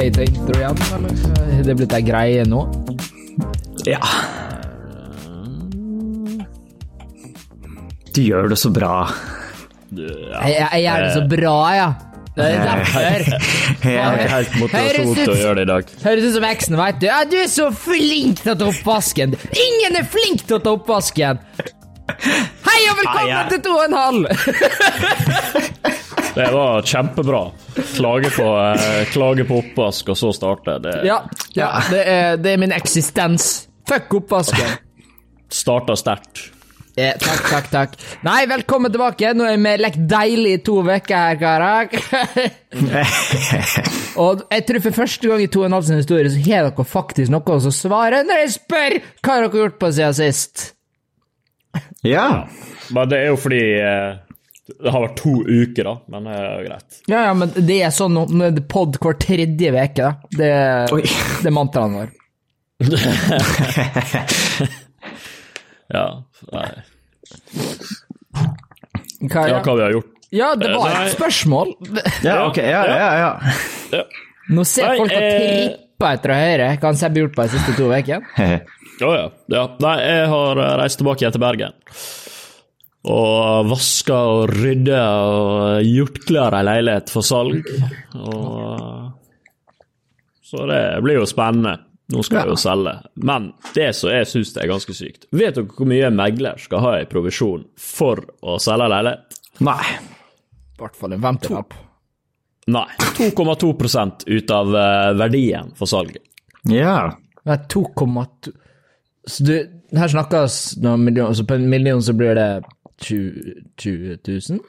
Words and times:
Jeg 0.00 0.14
tenkte 0.16 0.46
du 0.48 0.54
igjen, 0.56 0.78
eller? 0.96 1.16
Er 1.44 1.64
det 1.66 1.74
blitt 1.76 1.92
ei 1.92 2.04
greie 2.04 2.44
nå? 2.48 2.60
Ja. 3.84 4.00
Du 8.08 8.20
gjør 8.24 8.48
det 8.48 8.56
så 8.62 8.70
bra. 8.72 8.94
Jeg, 9.92 10.14
jeg, 10.46 10.54
jeg 10.56 10.86
gjør 10.86 11.04
det 11.04 11.10
så 11.18 11.24
bra, 11.34 11.56
ja. 11.76 11.90
Det 12.30 12.46
er 12.46 12.64
derfor. 12.64 13.26
Jeg 13.90 14.00
har 14.00 14.16
ikke 14.16 14.32
helt 14.32 14.56
motivasjon 14.62 15.14
til 15.18 15.32
å 15.32 15.36
gjøre 15.36 15.54
det 15.58 15.64
i 15.66 15.68
dag. 15.68 15.92
Høres 16.06 16.24
ut 16.24 16.34
som 16.38 16.46
eksen, 16.48 16.76
veit 16.80 17.00
du. 17.02 17.06
Ja, 17.10 17.20
du 17.28 17.36
er 17.42 17.50
så 17.52 17.68
flink 17.74 18.40
til 18.44 18.54
å 18.54 18.56
ta 18.56 18.70
oppvasken. 18.70 19.36
Ingen 19.66 20.00
er 20.00 20.08
flink 20.08 20.46
til 20.46 20.56
å 20.56 20.62
ta 20.64 20.76
oppvasken. 20.78 21.44
Hei 22.70 22.80
og 22.88 22.96
velkommen 23.02 23.26
ah, 23.26 23.28
ja. 23.28 23.42
til 23.50 23.60
to 23.66 23.76
og 23.76 23.84
en 23.90 23.98
halv. 23.98 24.22
Det 26.34 26.50
var 26.52 26.82
kjempebra. 26.82 27.50
Klage 27.94 28.30
på, 28.30 28.74
eh, 28.74 29.04
klage 29.10 29.44
på 29.44 29.58
oppvask, 29.58 30.08
og 30.08 30.16
så 30.16 30.32
starte. 30.32 30.78
Det 30.78 31.00
Ja, 31.04 31.22
ja 31.54 31.72
det, 31.90 32.04
er, 32.06 32.36
det 32.36 32.52
er 32.52 32.62
min 32.62 32.72
eksistens. 32.72 33.68
Fuck 33.88 34.14
oppvasken. 34.14 34.78
starta 35.50 35.96
sterkt. 35.96 36.50
Eh, 36.96 37.14
takk, 37.18 37.42
takk, 37.50 37.68
takk. 37.70 37.92
Nei, 38.26 38.44
velkommen 38.50 38.92
tilbake. 38.92 39.32
Nå 39.34 39.46
er 39.46 39.58
vi 39.58 39.74
lekt 39.80 40.00
deilig 40.10 40.54
i 40.58 40.62
to 40.66 40.80
uker 40.82 41.16
her, 41.16 41.38
karer. 41.40 41.88
og 44.24 44.42
jeg 44.50 44.66
tror 44.68 44.82
for 44.86 44.98
første 45.02 45.30
gang 45.30 45.42
i 45.42 45.50
to 45.50 45.62
og 45.62 45.70
en 45.70 45.78
halv 45.78 45.86
sin 45.86 46.00
historie 46.02 46.30
så 46.30 46.42
har 46.44 46.68
dere 46.68 46.86
faktisk 46.86 47.32
noe 47.32 47.56
å 47.56 47.74
svare 47.74 48.22
når 48.26 48.42
jeg 48.44 48.56
spør 48.58 48.98
hva 48.98 49.36
dere 49.38 49.48
har 49.48 49.62
gjort 49.64 49.78
på 49.80 49.92
siden 49.96 50.18
sist. 50.18 50.66
Ja. 52.06 52.26
Men 52.90 53.10
det 53.10 53.22
er 53.22 53.30
jo 53.30 53.38
fordi 53.38 53.62
eh, 53.78 54.18
det 54.78 54.90
har 54.94 55.02
vært 55.04 55.16
to 55.20 55.32
uker, 55.46 55.84
da. 55.88 55.94
Men 56.12 56.20
det 56.28 56.34
er 56.38 56.64
greit. 56.68 56.90
Ja, 57.10 57.20
ja, 57.28 57.32
men 57.36 57.48
det 57.56 57.78
er 57.86 57.92
sånn 57.94 58.14
nå 58.16 58.22
er 58.46 58.50
det 58.56 58.64
pod 58.70 58.90
hver 59.02 59.16
tredje 59.20 59.68
uke, 59.74 60.00
da. 60.00 60.10
Det, 60.36 60.50
Oi. 60.94 61.02
det 61.42 61.48
er 61.50 61.56
mantraen 61.56 61.92
vår. 61.98 62.08
Ja. 65.90 66.04
Nei. 66.54 66.68
Hva, 69.26 69.42
Ja, 69.50 69.56
hva 69.64 69.72
vi 69.74 69.82
har 69.82 69.90
gjort. 69.96 70.10
ja, 70.30 70.52
det 70.54 70.68
var 70.70 70.86
Nei. 70.92 71.00
et 71.08 71.16
spørsmål. 71.16 71.72
Ja, 72.22 72.46
ok. 72.46 72.58
Ja, 72.62 72.84
ja, 72.86 73.08
ja. 73.18 73.30
Ja. 73.90 74.04
Nå 74.54 74.62
ser 74.66 74.86
Nei, 74.86 74.96
folk 75.00 75.10
og 75.10 75.16
eh, 75.18 75.34
tripper 75.34 76.14
etter 76.14 76.30
å 76.30 76.36
høre 76.38 76.68
hva 76.76 76.86
han 76.92 76.98
Sebbe 77.00 77.18
har 77.18 77.24
gjort 77.26 77.34
på 77.36 77.42
de 77.48 77.52
siste 77.56 77.72
to 77.74 77.90
ukene. 77.90 78.22
Å 79.02 79.10
ja. 79.18 79.26
ja. 79.50 79.64
Nei, 79.82 79.96
jeg 80.06 80.28
har 80.30 80.54
eh, 80.62 80.76
reist 80.84 80.98
tilbake 81.02 81.20
igjen 81.24 81.34
til 81.34 81.42
Bergen. 81.42 81.74
Og 83.08 83.68
vaska 83.70 84.16
og 84.28 84.50
rydda 84.52 85.04
og 85.24 85.86
gjort 85.88 86.18
klar 86.28 86.56
ei 86.58 86.66
leilighet 86.66 87.12
for 87.12 87.24
salg. 87.24 87.64
Og 88.18 89.12
Så 90.44 90.66
det 90.68 90.82
blir 91.04 91.20
jo 91.22 91.28
spennende. 91.30 91.78
Nå 92.10 92.24
skal 92.26 92.42
jeg 92.42 92.50
jo 92.50 92.58
selge. 92.58 92.96
Men 93.22 93.52
det 93.74 93.92
som 93.96 94.10
jeg 94.10 94.26
syns 94.26 94.50
er 94.58 94.66
ganske 94.66 94.94
sykt 94.98 95.28
Vet 95.30 95.54
dere 95.54 95.68
hvor 95.70 95.86
mye 95.86 96.08
en 96.08 96.16
megler 96.18 96.58
skal 96.58 96.82
ha 96.82 96.94
i 96.98 97.06
provisjon 97.06 97.68
for 97.78 98.24
å 98.42 98.56
selge 98.62 98.88
leilighet? 98.90 99.38
Nei. 99.62 99.84
I 100.74 100.80
hvert 100.80 100.98
fall 100.98 101.14
en 101.14 101.22
ventelapp. 101.22 101.76
Nei. 102.70 102.88
2,2 103.18 103.70
ut 104.26 104.50
av 104.54 104.74
eh, 104.76 105.12
verdien 105.18 105.70
for 105.78 105.90
salget. 105.90 106.22
Ja. 106.68 107.12
Nei, 107.44 107.54
er 107.56 107.64
2,2 107.72 108.52
Så 109.30 109.44
du, 109.46 109.54
her 109.96 110.10
snakkes 110.10 110.58
noen 110.82 111.04
million, 111.04 111.34
så 111.36 111.44
på 111.46 111.56
en 111.56 111.68
million 111.70 112.02
så 112.02 112.14
blir 112.16 112.34
det 112.34 112.50
20, 113.04 113.54
20 113.80 114.18
000? 114.28 114.60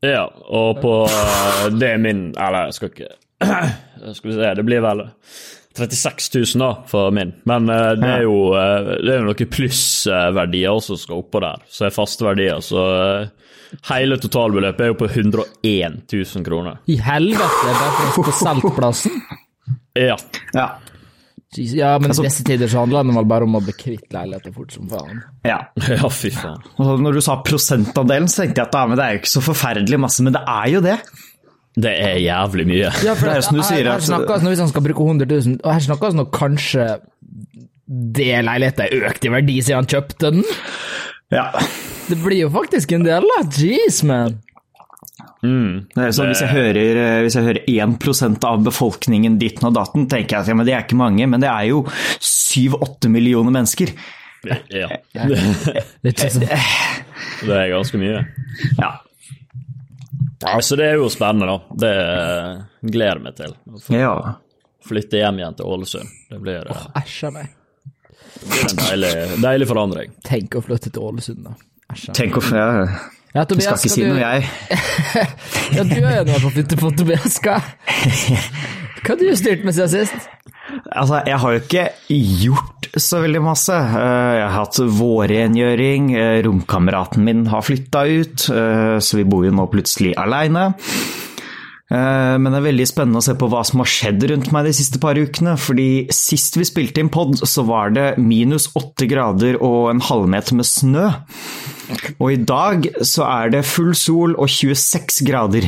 Ja, 0.00 0.24
og 0.48 0.80
på 0.80 0.92
eh, 1.04 1.64
Det 1.76 1.88
er 1.92 1.98
min 2.00 2.30
Eller, 2.32 2.70
jeg 2.70 2.76
skal 2.78 2.92
ikke 2.94 3.08
Skal 4.16 4.30
vi 4.30 4.36
se, 4.38 4.52
det 4.56 4.64
blir 4.64 4.84
vel 4.84 5.02
36 5.76 6.56
000 6.56 6.60
da, 6.60 6.70
for 6.88 7.12
min. 7.14 7.30
Men 7.48 7.68
uh, 7.70 7.92
det 7.96 8.08
er 8.10 8.24
jo 8.26 8.50
uh, 8.52 8.88
det 9.00 9.12
er 9.14 9.22
noen 9.24 9.50
plussverdier 9.54 10.80
som 10.82 10.98
skal 10.98 11.22
oppå 11.22 11.40
der, 11.44 11.62
så 11.70 11.86
er 11.86 11.94
faste 11.94 12.26
verdier. 12.26 12.58
Så 12.64 12.82
uh, 12.82 13.78
hele 13.92 14.18
totalbeløpet 14.20 14.82
er 14.84 14.90
jo 14.90 14.98
på 14.98 15.08
101 15.08 16.00
000 16.10 16.46
kroner. 16.46 16.80
I 16.90 16.98
helvete, 17.00 17.70
bare 17.70 17.92
for 17.94 18.10
å 18.10 18.26
få 18.32 18.36
solgt 18.42 18.76
plassen? 18.76 19.22
Ja. 19.94 20.18
Ja. 20.56 20.66
Jesus, 21.56 21.74
Ja, 21.76 21.98
men 21.98 22.10
Altså- 22.10 22.22
i 22.22 22.28
disse 22.28 22.44
tider 22.46 22.68
så 22.70 22.78
handler 22.84 23.02
det 23.04 23.14
vel 23.16 23.24
bare 23.24 23.42
om 23.48 23.56
å 23.58 23.62
bli 23.64 23.72
kvitt 23.74 24.12
leiligheter 24.14 24.52
fort 24.54 24.70
som 24.72 24.86
faen. 24.88 25.22
ja. 25.44 25.58
Ja, 25.88 26.08
fy 26.08 26.30
faen. 26.30 26.62
Og 26.78 27.00
når 27.02 27.14
du 27.18 27.20
sa 27.26 27.40
prosentandelen, 27.42 28.28
så 28.30 28.44
tenkte 28.44 28.62
jeg 28.62 28.68
at 28.68 28.74
ja, 28.78 28.86
men 28.86 28.96
det 29.00 29.04
er 29.06 29.12
jo 29.16 29.20
ikke 29.24 29.34
så 29.34 29.42
forferdelig 29.42 29.98
masse, 29.98 30.22
men 30.22 30.32
det 30.36 30.42
er 30.46 30.68
jo 30.70 30.80
det. 30.80 30.98
Det 31.80 31.90
er 32.02 32.16
jævlig 32.22 32.66
mye. 32.66 32.90
Ja, 33.02 33.14
for 33.14 33.26
Det 33.30 33.32
er 33.34 33.40
jo 33.40 33.46
som 33.48 33.56
du 33.56 33.62
sier, 33.62 33.82
her 33.84 33.92
her 33.98 34.00
snakkes 34.06 34.42
når 34.42 34.54
hvis 34.54 34.62
han 34.62 34.68
skal 34.74 34.82
bruke 34.86 35.06
100 35.06 35.26
000, 35.46 35.60
og 35.64 35.72
her 35.74 35.80
snakkes 35.88 36.14
nå 36.18 36.24
kanskje 36.30 36.86
det 37.90 38.28
leiligheten 38.46 38.86
er 38.86 39.08
økt 39.10 39.24
i 39.26 39.32
verdi 39.34 39.56
siden 39.62 39.80
han 39.82 39.90
kjøpte 39.90 40.30
den. 40.30 40.44
Ja. 41.34 41.48
Det 42.10 42.18
blir 42.22 42.44
jo 42.44 42.50
faktisk 42.54 42.92
en 42.94 43.02
del, 43.06 43.26
da. 43.26 43.42
Jeez, 43.58 44.02
man. 44.06 44.38
Det 45.40 46.04
er 46.04 46.12
sånn, 46.12 46.28
hvis, 46.28 46.42
jeg 46.44 46.52
hører, 46.52 46.98
eh, 47.00 47.18
hvis 47.24 47.36
jeg 47.38 47.46
hører 47.46 47.68
1% 47.72 48.44
av 48.44 48.64
befolkningen 48.66 49.38
ditten 49.40 49.70
og 49.70 49.76
datten, 49.78 50.08
tenker 50.10 50.36
jeg 50.36 50.44
at 50.44 50.50
ja, 50.52 50.56
men 50.58 50.68
det 50.68 50.74
er 50.76 50.84
ikke 50.84 50.98
mange, 51.00 51.28
men 51.30 51.40
det 51.40 51.48
er 51.48 51.70
jo 51.70 51.84
7-8 52.20 53.08
millioner 53.12 53.54
mennesker. 53.56 53.94
Ja. 54.72 54.88
Det 56.02 56.14
er 56.16 56.30
sånn. 56.32 56.46
Det 57.44 57.56
er 57.56 57.66
ganske 57.74 58.00
mye. 58.00 58.22
Ja. 58.78 58.94
Så 60.64 60.76
det 60.80 60.86
er 60.86 60.94
jo 60.96 61.10
spennende, 61.12 61.50
da. 61.50 61.76
Det 61.82 61.90
eh, 62.00 62.62
gleder 62.88 63.18
jeg 63.18 63.24
meg 63.26 63.36
til. 63.36 63.56
Å 63.76 63.98
ja. 63.98 64.12
flytte 64.88 65.20
hjem 65.20 65.42
igjen 65.42 65.58
til 65.58 65.68
Ålesund. 65.68 66.16
Det 66.32 66.40
blir, 66.40 66.64
eh, 66.64 66.86
oh, 66.88 67.28
a 67.28 67.32
meg. 67.36 67.52
det 68.40 68.48
blir 68.48 68.70
en 68.70 68.80
deilig, 68.80 69.14
deilig 69.44 69.68
forandring. 69.68 70.16
Tenk 70.24 70.56
å 70.56 70.64
flytte 70.64 70.92
til 70.92 71.08
Ålesund, 71.10 71.44
da. 71.44 71.56
Æsj 71.92 72.08
a 72.08 72.14
meg. 72.14 72.20
Tenk 72.22 72.40
å 72.40 72.46
få 72.48 72.68
ja. 73.34 73.44
Tobias, 73.44 73.66
Jeg 73.66 73.78
skal 73.78 73.90
ikke 73.90 73.94
si 73.94 74.04
noe, 74.08 74.20
jeg. 74.20 74.42
Ja, 75.76 75.84
du 75.86 75.96
er 76.00 76.18
jo 76.20 76.26
noe 76.30 76.40
på 76.42 76.52
flytte 76.56 76.78
på 76.80 76.90
Tobias. 76.98 77.38
Hva 77.44 77.60
Hva 79.00 79.14
har 79.14 79.16
du 79.16 79.30
styrt 79.38 79.62
med 79.64 79.72
siden 79.72 79.88
sist? 79.94 80.26
Altså, 80.92 81.22
jeg 81.26 81.38
har 81.42 81.54
jo 81.54 81.60
ikke 81.62 81.84
gjort 82.44 82.88
så 83.00 83.22
veldig 83.24 83.40
masse. 83.42 83.74
Eh, 83.74 84.34
Jeg 84.36 84.44
har 84.44 84.52
hatt 84.58 84.76
vårrengjøring, 84.98 86.10
eh, 86.18 86.42
romkameraten 86.46 87.24
min 87.26 87.46
har 87.50 87.64
flytta 87.66 88.04
ut, 88.10 88.44
eh, 88.52 88.98
så 89.02 89.16
vi 89.18 89.24
bor 89.24 89.46
jo 89.46 89.54
nå 89.56 89.66
plutselig 89.72 90.12
aleine. 90.20 90.68
Men 91.90 92.46
det 92.46 92.58
er 92.60 92.66
veldig 92.68 92.84
spennende 92.86 93.18
å 93.18 93.24
se 93.24 93.32
på 93.34 93.48
hva 93.50 93.64
som 93.66 93.80
har 93.82 93.88
skjedd 93.90 94.22
rundt 94.30 94.52
meg 94.54 94.68
de 94.68 94.74
siste 94.78 95.00
par 95.02 95.18
ukene. 95.18 95.56
fordi 95.58 96.06
sist 96.14 96.54
vi 96.54 96.68
spilte 96.68 97.02
inn 97.02 97.10
pod, 97.10 97.34
så 97.42 97.64
var 97.66 97.90
det 97.96 98.12
minus 98.22 98.68
åtte 98.78 99.08
grader 99.10 99.58
og 99.58 99.90
en 99.90 100.04
halvmeter 100.06 100.54
med 100.60 100.68
snø. 100.70 101.08
Og 102.20 102.28
i 102.30 102.38
dag 102.46 102.86
så 103.02 103.26
er 103.26 103.56
det 103.56 103.66
full 103.66 103.90
sol 103.98 104.36
og 104.38 104.46
26 104.46 105.24
grader. 105.26 105.66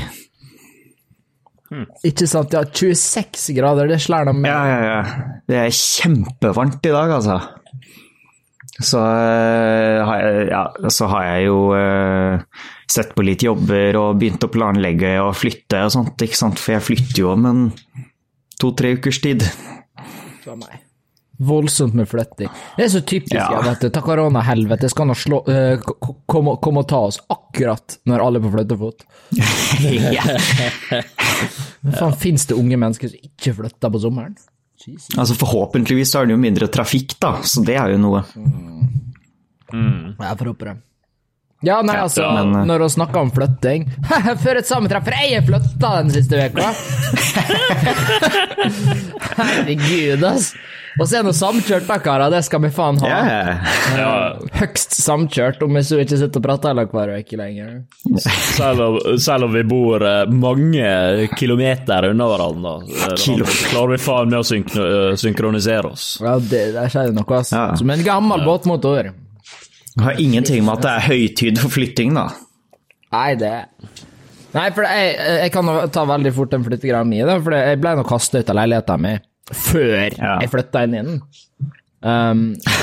Ikke 2.04 2.28
sant, 2.28 2.52
ja. 2.52 2.62
26 2.68 3.56
grader, 3.56 3.88
det 3.90 4.00
slår 4.04 4.28
de 4.28 4.36
med. 4.36 4.50
Ja, 4.50 4.62
ja, 4.68 4.80
ja. 4.84 5.34
Det 5.48 5.58
er 5.58 5.74
kjempevarmt 5.76 6.84
i 6.84 6.94
dag, 6.94 7.16
altså. 7.16 7.40
Så, 8.82 8.98
eh, 8.98 10.02
har 10.02 10.22
jeg, 10.22 10.46
ja, 10.50 10.62
så 10.90 11.08
har 11.12 11.26
jeg 11.28 11.46
jo 11.46 11.58
eh, 11.76 12.44
sett 12.92 13.14
på 13.16 13.24
litt 13.26 13.42
jobber 13.46 13.96
og 14.00 14.18
begynt 14.20 14.44
å 14.46 14.50
planlegge 14.52 15.14
og 15.24 15.32
flytte 15.40 15.80
og 15.86 15.92
sånt, 15.94 16.22
ikke 16.26 16.38
sant? 16.38 16.60
For 16.62 16.76
jeg 16.76 16.86
flytter 16.90 17.22
jo 17.24 17.32
om 17.34 17.48
en 17.50 17.62
to-tre 18.60 18.94
ukers 18.98 19.18
tid. 19.24 19.44
For 20.44 20.56
meg. 20.60 20.78
Voldsomt 21.42 21.94
med 21.98 22.06
flytting. 22.06 22.50
Det 22.76 22.84
er 22.84 22.90
så 22.92 23.00
typisk. 23.02 23.34
Ja. 23.34 23.48
jeg 23.56 23.64
Vet 23.66 23.80
du. 23.82 23.88
Ta 23.96 24.02
koronahelvete 24.04 24.86
skal 24.92 25.08
nå 25.10 25.14
slå 25.18 25.40
eh, 25.50 25.80
k- 25.82 25.96
k- 25.98 26.12
komme 26.30 26.52
kom 26.62 26.78
og 26.78 26.86
ta 26.92 27.00
oss 27.08 27.18
akkurat 27.32 27.96
når 28.06 28.22
alle 28.22 28.38
er 28.38 28.44
på 28.44 28.52
flyttefot. 28.52 29.02
Men 31.82 31.96
faen, 31.98 32.14
fins 32.20 32.46
det 32.46 32.54
unge 32.60 32.78
mennesker 32.78 33.10
som 33.10 33.26
ikke 33.26 33.54
flytter 33.58 33.90
på 33.96 34.02
sommeren? 34.04 34.36
Jesus. 34.82 35.08
Altså 35.18 35.34
Forhåpentligvis 35.38 36.10
så 36.14 36.22
er 36.22 36.30
det 36.30 36.36
jo 36.36 36.42
mindre 36.42 36.66
trafikk, 36.74 37.16
da, 37.22 37.36
så 37.46 37.62
det 37.66 37.76
er 37.78 37.92
jo 37.96 37.98
noe. 38.02 38.22
Jeg 39.72 40.38
får 40.38 40.50
håpe 40.52 40.68
det. 40.68 40.76
Ja, 41.62 41.78
nei, 41.86 41.96
altså, 42.02 42.22
Ja, 42.24 42.32
men, 42.42 42.54
eh, 42.60 42.66
når 42.66 42.86
hun 42.86 42.90
snakker 42.96 43.22
om 43.22 43.30
flytting 43.34 43.86
Før 44.44 44.58
et 44.58 44.66
sammentreff, 44.68 45.06
for 45.06 45.14
jeg 45.14 45.38
har 45.38 45.46
flytta 45.46 45.94
den 46.00 46.10
siste 46.16 46.34
uka! 46.50 46.72
Herregud, 49.38 50.24
ass. 50.26 50.52
Og 51.00 51.06
så 51.08 51.18
er 51.18 51.24
det 51.24 51.32
samkjørt, 51.38 51.86
da, 51.88 51.96
karer. 52.04 52.32
Det 52.34 52.42
skal 52.44 52.60
vi 52.66 52.70
faen 52.74 52.98
ha. 53.00 53.08
Yeah. 53.08 53.70
Ja, 53.96 54.10
Høgst 54.58 54.92
samkjørt, 54.98 55.62
om 55.64 55.78
vi 55.78 55.82
så 55.88 56.00
ikke 56.02 56.18
sitter 56.20 56.42
og 56.42 56.44
prater 56.44 56.72
heller 56.72 56.90
hver 56.92 57.14
uke 57.16 57.38
lenger. 57.40 57.70
selv, 58.20 58.82
om, 58.84 58.98
selv 59.16 59.48
om 59.48 59.56
vi 59.56 59.64
bor 59.68 60.04
eh, 60.04 60.28
mange 60.28 61.30
kilometer 61.38 62.10
unna 62.10 62.28
hverandre, 62.28 62.74
Kilo. 63.16 63.48
så 63.48 63.72
klarer 63.72 63.96
vi 63.96 64.02
faen 64.04 64.32
med 64.34 64.42
å 64.42 64.44
eh, 64.44 65.16
synkronisere 65.22 65.94
oss. 65.94 66.06
Ja, 66.20 66.36
det, 66.36 66.64
der 66.76 66.92
skjer 66.92 67.08
det 67.08 67.16
noe, 67.16 67.40
ass. 67.40 67.54
Ja. 67.56 67.70
Som 67.80 67.92
en 67.94 68.04
gammel 68.06 68.44
båtmotor. 68.44 69.14
Det 69.96 70.04
har 70.06 70.20
ingenting 70.20 70.64
med 70.64 70.78
at 70.78 70.84
det 70.86 70.92
er 70.96 71.06
høytid 71.10 71.58
for 71.60 71.74
flytting, 71.74 72.14
da. 72.16 72.28
Nei, 73.12 73.34
det 73.40 73.52
Nei, 74.52 74.66
for 74.76 74.84
jeg, 74.84 75.12
jeg 75.42 75.52
kan 75.54 75.68
ta 75.92 76.02
veldig 76.08 76.32
fort 76.36 76.50
den 76.52 76.64
flyttegreia 76.66 77.04
mi, 77.08 77.22
for 77.24 77.54
jeg 77.56 77.78
ble 77.80 77.94
nå 77.96 78.02
kasta 78.08 78.40
ut 78.42 78.50
av 78.52 78.58
leiligheten 78.60 79.00
min 79.04 79.22
før 79.52 80.12
Ja. 80.16 80.34
jeg 80.40 80.50
flytta 80.52 80.82
inn 80.86 80.94
i 80.96 81.00
den. 81.02 81.16
Um, 82.02 82.40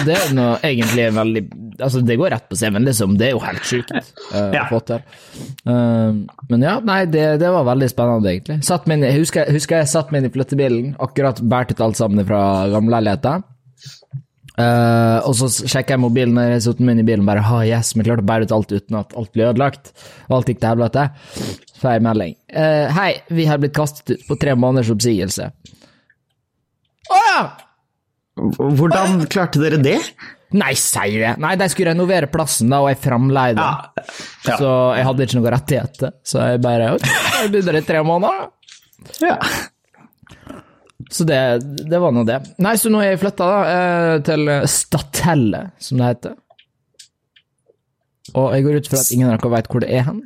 det 0.08 0.16
er 0.16 0.30
nå 0.32 0.46
egentlig 0.64 1.10
en 1.10 1.18
veldig 1.18 1.42
Altså, 1.80 2.00
det 2.04 2.16
går 2.20 2.32
rett 2.34 2.46
på 2.52 2.56
CV-en, 2.60 2.86
liksom. 2.88 3.14
Det 3.20 3.28
er 3.30 3.34
jo 3.34 3.40
helt 3.44 3.64
sjukt 3.68 3.92
uh, 3.96 4.50
Ja. 4.52 4.66
å 4.66 4.70
få 4.72 4.80
til. 4.88 5.00
Um, 5.64 6.26
men 6.50 6.64
ja, 6.66 6.74
nei, 6.84 6.98
det, 7.08 7.24
det 7.40 7.52
var 7.56 7.64
veldig 7.70 7.88
spennende, 7.92 8.34
egentlig. 8.34 8.58
Satt 8.68 8.88
min, 8.92 9.04
jeg 9.08 9.16
husker, 9.22 9.48
husker 9.56 9.80
jeg 9.80 9.88
satt 9.92 10.12
meg 10.12 10.20
inn 10.24 10.28
i 10.30 10.34
flyttebilen, 10.34 10.90
akkurat 11.00 11.40
båret 11.40 11.72
ut 11.72 11.84
alt 11.86 12.00
sammen 12.02 12.28
fra 12.28 12.42
gamleleiligheten. 12.74 13.46
Uh, 14.60 15.24
og 15.24 15.38
så 15.40 15.48
sjekker 15.72 15.96
jeg 15.96 16.04
mobilen 16.04 16.34
når 16.36 16.50
jeg 16.58 16.64
satt 16.66 16.82
meg 16.84 16.98
inn 16.98 17.04
i 17.06 17.08
bilen, 17.08 17.28
bare 17.28 17.44
ha 17.48 17.62
yes, 17.64 17.94
vi 17.96 18.04
klarte 18.04 18.26
å 18.26 18.28
bære 18.28 18.50
ut 18.50 18.56
alt 18.58 18.74
uten 18.76 18.98
at 19.00 19.16
alt 19.16 19.32
ble 19.36 19.46
ødelagt. 19.48 19.94
Og 20.28 20.40
alt 20.40 20.52
gikk 20.52 20.60
til 20.60 20.72
helvete. 20.74 21.06
Feil 21.80 22.04
melding. 22.04 22.36
Uh, 22.52 22.92
hei, 22.98 23.12
vi 23.32 23.48
har 23.48 23.62
blitt 23.62 23.78
kastet 23.78 24.18
ut 24.18 24.28
på 24.28 24.40
tre 24.42 24.58
måneders 24.60 24.92
oppsigelse. 24.96 25.48
Å 27.10 27.22
ja! 27.30 27.40
Hvordan 28.40 29.24
klarte 29.32 29.64
dere 29.64 29.80
det? 29.84 29.98
Nei, 30.60 30.72
sier 30.80 31.22
jeg. 31.22 31.40
Nei, 31.42 31.54
de 31.60 31.68
skulle 31.70 31.94
renovere 31.94 32.30
plassen, 32.32 32.72
da, 32.72 32.80
og 32.82 32.90
jeg 32.90 33.00
framleide. 33.04 33.64
Ja. 33.64 34.06
Ja. 34.48 34.56
Så 34.58 34.70
jeg 34.98 35.06
hadde 35.06 35.28
ikke 35.28 35.40
noe 35.40 35.52
rettigheter. 35.54 36.16
Så 36.26 36.42
jeg 36.42 36.62
bare 36.64 36.96
Jeg 36.98 37.52
begynner 37.54 37.78
i 37.80 37.84
tre 37.86 38.02
måneder. 38.08 38.50
ja. 39.24 39.38
Så 41.10 41.26
det, 41.26 41.40
det 41.90 42.00
var 42.02 42.14
nå 42.14 42.22
det. 42.28 42.38
Nei, 42.62 42.76
så 42.78 42.92
nå 42.94 43.00
er 43.02 43.16
jeg 43.16 43.22
flytta 43.24 43.48
eh, 43.66 44.16
til 44.28 44.46
Statelle, 44.70 45.64
som 45.82 45.98
det 46.02 46.12
heter. 46.12 46.36
Og 48.38 48.52
jeg 48.54 48.62
går 48.68 48.76
ut 48.78 48.88
fra 48.92 49.00
at 49.02 49.10
ingen 49.16 49.32
av 49.32 49.40
dere 49.42 49.50
vet 49.56 49.68
hvor 49.72 49.82
det 49.82 49.90
er 49.90 50.04
hen. 50.06 50.20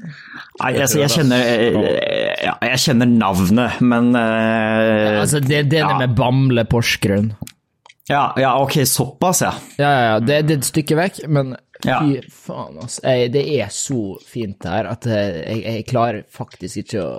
Nei, 0.59 0.71
altså, 0.83 0.99
jeg 0.99 1.13
kjenner 1.13 1.39
eh, 1.39 2.33
Ja, 2.43 2.57
jeg 2.73 2.81
kjenner 2.83 3.07
navnet, 3.07 3.77
men 3.81 4.09
eh, 4.19 5.21
Altså, 5.21 5.39
det, 5.39 5.61
det 5.71 5.79
er 5.79 5.87
det 5.87 5.95
ja. 5.95 5.99
med 6.01 6.17
Bamble 6.19 6.65
Porsgrunn. 6.69 7.31
ja, 8.11 8.25
ja, 8.37 8.51
ok, 8.59 8.81
såpass, 8.91 9.41
ja. 9.45 9.53
Ja, 9.79 9.87
ja, 9.95 10.01
ja, 10.09 10.19
det, 10.19 10.41
det 10.49 10.57
er 10.57 10.61
et 10.65 10.67
stykke 10.73 10.99
vekk, 10.99 11.21
men 11.31 11.55
Ja. 11.87 12.01
fy 12.03 12.19
faen, 12.31 12.75
altså. 12.83 12.99
Jeg, 13.07 13.31
det 13.33 13.45
er 13.61 13.71
så 13.75 14.01
fint 14.27 14.67
her 14.67 14.91
at 14.91 15.07
jeg, 15.07 15.63
jeg 15.63 15.87
klarer 15.87 16.21
faktisk 16.31 16.83
ikke 16.83 17.01
å 17.07 17.15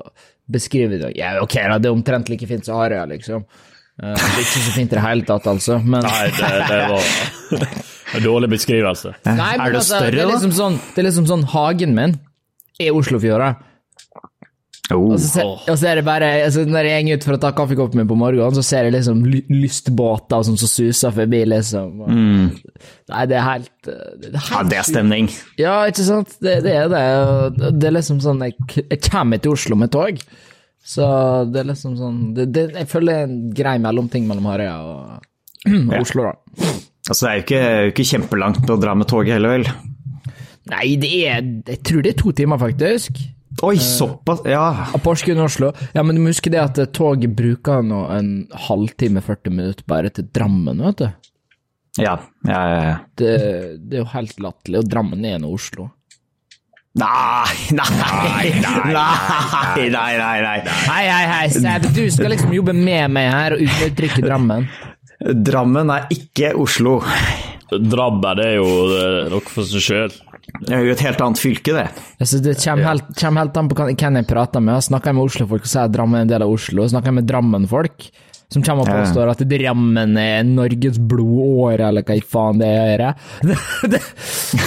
beskrive 0.50 0.98
det. 1.00 1.12
Ja, 1.18 1.36
ok, 1.42 1.56
da, 1.70 1.78
det 1.80 1.90
er 1.90 1.96
omtrent 1.96 2.30
like 2.32 2.48
fint 2.48 2.66
som 2.66 2.80
Harøya, 2.80 3.06
liksom. 3.10 3.46
Uh, 3.94 4.10
det 4.10 4.26
er 4.26 4.40
ikke 4.42 4.62
så 4.64 4.72
fint 4.74 4.92
i 4.92 4.98
det 4.98 5.04
hele 5.04 5.26
tatt, 5.28 5.44
altså, 5.46 5.78
men 5.78 6.02
Nei, 6.02 6.24
det, 6.34 6.48
det 6.66 6.80
var 6.90 7.68
en 8.18 8.24
dårlig 8.24 8.50
beskrivelse. 8.56 9.14
Nei, 9.28 9.36
men 9.36 9.66
er 9.66 9.76
det 9.76 9.82
altså, 9.82 10.00
større, 10.00 10.10
det 10.10 10.24
er 10.24 10.26
da? 10.26 10.32
liksom 10.34 10.56
sånn, 10.56 10.80
det 10.90 11.02
er 11.02 11.08
liksom 11.08 11.28
sånn 11.30 11.44
Hagen 11.54 11.94
min 11.96 12.16
er 12.82 12.96
Oslofjorda. 12.98 13.52
Oh. 14.92 15.14
Og 15.14 15.16
så, 15.16 15.28
ser, 15.30 15.46
og 15.72 15.78
så 15.80 15.86
er 15.88 15.96
det 15.96 16.02
bare 16.04 16.26
altså, 16.44 16.66
Når 16.68 16.84
jeg 16.84 17.04
går 17.06 17.16
ut 17.16 17.24
for 17.24 17.36
å 17.38 17.40
ta 17.40 17.50
kaffekoppen 17.56 18.02
min 18.02 18.08
på 18.10 18.18
morgenen, 18.20 18.52
så 18.52 18.64
ser 18.66 18.84
jeg 18.84 18.92
liksom 18.92 19.22
lystbåter 19.48 20.42
som 20.44 20.58
så 20.60 20.68
suser 20.68 21.14
forbi, 21.16 21.40
liksom. 21.48 22.02
Mm. 22.04 22.50
Nei, 23.14 23.22
det 23.30 23.38
er 23.38 23.46
helt 23.46 23.88
eh, 23.88 24.10
det 24.20 24.32
er 24.34 24.50
Ja, 24.50 24.60
det 24.68 24.80
er 24.82 24.88
stemning. 24.90 25.30
Ja, 25.56 25.78
ikke 25.88 26.04
sant? 26.04 26.36
Det, 26.36 26.58
det 26.66 26.74
er 26.82 26.92
det. 26.92 27.70
Det 27.80 27.88
er 27.88 27.96
liksom 27.96 28.20
sånn 28.24 28.44
Jeg, 28.44 28.58
jeg 28.82 29.00
kommer 29.08 29.40
til 29.40 29.56
Oslo 29.56 29.78
med 29.80 29.92
tog, 29.94 30.20
så 30.84 31.06
det 31.48 31.62
er 31.62 31.70
liksom 31.70 31.94
sånn 31.96 32.18
det, 32.36 32.50
det, 32.52 32.66
Jeg 32.82 32.90
føler 32.90 33.08
det 33.08 33.16
er 33.22 33.30
en 33.30 33.38
grei 33.56 33.78
mellomting 33.80 34.28
mellom 34.28 34.50
Harøya 34.52 34.76
og, 34.84 35.30
og 35.94 35.96
Oslo, 36.02 36.28
da. 36.28 36.74
Altså, 37.08 37.24
det 37.24 37.30
er 37.30 37.38
jo 37.38 37.46
ikke, 37.46 37.64
ikke 37.94 38.10
kjempelangt 38.12 38.68
å 38.68 38.76
dra 38.80 38.92
med 38.96 39.08
toget 39.08 39.38
heller, 39.38 39.56
vel? 39.56 39.66
Nei, 40.74 40.90
det 41.00 41.10
er 41.28 41.40
Jeg 41.72 41.80
tror 41.84 42.04
det 42.04 42.12
er 42.12 42.20
to 42.20 42.36
timer, 42.36 42.60
faktisk. 42.60 43.24
Oi, 43.62 43.76
såpass, 43.78 44.40
ja. 44.48 44.64
Av 44.94 45.02
Porsgrunn 45.04 45.38
og 45.38 45.46
Oslo. 45.46 45.70
Ja, 45.94 46.02
men 46.02 46.16
du 46.16 46.22
må 46.24 46.32
huske 46.32 46.50
det 46.50 46.58
at 46.58 46.78
eh, 46.82 46.90
toget 46.90 47.36
bruker 47.38 47.84
nå 47.86 48.00
en 48.10 48.30
halvtime, 48.66 49.22
40 49.22 49.54
minutter 49.54 49.86
bare 49.88 50.10
til 50.14 50.26
Drammen, 50.34 50.82
vet 50.88 51.04
du. 51.04 51.08
Ja, 52.02 52.16
ja, 52.48 52.62
ja. 52.68 52.80
ja. 52.82 52.96
Det, 53.14 53.34
det 53.78 54.00
er 54.00 54.02
jo 54.02 54.08
helt 54.16 54.40
latterlig, 54.42 54.80
og 54.82 54.90
Drammen 54.90 55.28
er 55.28 55.38
nå 55.42 55.52
Oslo. 55.54 55.92
Nei, 56.94 57.54
nei, 57.74 57.86
nei, 57.98 58.50
nei, 58.62 59.86
nei, 59.90 60.10
nei, 60.18 60.34
nei. 60.44 60.58
Hei, 60.86 61.06
hei, 61.08 61.24
hei, 61.26 61.46
Seb, 61.50 61.88
du 61.94 62.04
skal 62.14 62.30
liksom 62.30 62.52
jobbe 62.54 62.74
med 62.76 63.10
meg 63.14 63.32
her 63.34 63.56
og 63.56 63.64
uttrykke 63.66 64.22
Drammen. 64.22 64.68
Drammen 65.46 65.90
er 65.94 66.06
ikke 66.14 66.52
Oslo. 66.58 67.00
Drammen 67.70 68.38
det 68.38 68.46
er 68.52 68.56
jo 68.60 68.68
eh, 68.94 69.18
noe 69.32 69.50
for 69.50 69.66
seg 69.66 69.82
sjøl. 69.82 70.14
Det 70.64 70.74
er 70.76 70.84
jo 70.84 70.92
et 70.92 71.02
helt 71.04 71.22
annet 71.24 71.40
fylke, 71.40 71.72
det. 71.76 71.86
Altså, 72.20 72.40
det 72.44 72.58
kommer 72.60 72.90
helt, 72.90 73.10
kommer 73.18 73.44
helt 73.44 73.58
an 73.60 73.70
på 73.70 73.78
hvem 73.80 74.20
jeg 74.20 74.28
prater 74.28 74.64
med. 74.64 74.84
Snakker 74.84 75.10
jeg 75.10 75.18
med 75.18 75.30
Oslo-folk 75.30 75.66
og 75.66 75.72
sier 75.72 75.92
Drammen 75.92 76.20
er 76.20 76.26
en 76.26 76.32
del 76.34 76.46
av 76.46 76.52
Oslo, 76.52 76.86
snakker 76.90 77.12
jeg 77.12 77.18
med 77.20 77.28
Drammen-folk 77.30 78.08
som 78.54 78.62
kommer 78.64 78.86
og 78.86 79.02
påstår 79.02 79.32
at 79.34 79.42
Drammen 79.50 80.14
er 80.20 80.44
Norges 80.46 80.96
blodåre, 80.98 81.88
eller 81.90 82.04
hva 82.06 82.16
i 82.18 82.22
faen 82.24 82.60
det 82.62 82.70
er. 82.70 83.04
Det, 83.44 83.56
det, 83.90 84.00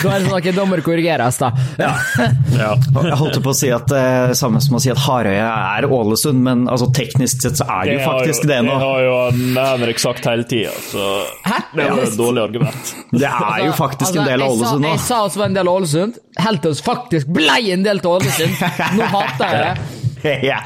da 0.03 0.11
er 0.13 0.21
det 0.21 0.27
sånn, 0.29 0.37
at 0.37 0.47
dommer 0.57 0.81
korrigeres, 0.85 1.39
da. 1.41 1.51
Ja. 1.81 1.93
Ja. 2.57 2.71
Jeg 3.05 3.17
holdt 3.19 3.37
på 3.43 3.51
å 3.51 3.55
si 3.55 3.67
at 3.73 3.85
det 3.91 4.35
samme 4.39 4.59
som 4.63 4.77
å 4.77 4.79
si 4.81 4.89
at 4.89 4.99
Harøya 5.03 5.47
er 5.77 5.85
Ålesund, 5.93 6.39
men 6.43 6.63
altså, 6.71 6.87
teknisk 6.95 7.43
sett 7.43 7.59
så 7.59 7.67
er 7.69 7.89
det 7.89 7.97
jo 7.97 8.05
faktisk 8.07 8.47
det 8.49 8.55
Det 8.57 8.63
nå. 8.65 8.77
har 8.81 9.03
jo 9.05 9.17
Henrik 9.57 10.01
sagt 10.01 10.25
hele 10.27 10.45
tida, 10.49 10.71
så 10.89 11.03
Hæ? 11.45 11.59
det 11.75 11.85
jo 11.89 11.99
et 12.07 12.17
dårlig 12.17 12.43
argument. 12.47 12.93
Det 13.13 13.29
er 13.29 13.65
jo 13.67 13.75
faktisk 13.77 14.17
en 14.17 14.25
del 14.29 14.41
av 14.41 14.47
Altså, 14.49 14.63
Ålesund 14.63 14.85
nå. 14.87 14.93
Jeg 14.95 15.03
sa 15.05 15.21
oss 15.27 15.37
var 15.37 15.51
en 15.51 15.59
del 15.59 15.69
av 15.69 15.79
Ålesund, 15.81 16.17
helt 16.47 16.63
til 16.65 16.73
oss 16.75 16.83
faktisk 16.85 17.29
blei 17.37 17.61
en 17.75 17.85
del 17.85 18.01
av 18.01 18.17
Ålesund. 18.17 18.65
Nå 18.97 19.11
hater 19.13 19.47
jeg 19.47 19.63
det. 19.63 20.03
Ja. 20.47 20.57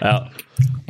Ja. 0.00 0.12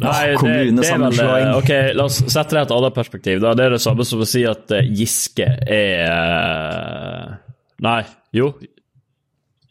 Nei, 0.04 0.34
det, 0.36 0.54
det 0.76 0.88
er 0.90 1.00
vel. 1.00 1.50
Ok, 1.56 1.70
la 1.96 2.06
oss 2.08 2.18
sette 2.26 2.56
det 2.56 2.64
i 2.64 2.66
et 2.66 2.74
annet 2.76 2.96
perspektiv. 2.96 3.40
Da. 3.44 3.54
Det 3.56 3.66
er 3.68 3.76
det 3.76 3.82
samme 3.84 4.04
som 4.08 4.20
å 4.24 4.28
si 4.28 4.42
at 4.48 4.74
eh, 4.74 4.88
Giske 4.98 5.46
er 5.46 6.02
eh, 6.08 7.34
Nei, 7.84 8.00
jo. 8.36 8.52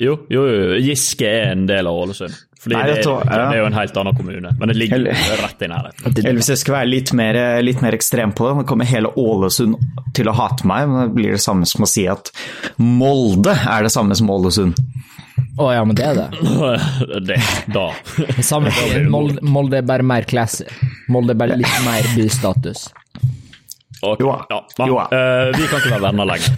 Jo, 0.01 0.17
jo, 0.31 0.43
jo. 0.47 0.79
Giske 0.83 1.29
er 1.29 1.53
en 1.53 1.67
del 1.69 1.87
av 1.89 1.99
Ålesund. 2.05 2.35
Fordi 2.63 2.77
Nei, 2.77 2.83
det, 2.87 2.99
ja. 3.03 3.15
det 3.27 3.57
er 3.57 3.59
jo 3.59 3.65
en 3.67 3.75
helt 3.75 3.97
annen 3.99 4.15
kommune, 4.15 4.51
men 4.59 4.71
det 4.71 4.75
ligger 4.79 5.03
rett 5.43 5.63
i 5.65 5.67
nærheten. 5.67 6.13
Eller 6.23 6.39
hvis 6.39 6.51
jeg 6.53 6.61
skal 6.61 6.77
være 6.77 6.89
litt 6.93 7.11
mer, 7.17 7.39
litt 7.65 7.81
mer 7.83 7.97
ekstrem 7.97 8.31
på 8.35 8.47
det, 8.47 8.53
nå 8.61 8.63
kommer 8.69 8.87
hele 8.87 9.11
Ålesund 9.19 9.75
til 10.15 10.29
å 10.31 10.35
hate 10.37 10.63
meg, 10.69 10.87
men 10.87 11.01
det 11.07 11.15
blir 11.17 11.35
det 11.35 11.43
samme 11.43 11.67
som 11.67 11.83
å 11.83 11.89
si 11.89 12.05
at 12.07 12.31
Molde 12.79 13.51
er 13.51 13.83
det 13.83 13.91
samme 13.93 14.15
som 14.15 14.31
Ålesund. 14.31 14.79
Å 15.59 15.67
ja, 15.73 15.83
men 15.85 15.95
det 15.97 16.05
er 16.07 16.15
det. 16.17 16.27
Det, 17.27 17.37
da. 17.73 17.87
Det 18.17 18.43
samme 18.45 18.71
Molde, 19.13 19.41
Molde 19.45 19.77
er 19.81 19.85
bare 19.87 20.05
mer 20.05 20.23
classy. 20.29 20.65
Molde 21.13 21.33
er 21.35 21.39
bare 21.43 21.57
litt 21.59 21.79
mer 21.85 22.01
bystatus. 22.15 22.87
Okay. 24.03 24.25
Joa. 24.25 24.45
ja, 24.49 24.59
Joa. 24.83 24.87
jo. 24.89 24.97
eh, 25.15 25.51
vi 25.55 25.67
kan 25.71 25.79
ikke 25.79 25.93
være 25.93 26.05
venner 26.09 26.25
lenger. 26.27 26.51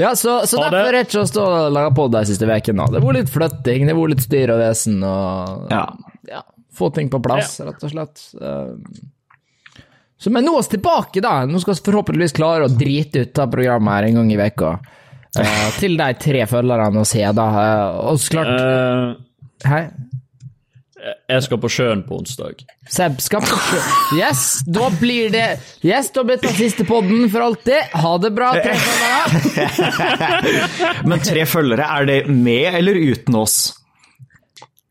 Ja, 0.00 0.14
så, 0.16 0.38
så 0.48 0.60
derfor 0.62 0.88
er 0.88 0.96
det 0.96 1.02
ikke 1.06 1.22
å 1.22 1.28
stå 1.28 1.42
og 1.44 1.72
lage 1.74 1.92
pod 1.96 2.14
de 2.14 2.22
siste 2.28 2.46
ukene. 2.48 2.86
Det 2.88 3.00
har 3.00 3.06
vært 3.06 3.18
litt 3.20 3.32
flytting, 3.32 3.86
det 3.86 3.92
har 3.92 3.98
vært 4.00 4.14
litt 4.14 4.24
styr 4.26 4.52
og 4.54 4.62
vesen 4.62 5.02
og 5.04 5.72
Ja. 5.72 5.82
ja, 6.30 6.42
få 6.78 6.88
ting 6.96 7.10
på 7.12 7.20
plass, 7.24 7.58
rett 7.64 7.84
og 7.84 7.92
slett. 7.92 8.22
Um, 8.40 8.78
Så 10.22 10.30
men 10.30 10.46
nå 10.46 10.54
er 10.54 10.62
vi 10.64 10.76
tilbake, 10.76 11.20
da. 11.24 11.34
Nå 11.50 11.60
skal 11.60 11.74
vi 11.74 11.84
forhåpentligvis 11.90 12.36
klare 12.38 12.68
å 12.68 12.72
drite 12.72 13.26
ut 13.26 13.42
av 13.42 13.50
programmet 13.50 13.96
her 13.98 14.08
en 14.08 14.20
gang 14.20 14.32
i 14.32 14.38
veka. 14.38 14.76
Uh, 15.32 15.68
til 15.80 15.96
de 15.98 16.08
tre 16.20 16.46
følgerne 16.46 17.02
å 17.02 17.08
se, 17.08 17.24
da. 17.34 17.46
Eh, 17.64 18.00
og 18.06 18.20
så 18.22 18.36
klart 18.36 18.52
uh, 18.54 19.14
Hei. 19.66 19.86
Jeg 21.02 21.42
skal 21.46 21.58
på 21.62 21.68
sjøen 21.72 22.02
på 22.06 22.18
onsdag. 22.20 22.62
Seb 22.90 23.18
skal 23.24 23.42
på 23.44 23.58
sjøen. 23.58 24.18
Yes, 24.20 24.62
da 24.70 24.88
blir 25.00 25.32
det 25.34 25.46
Yes, 25.82 26.10
da 26.14 26.22
blir 26.26 26.38
det 26.38 26.50
den 26.50 26.58
siste 26.58 26.86
podden 26.86 27.28
for 27.32 27.46
alltid. 27.48 27.94
Ha 27.98 28.12
det 28.22 28.32
bra, 28.36 28.52
tre 28.62 28.74
følgere. 28.86 29.22
Men 31.10 31.24
tre 31.26 31.46
følgere, 31.48 31.88
er 31.98 32.10
det 32.10 32.18
med 32.30 32.78
eller 32.80 33.00
uten 33.12 33.40
oss? 33.42 33.56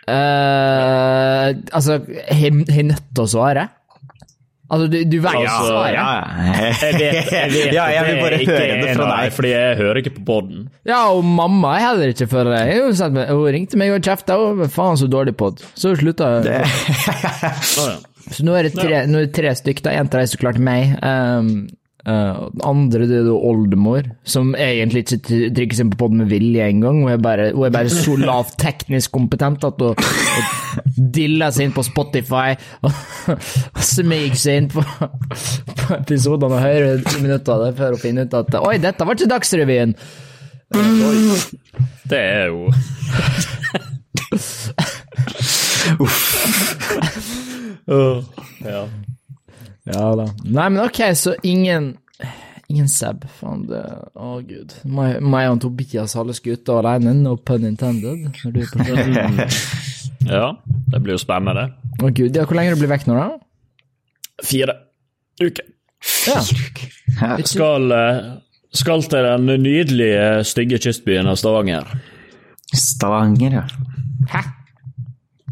Uh, 0.09 1.53
altså, 1.71 2.01
har 2.03 2.41
jeg 2.41 2.89
nødt 2.89 3.05
til 3.13 3.23
å 3.23 3.31
svare? 3.31 3.69
Altså, 4.71 4.85
du, 4.87 4.97
du 5.11 5.17
vet 5.19 5.33
Altså, 5.35 5.65
svaret? 5.67 5.93
ja. 5.97 6.03
Jeg 6.63 6.93
vet, 6.95 7.31
jeg 7.35 7.49
vet 7.51 7.73
ja, 7.77 7.85
jeg 7.91 8.05
vil 8.07 8.15
det 8.15 8.21
bare 8.23 8.37
ikke 8.39 8.53
høre 8.55 8.77
det 8.81 8.89
en 8.93 8.95
fra 9.01 9.07
av 9.07 9.11
deg. 9.17 9.33
fordi 9.35 9.49
jeg 9.51 9.77
hører 9.81 9.99
ikke 10.01 10.13
på 10.15 10.23
podden. 10.29 10.61
Ja, 10.87 10.99
og 11.11 11.25
mamma 11.27 11.73
er 11.75 11.83
heller 11.89 12.13
ikke 12.13 12.27
for 12.31 12.47
det. 12.53 12.61
Hun, 12.77 12.95
sa- 12.95 13.09
hun 13.11 13.43
ringte 13.57 13.79
meg 13.81 13.91
og 13.97 14.05
kjefta. 14.07 14.37
Faen 14.71 14.95
så 15.01 15.09
dårlig 15.11 15.35
pod. 15.41 15.59
Så 15.75 15.91
hun 15.91 15.99
slutta. 15.99 16.31
Å. 16.39 17.89
Så 18.31 18.45
nå 18.47 18.55
er 18.55 18.69
det 18.69 18.73
tre, 18.77 19.03
nå 19.11 19.19
er 19.19 19.27
det 19.27 19.35
tre 19.35 19.51
stykker. 19.57 19.91
Én 19.91 20.01
En 20.01 20.07
av 20.07 20.13
dem 20.15 20.23
er 20.23 20.29
så 20.31 20.39
klart 20.39 20.59
meg. 20.61 20.95
Um, 21.03 21.51
uh, 22.07 22.47
den 22.53 22.61
andre 22.67 23.07
det 23.09 23.17
er 23.21 23.25
da 23.27 23.33
oldemor, 23.51 24.03
som 24.27 24.53
egentlig 24.55 25.03
ikke 25.05 25.19
t- 25.27 25.49
trykker 25.55 25.77
seg 25.81 25.91
på 25.93 25.99
podden 26.03 26.21
med 26.23 26.29
vilje 26.31 26.65
engang. 26.71 27.01
Hun, 27.03 27.11
er 27.13 27.21
bare- 27.21 27.51
hun 27.55 27.65
er 27.67 27.73
bare 27.75 27.89
så 27.93 28.15
lavt 28.21 28.55
teknisk 28.61 29.11
kompetent 29.15 29.63
at 29.67 29.81
hun, 29.81 29.95
hun 29.97 31.11
diller 31.15 31.51
seg 31.53 31.69
inn 31.69 31.75
på 31.75 31.83
Spotify 31.85 32.55
og, 32.87 32.91
og 33.35 33.85
smyger 33.85 34.37
seg 34.39 34.53
inn 34.63 34.69
på, 34.73 34.81
på 34.83 35.87
episodene 35.99 36.55
og 36.57 36.65
hører 36.65 37.01
ti 37.07 37.17
minutter 37.23 37.53
av 37.57 37.65
det 37.67 37.73
før 37.79 37.95
hun 37.97 38.03
finner 38.05 38.25
ut 38.29 38.37
at 38.41 38.59
Oi, 38.61 38.77
dette 38.81 39.05
var 39.07 39.13
ikke 39.19 39.31
Dagsrevyen! 39.33 39.95
Det 42.07 42.17
er 42.17 42.45
jo 42.47 42.69
Uff. 45.99 46.27
ja. 48.63 48.83
Ja 49.89 50.11
da. 50.17 50.27
Nei, 50.45 50.67
men 50.69 50.83
ok, 50.85 51.01
så 51.17 51.35
ingen 51.43 51.95
Ingen 52.71 52.87
Seb. 52.87 53.25
Faen, 53.39 53.65
det 53.67 53.81
Å, 54.15 54.37
gud. 54.47 54.71
Meg 54.87 55.47
og 55.49 55.57
Tobias 55.59 56.13
alle 56.15 56.31
skuter 56.37 56.77
alene, 56.79 57.11
no 57.19 57.33
pun 57.35 57.65
intended. 57.67 58.29
Når 58.45 58.53
du 58.55 58.59
er 58.61 58.69
på 58.71 58.85
sjøen. 58.87 59.41
ja, 60.29 60.45
det 60.93 61.01
blir 61.03 61.17
jo 61.17 61.19
spennende. 61.19 61.65
Å, 61.99 62.07
gud. 62.07 62.37
Ja, 62.37 62.45
hvor 62.47 62.55
lenge 62.55 62.77
du 62.77 62.79
blir 62.79 62.93
vekk 62.93 63.09
nå, 63.09 63.17
da? 63.19 63.25
Fire 64.47 64.77
uker. 65.41 65.67
Ja. 66.29 66.39
Skal, 67.51 67.91
eh, 67.91 68.21
skal 68.73 69.03
til 69.03 69.27
den 69.27 69.51
nydelige, 69.65 70.23
stygge 70.47 70.79
kystbyen 70.81 71.27
av 71.27 71.35
Stavanger. 71.41 71.91
Stavanger, 72.71 73.59
ja. 73.59 73.65
Hæ? 74.31 74.45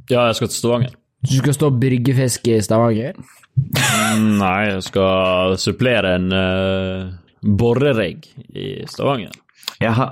Ja, 0.10 0.30
jeg 0.30 0.40
skal 0.40 0.50
til 0.54 0.56
Stavanger. 0.62 0.96
Du 1.28 1.36
skal 1.36 1.58
stå 1.58 1.68
og 1.74 1.82
bryggefiske 1.84 2.56
i 2.56 2.64
Stavanger? 2.64 3.20
Nei, 4.20 4.60
jeg 4.72 4.82
skal 4.88 5.56
supplere 5.62 6.16
en 6.20 6.32
uh, 6.34 7.12
borerigg 7.42 8.26
i 8.56 8.72
Stavanger. 8.90 9.36
Jaha. 9.84 10.10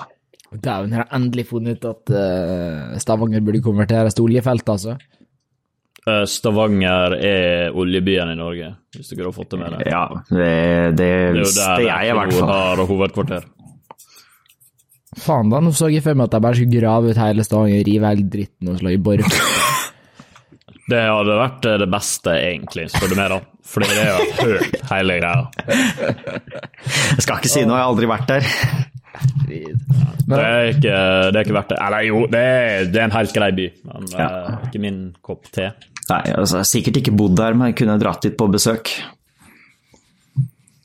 Dæven, 0.48 0.94
jeg 0.96 1.10
endelig 1.12 1.44
funnet 1.50 1.82
ut 1.82 1.90
at 1.90 2.14
uh, 2.16 2.98
Stavanger 3.04 3.44
burde 3.44 3.60
konverteres 3.66 4.16
til 4.16 4.30
oljefelt, 4.30 4.70
altså. 4.72 4.96
Eh, 6.08 6.24
Stavanger 6.32 7.18
er 7.20 7.76
oljebyen 7.76 8.32
i 8.32 8.38
Norge, 8.40 8.70
hvis 8.96 9.10
dere 9.12 9.28
har 9.28 9.36
fått 9.36 9.52
det 9.52 9.60
med 9.60 9.74
dere. 9.76 9.92
Ja, 9.92 10.06
det, 10.32 10.48
det 10.96 10.98
Det 11.02 11.10
er 11.12 11.36
jo 11.36 11.44
visste 11.44 11.74
jeg 11.84 12.08
i 12.08 12.16
hvert 12.16 12.34
fall. 12.38 12.54
har 12.54 12.84
hovedkvarter. 12.88 13.48
Faen, 15.18 15.50
da. 15.52 15.60
Nå 15.60 15.74
så 15.76 15.90
jeg 15.92 16.06
for 16.06 16.16
meg 16.16 16.30
at 16.30 16.38
jeg 16.38 16.46
bare 16.46 16.60
skulle 16.62 16.80
grave 16.80 17.12
ut 17.12 17.20
hele 17.20 17.44
Stavanger, 17.44 17.84
rive 17.90 18.14
hele 18.14 18.28
dritten 18.38 18.72
og 18.72 18.80
slå 18.80 18.96
i 18.96 19.02
borg. 19.04 19.28
Det 20.88 21.00
hadde 21.04 21.34
vært 21.42 21.66
eh, 21.68 21.78
det 21.82 21.88
beste, 21.92 22.34
egentlig, 22.40 22.86
spør 22.94 23.10
du 23.12 23.16
meg, 23.20 23.32
da. 23.34 23.40
Fordi 23.68 23.88
det 23.92 24.04
er 24.06 24.12
jo 24.14 24.28
helt 24.40 24.78
hele 24.94 25.18
greia. 25.20 25.42
Jeg 25.68 27.26
skal 27.26 27.42
ikke 27.42 27.52
si 27.52 27.66
noe, 27.68 27.76
jeg 27.76 27.84
har 27.84 27.90
aldri 27.92 28.08
vært 28.08 28.30
der. 28.32 28.48
Det 30.28 30.40
er 30.40 30.70
ikke, 30.72 30.94
det 31.34 31.40
er 31.40 31.44
ikke 31.44 31.56
verdt 31.58 31.74
det. 31.74 31.78
Eller 31.84 32.06
jo, 32.08 32.22
det 32.32 32.40
er, 32.46 32.88
det 32.94 33.02
er 33.02 33.06
en 33.10 33.16
helt 33.18 33.36
grei 33.36 33.52
by, 33.58 33.68
men 33.90 34.08
Ja. 34.14 34.28
eh, 34.30 34.66
ikke 34.70 34.82
min 34.84 35.02
kopp 35.26 35.48
te. 35.52 35.70
Nei, 36.08 36.22
altså, 36.38 36.62
jeg 36.62 36.64
har 36.64 36.70
sikkert 36.72 37.02
ikke 37.02 37.16
bodd 37.20 37.36
der, 37.40 37.56
men 37.60 37.74
jeg 37.74 37.80
kunne 37.82 37.98
dratt 38.00 38.24
dit 38.24 38.38
på 38.40 38.48
besøk. 38.54 38.94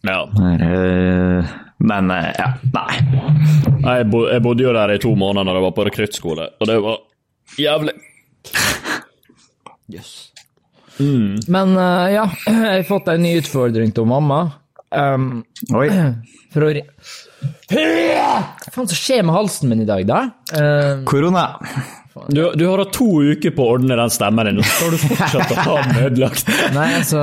Ja. 0.02 0.24
Eh, 0.26 1.52
Men 1.82 2.10
ja, 2.14 2.48
nei. 2.74 2.98
Jeg, 3.82 4.06
bodde 4.42 4.62
jo 4.66 4.72
der 4.74 4.92
i 4.94 4.98
to 5.02 5.14
måneder 5.18 5.50
da 5.50 5.58
jeg 5.58 5.64
var 5.68 5.74
på 5.78 5.86
rekruttskole, 5.86 6.44
og 6.62 6.66
det 6.70 6.76
var 6.82 6.98
jævlig. 7.58 7.94
Men 11.52 11.76
uh, 11.78 12.08
ja, 12.12 12.26
jeg 12.46 12.82
har 12.82 12.84
fått 12.88 13.08
en 13.12 13.22
ny 13.24 13.36
utfordring 13.40 13.94
til 13.96 14.08
mamma. 14.08 14.42
Um, 14.92 15.42
Oi. 15.80 15.88
for 16.52 16.68
å 16.68 16.72
Hva 17.72 18.70
faen 18.74 18.88
som 18.90 18.98
skjer 18.98 19.24
med 19.24 19.34
halsen 19.34 19.70
min 19.72 19.82
i 19.84 19.88
dag, 19.88 20.04
da? 20.08 20.22
Uh, 20.52 21.02
Korona. 21.08 21.46
Du, 22.28 22.42
du 22.60 22.66
har 22.68 22.82
hatt 22.82 22.92
to 22.92 23.06
uker 23.24 23.54
på 23.56 23.64
å 23.64 23.76
ordne 23.78 23.96
den 23.96 24.12
stemmen 24.12 24.50
din, 24.50 24.58
og 24.60 24.66
så 24.68 24.74
skal 24.76 24.90
du 24.92 24.98
fortsatt 25.00 25.54
ha 25.64 25.76
den 25.86 26.00
ødelagt. 26.10 26.50
nei, 26.76 26.88
altså 26.98 27.22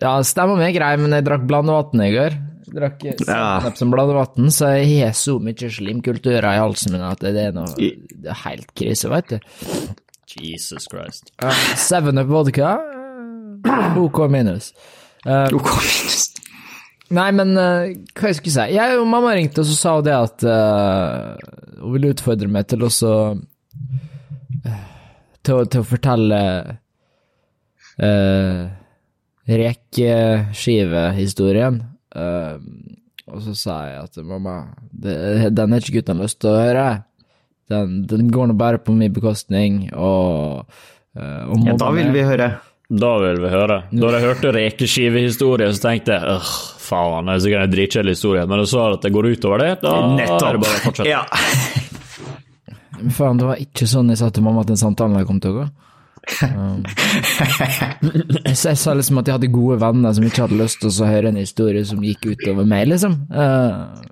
Ja, 0.00 0.14
stemmer 0.24 0.62
er 0.64 0.72
grei, 0.72 0.94
men 1.00 1.12
jeg 1.18 1.26
drakk 1.28 1.44
blandevann 1.50 2.06
i 2.06 2.14
går. 2.14 2.38
Jeg 2.70 2.76
drakk 2.78 3.04
Ja. 3.04 3.14
sennep 3.60 3.76
som 3.82 3.92
blandevann, 3.92 4.48
så 4.54 4.72
jeg 4.78 4.88
har 5.02 5.12
så 5.18 5.36
mye 5.44 5.70
slimkulturer 5.76 6.48
i 6.54 6.62
halsen 6.62 6.96
min 6.96 7.04
at 7.04 7.20
det 7.20 7.34
er 7.50 7.52
noe 7.56 7.74
Det 7.76 8.32
er 8.32 8.40
helt 8.46 8.72
krise, 8.78 9.10
veit 9.12 9.34
du. 9.34 9.38
Jesus 10.36 10.86
Christ. 10.90 11.32
Uh, 11.42 11.50
Seven 11.76 12.18
Up 12.22 12.28
vodka, 12.30 12.76
eh, 13.66 13.98
OK 13.98 14.18
minus. 14.30 14.70
Uh, 15.26 15.48
Ok. 15.52 15.68
Nei, 17.10 17.32
men 17.34 17.56
uh, 17.58 17.90
hva 18.14 18.28
jeg 18.30 18.36
skulle 18.38 18.54
si? 18.54 18.74
Jeg 18.76 18.94
og 19.00 19.08
mamma 19.10 19.32
ringte, 19.34 19.64
og 19.64 19.66
så 19.66 19.74
sa 19.74 19.94
hun 19.96 20.04
det 20.06 20.14
at 20.14 20.44
uh, 20.46 21.34
hun 21.80 21.96
ville 21.96 22.12
utfordre 22.14 22.46
meg 22.52 22.68
til 22.70 22.84
å 22.86 22.90
eh, 24.62 24.84
til, 25.42 25.64
til 25.72 25.80
å 25.82 25.88
fortelle 25.90 26.38
uh, 27.98 28.62
rekeskivehistorien. 29.50 31.82
Uh, 32.14 32.62
og 33.30 33.38
så 33.42 33.54
sa 33.58 33.74
jeg 33.88 33.98
at 34.06 34.14
mamma, 34.26 34.54
det, 34.90 35.50
den 35.54 35.72
har 35.74 35.80
ikke 35.82 35.98
guttene 35.98 36.22
lyst 36.22 36.38
til 36.42 36.50
å 36.54 36.62
høre. 36.62 36.86
Den, 37.70 38.00
den 38.10 38.30
går 38.34 38.50
nå 38.50 38.56
bare 38.58 38.80
på 38.82 38.94
min 38.96 39.12
bekostning, 39.14 39.84
og, 39.94 40.66
eh, 41.16 41.42
og 41.46 41.68
Ja, 41.68 41.76
da 41.78 41.90
vil 41.94 42.10
vi 42.14 42.24
høre. 42.26 42.50
Da 42.90 43.10
vil 43.22 43.38
vi 43.38 43.50
høre. 43.52 43.82
Da 43.94 44.08
jeg 44.16 44.24
hørte 44.24 44.50
rekeskivehistorie, 44.56 45.68
så 45.74 45.84
tenkte 45.84 46.16
jeg 46.16 46.32
øh, 46.34 46.48
faen, 46.82 47.28
det 47.28 47.36
er 47.36 47.44
sikkert 47.44 47.68
en 47.68 47.76
dritkjedelig 47.76 48.16
historie, 48.16 48.46
men 48.50 48.62
du 48.62 48.66
sa 48.66 48.88
at 48.90 49.06
det 49.06 49.12
går 49.14 49.30
utover 49.36 49.62
det, 49.62 49.70
da 49.84 49.94
er 50.18 50.26
det 50.26 50.64
bare 50.64 50.80
å 50.80 50.82
fortsette. 50.88 51.10
Ja. 51.10 51.22
Men 53.00 53.14
faen, 53.16 53.38
det 53.40 53.46
var 53.48 53.60
ikke 53.62 53.86
sånn 53.88 54.10
jeg 54.12 54.18
sa 54.20 54.26
til 54.28 54.44
mamma 54.44 54.60
at 54.60 54.68
den 54.68 54.80
samtalen 54.80 55.22
kom 55.28 55.38
til 55.40 55.54
å 55.54 55.62
gå. 55.62 55.68
Um, 56.44 56.82
jeg 58.44 58.76
sa 58.76 58.92
liksom 58.94 59.18
at 59.18 59.28
jeg 59.28 59.34
hadde 59.38 59.48
gode 59.50 59.78
venner 59.80 60.12
som 60.14 60.26
ikke 60.26 60.44
hadde 60.44 60.58
lyst 60.60 60.82
til 60.82 60.92
å 60.92 61.08
høre 61.08 61.30
en 61.32 61.38
historie 61.40 61.80
som 61.88 62.02
gikk 62.04 62.28
utover 62.34 62.68
meg, 62.68 62.90
liksom. 62.92 63.16
Uh, 63.32 64.04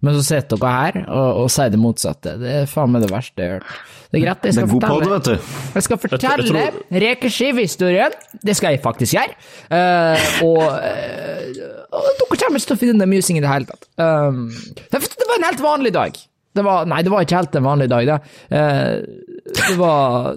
men 0.00 0.14
så 0.18 0.24
sitter 0.26 0.60
dere 0.60 0.72
her 0.78 0.98
og, 1.06 1.44
og 1.44 1.50
sier 1.52 1.72
det 1.72 1.80
motsatte. 1.82 2.34
Det 2.40 2.54
er 2.62 2.68
faen 2.70 2.92
meg 2.94 3.04
det 3.06 3.10
verste 3.12 3.42
jeg 3.44 3.54
har 3.54 3.60
hørt. 3.62 3.96
Det 4.08 4.16
er 4.18 4.24
greit, 4.24 4.46
jeg 4.46 4.48
Det 4.48 4.54
skal 4.56 4.64
er 4.68 4.72
fortelle 4.72 5.10
vet 5.12 5.26
du. 5.28 5.48
jeg 5.74 5.84
skal 5.84 5.98
Jeg 5.98 6.02
fortelle 6.04 6.46
tror- 6.48 7.02
rekeskivehistorien. 7.04 8.16
Det 8.44 8.56
skal 8.56 8.72
jeg 8.72 8.82
faktisk 8.84 9.18
gjøre. 9.18 9.36
Uh, 9.68 10.28
og, 10.46 10.62
uh, 10.64 11.92
og 11.92 12.08
dere 12.22 12.40
kommer 12.40 12.62
ikke 12.62 12.70
til 12.70 12.78
å 12.78 12.80
finne 12.80 13.08
musing 13.08 13.18
amusing 13.18 13.40
i 13.40 13.44
det 13.44 13.52
hele 13.52 13.68
tatt. 13.68 13.88
Um, 14.00 14.48
det 14.88 15.28
var 15.28 15.36
en 15.38 15.48
helt 15.50 15.62
vanlig 15.64 15.92
dag. 15.96 16.18
Det 16.56 16.64
var, 16.64 16.88
nei, 16.90 17.02
det 17.04 17.12
var 17.12 17.26
ikke 17.26 17.38
helt 17.38 17.56
en 17.60 17.68
vanlig 17.68 17.88
dag, 17.92 18.08
det. 18.08 18.18
Uh, 18.50 19.28
det 19.58 19.76
var 19.78 20.34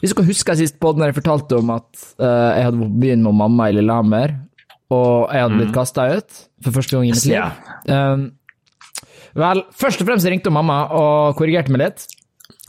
Hvis 0.00 0.14
dere 0.14 0.26
husker 0.26 0.58
sist 0.58 0.78
på 0.80 0.92
når 0.96 1.12
jeg 1.12 1.18
fortalte 1.20 1.60
om 1.60 1.70
at 1.70 2.00
eh, 2.18 2.48
jeg 2.58 2.64
hadde 2.66 2.88
begynt 2.98 3.22
med 3.22 3.36
mamma 3.38 3.68
i 3.70 3.76
Lillehammer, 3.76 4.32
og 4.90 5.30
jeg 5.30 5.44
hadde 5.44 5.58
blitt 5.60 5.74
kasta 5.76 6.08
ut 6.18 6.40
for 6.64 6.74
første 6.74 6.96
gang 6.96 7.08
i 7.08 7.14
mitt 7.14 7.26
liv. 7.28 7.40
Um, 7.88 8.24
vel, 9.38 9.64
først 9.78 10.02
og 10.02 10.08
fremst 10.08 10.28
ringte 10.30 10.52
mamma 10.54 10.80
og 10.98 11.38
korrigerte 11.38 11.74
meg 11.74 11.84
litt. 11.84 12.06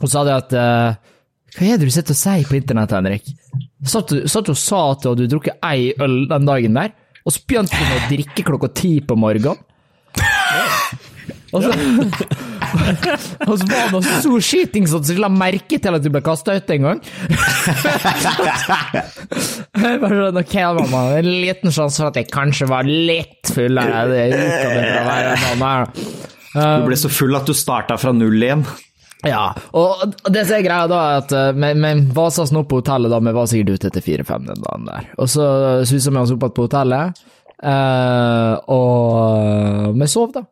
Hun 0.00 0.12
sa 0.12 0.24
det 0.24 0.36
at 0.36 0.54
uh, 0.56 1.16
Hva 1.56 1.66
er 1.66 1.80
det 1.80 1.88
du 1.88 1.94
sitter 1.94 2.16
og 2.16 2.20
sier 2.20 2.48
på 2.48 2.56
internett, 2.60 2.94
Henrik? 2.96 3.26
Satt 3.88 4.12
du 4.12 4.24
satt 4.30 4.48
du 4.48 4.54
og 4.54 4.60
sa 4.60 4.82
at 4.92 5.04
du 5.04 5.10
hadde 5.12 5.28
drukket 5.32 5.60
ei 5.66 5.90
øl 6.00 6.22
den 6.30 6.48
dagen 6.48 6.78
der, 6.78 6.94
og 7.24 7.34
så 7.34 7.42
begynte 7.48 7.76
du 7.76 7.84
med 7.84 7.98
å 7.98 8.10
drikke 8.12 8.46
klokka 8.46 8.72
ti 8.80 8.92
på 9.04 9.18
morgenen? 9.18 9.60
Og 11.50 11.64
så, 11.64 11.70
og 13.48 13.54
så 13.54 13.66
var 13.66 13.86
det 13.86 13.92
noe 13.94 14.02
så 14.24 14.40
skitings 14.44 14.94
at 14.96 15.08
ikke 15.10 15.24
la 15.24 15.30
merke 15.32 15.78
til 15.82 15.96
at 15.96 16.04
du 16.04 16.10
ble 16.12 16.22
kasta 16.24 16.56
ut 16.58 16.74
en 16.76 16.88
gang. 16.88 17.00
Jeg 19.80 20.00
bare 20.02 20.18
sånn, 20.18 20.40
ok, 20.42 20.56
mamma, 20.76 21.00
en 21.20 21.30
liten 21.30 21.72
sjanse 21.74 22.02
for 22.02 22.10
at 22.10 22.18
jeg 22.18 22.28
kanskje 22.32 22.66
var 22.68 22.84
litt 22.88 23.50
fullere. 23.54 24.02
Det 24.10 24.24
være 25.06 25.34
mamma. 25.46 25.72
Du 26.52 26.86
ble 26.88 26.98
så 26.98 27.10
full 27.12 27.38
at 27.38 27.48
du 27.48 27.54
starta 27.56 27.96
fra 28.00 28.12
null 28.16 28.42
igjen. 28.42 28.64
Ja, 29.26 29.50
og 29.76 30.14
det 30.32 30.46
som 30.48 30.56
er 30.56 30.64
greia 30.64 30.86
da, 30.88 31.00
er 31.10 31.18
at 31.20 31.34
eh, 31.36 31.50
vi, 31.52 31.72
vi 31.76 32.12
vasa 32.16 32.44
oss 32.46 32.54
nå 32.56 32.62
på 32.68 32.80
hotellet, 32.80 33.12
da, 33.12 33.20
vi 33.20 33.34
var 33.36 33.50
sikkert 33.50 33.76
ute 33.76 33.90
etter 33.90 34.04
fire-fem 34.04 34.46
den 34.48 34.62
dagen 34.64 34.88
der. 34.88 35.10
Og 35.20 35.28
så 35.28 35.44
susa 35.88 36.12
vi 36.12 36.22
oss 36.22 36.32
opp 36.32 36.46
igjen 36.46 36.56
på 36.56 36.66
hotellet, 36.68 37.20
uh, 37.60 38.54
og 38.72 39.98
vi 40.00 40.08
sov, 40.08 40.32
da. 40.36 40.44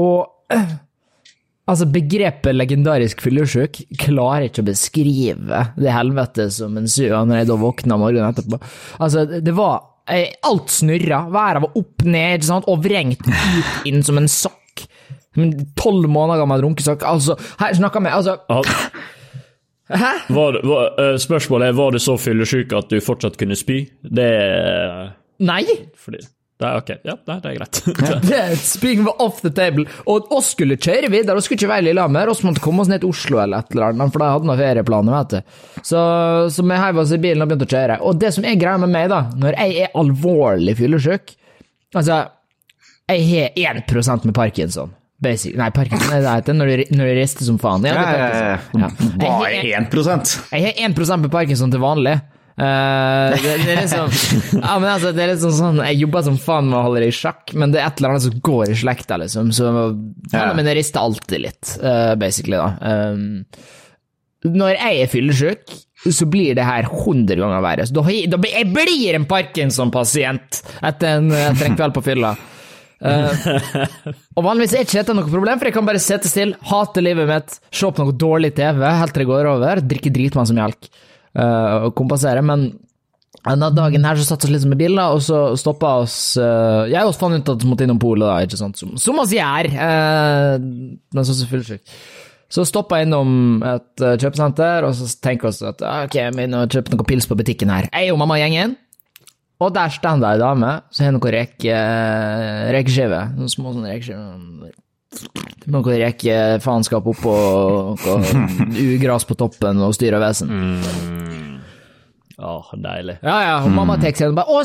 Og 0.00 0.54
eh, 0.54 0.72
altså, 1.68 1.88
begrepet 1.92 2.56
legendarisk 2.56 3.22
fyllesyk 3.24 3.82
klarer 4.00 4.48
ikke 4.48 4.64
å 4.64 4.68
beskrive 4.68 5.62
det 5.78 5.94
helvete 5.94 6.48
som 6.54 6.76
ensuer 6.80 7.16
når 7.28 7.42
jeg 7.42 7.50
da 7.50 7.58
våkna 7.60 8.00
morgenen 8.00 8.32
etterpå. 8.32 8.60
Altså, 9.04 9.26
det 9.28 9.54
var 9.56 9.76
eh, 10.10 10.32
Alt 10.48 10.72
snurra. 10.72 11.24
Været 11.34 11.64
var 11.66 11.76
opp 11.82 12.06
ned, 12.06 12.38
ikke 12.38 12.50
sant, 12.50 12.70
og 12.70 12.82
vrengt 12.86 13.28
ut 13.28 13.90
inn 13.90 14.02
som 14.06 14.20
en 14.20 14.30
sokk. 14.32 14.86
En 15.38 15.52
tolv 15.78 16.08
måneder 16.10 16.42
gammel 16.42 16.64
runkesokk. 16.64 17.04
Altså, 17.06 17.36
her 17.60 17.76
snakker 17.78 18.02
vi 18.02 18.14
Altså, 18.16 18.38
hæ? 19.88 20.14
Var, 20.34 20.58
var, 20.68 20.90
eh, 21.00 21.14
spørsmålet 21.20 21.70
er 21.70 21.78
var 21.78 21.94
du 21.94 22.02
så 22.02 22.18
fyllesyk 22.20 22.74
at 22.76 22.90
du 22.90 22.98
fortsatt 23.04 23.38
kunne 23.40 23.56
spy. 23.58 23.84
Det 24.02 24.32
Nei! 25.38 25.62
fordi 25.94 26.24
det 26.58 26.66
er 26.66 26.78
ok. 26.80 26.88
Ja, 27.06 27.14
det 27.22 27.34
er 27.36 27.56
greit. 27.60 27.80
Det 28.28 28.40
Spring 28.58 29.04
var 29.06 29.20
off 29.22 29.42
the 29.44 29.50
table. 29.54 29.84
Og 30.10 30.32
oss 30.34 30.52
skulle 30.56 30.74
kjøre 30.74 31.10
videre, 31.12 31.36
vi 31.38 31.46
skulle 31.46 31.60
ikke 31.60 31.70
være 31.70 31.84
i 31.84 31.88
Lillehammer. 31.88 32.32
Vi 32.34 32.48
måtte 32.48 32.64
komme 32.64 32.82
oss 32.82 32.90
ned 32.90 33.04
til 33.04 33.12
Oslo 33.12 33.38
eller 33.42 33.62
et 33.62 33.76
eller 33.76 33.92
annet, 33.92 34.14
for 34.14 34.24
de 34.24 34.30
hadde 34.32 34.50
noen 34.50 34.58
ferieplaner, 34.58 35.18
vet 35.20 35.36
du. 35.36 35.60
Så, 35.86 36.00
så 36.54 36.66
vi 36.66 36.80
heiv 36.82 36.98
oss 37.04 37.14
i 37.14 37.20
bilen 37.22 37.44
og 37.44 37.52
begynte 37.52 37.68
å 37.68 37.74
kjøre. 37.76 38.00
Og 38.10 38.18
det 38.24 38.32
som 38.34 38.48
er 38.48 38.58
greia 38.58 38.80
med 38.82 38.90
meg, 38.94 39.06
da, 39.12 39.22
når 39.38 39.58
jeg 39.60 39.86
er 39.86 39.98
alvorlig 39.98 40.78
fyllesyk 40.80 41.36
Altså, 41.96 42.18
jeg 43.08 43.22
har 43.56 43.78
1% 43.80 44.26
med 44.28 44.34
parkinson. 44.36 44.90
Basic. 45.18 45.54
Nei, 45.58 45.70
Parkinson 45.74 46.12
er 46.12 46.20
det 46.20 46.26
det 46.26 46.34
heter 46.36 46.54
når 46.58 46.68
du, 46.68 46.82
når 46.94 47.08
du 47.08 47.12
rister 47.18 47.46
som 47.46 47.56
faen. 47.58 47.86
Ja, 47.88 47.94
det 47.96 48.02
er 48.02 48.18
Ja, 48.18 48.26
ja, 48.28 48.50
ja. 48.52 48.82
Ja. 48.84 48.90
Bare 49.18 49.48
Jeg, 49.50 49.70
jeg, 49.72 49.86
1 49.88 50.34
jeg 50.52 50.66
har 50.66 50.82
1 50.84 51.22
med 51.24 51.30
Parkinson 51.32 51.72
til 51.72 51.82
vanlig. 51.82 52.18
Eh, 52.58 53.36
det, 53.38 53.52
det 53.62 53.70
er 53.70 53.82
liksom 53.84 54.08
Ja, 54.64 54.72
men 54.82 54.88
altså, 54.90 55.12
det 55.14 55.22
er 55.22 55.28
liksom 55.30 55.52
sånn 55.54 55.76
Jeg 55.84 56.00
jobber 56.00 56.24
som 56.26 56.38
faen 56.42 56.66
med 56.66 56.80
å 56.80 56.84
holde 56.88 57.04
det 57.04 57.12
i 57.12 57.14
sjakk, 57.14 57.52
men 57.54 57.70
det 57.70 57.78
er 57.78 57.86
et 57.86 58.00
eller 58.00 58.16
annet 58.16 58.24
som 58.26 58.40
går 58.48 58.72
i 58.72 58.78
slekta, 58.80 59.18
liksom. 59.22 59.52
Så 59.54 59.68
ja. 59.68 60.48
men 60.56 60.66
det 60.66 60.74
rister 60.80 61.04
alltid 61.04 61.44
litt, 61.44 61.76
eh, 61.78 62.14
basically, 62.18 62.58
da. 62.58 62.72
Um, 63.14 63.44
når 64.58 64.74
jeg 64.74 64.98
er 65.04 65.10
fyllesyk, 65.12 65.78
så 66.14 66.26
blir 66.30 66.58
det 66.58 66.66
her 66.66 66.86
100 66.88 67.38
ganger 67.38 67.62
verre. 67.62 67.86
Så 67.86 67.94
da, 67.94 68.04
da 68.34 68.38
blir- 68.42 68.54
jeg 68.54 68.70
blir 68.74 69.18
en 69.18 69.26
Parkinson-pasient 69.30 70.62
etter, 70.82 71.26
etter 71.42 71.66
en 71.68 71.78
kveld 71.78 71.94
på 71.94 72.06
fylla. 72.10 72.36
Uh, 72.98 73.30
og 74.34 74.42
vanligvis 74.46 74.74
er 74.74 74.86
ikke 74.86 74.98
dette 74.98 75.14
noe 75.14 75.30
problem, 75.30 75.60
for 75.60 75.70
jeg 75.70 75.76
kan 75.78 75.86
bare 75.86 76.02
sitte 76.02 76.30
stille, 76.30 76.58
hate 76.70 77.02
livet 77.06 77.30
mitt, 77.30 77.60
se 77.70 77.90
på 77.90 78.02
noe 78.02 78.18
dårlig 78.18 78.56
TV 78.58 78.82
helt 78.82 79.14
til 79.14 79.22
det 79.22 79.30
går 79.30 79.50
over, 79.52 79.82
drikke 79.94 80.10
dritmann 80.14 80.50
som 80.50 80.58
melk 80.58 80.90
og 81.36 81.92
kompensere. 81.98 82.40
Men 82.44 82.70
denne 83.46 83.68
dagen 83.72 84.06
her 84.06 84.18
så 84.18 84.26
satt 84.26 84.46
vi 84.46 84.54
liksom 84.54 84.74
i 84.74 84.78
biler, 84.80 85.14
og 85.14 85.22
så 85.22 85.40
stoppa 85.58 85.98
oss 86.02 86.16
uh, 86.40 86.88
Jeg 86.90 87.14
fant 87.16 87.38
ut 87.38 87.52
at 87.52 87.62
vi 87.62 87.70
måtte 87.70 87.86
innom 87.86 88.00
polet, 88.02 88.26
da, 88.26 88.40
ikke 88.44 88.58
sant, 88.60 88.80
som, 88.80 88.96
som 89.00 89.20
oss 89.22 89.34
gjør, 89.34 89.70
uh, 89.78 90.56
men 90.58 91.22
så 91.22 91.34
er 91.34 91.38
så 91.38 91.48
fyllesyk. 91.50 91.94
Så 92.48 92.64
stoppa 92.64 92.98
jeg 92.98 93.08
innom 93.08 93.62
et 93.62 94.04
uh, 94.04 94.16
kjøpesenter, 94.18 94.88
og 94.88 94.96
så 94.98 95.08
tenker 95.22 95.52
vi 95.52 95.70
at 95.70 95.86
ah, 95.86 96.02
ok, 96.08 96.18
vi 96.18 96.34
må 96.36 96.48
inn 96.48 96.74
kjøpe 96.74 96.94
noe 96.94 97.08
pils 97.08 97.28
på 97.30 97.38
butikken 97.38 97.72
her. 97.72 97.88
Jeg 97.92 98.12
og 98.12 98.20
mamma 98.20 98.38
og 98.38 98.42
gjengen. 98.42 98.76
Og 99.58 99.72
der 99.74 99.90
står 99.90 100.20
det 100.22 100.28
ei 100.28 100.38
dame 100.38 100.74
som 100.94 101.04
har 101.04 101.14
noen 101.16 101.32
reke, 101.34 101.78
rekeskiver. 102.76 103.32
Noen 103.34 103.50
små 103.50 103.72
sånne 103.74 103.90
rekeskiver. 103.90 104.76
Noe 105.68 105.98
rekefaenskap 106.00 107.06
oppå, 107.12 107.32
noe 107.98 108.84
ugras 108.94 109.26
på 109.28 109.36
toppen 109.36 109.80
og 109.84 109.94
styr 109.96 110.16
og 110.16 110.22
vesen. 110.24 110.52
Åh, 112.38 112.66
deilig. 112.78 113.16
Ja, 113.26 113.36
ja, 113.42 113.54
og 113.66 113.72
mamma 113.74 113.96
tar 113.98 114.14
seg 114.14 114.30
og 114.30 114.36
bare 114.38 114.46
'Å, 114.46 114.60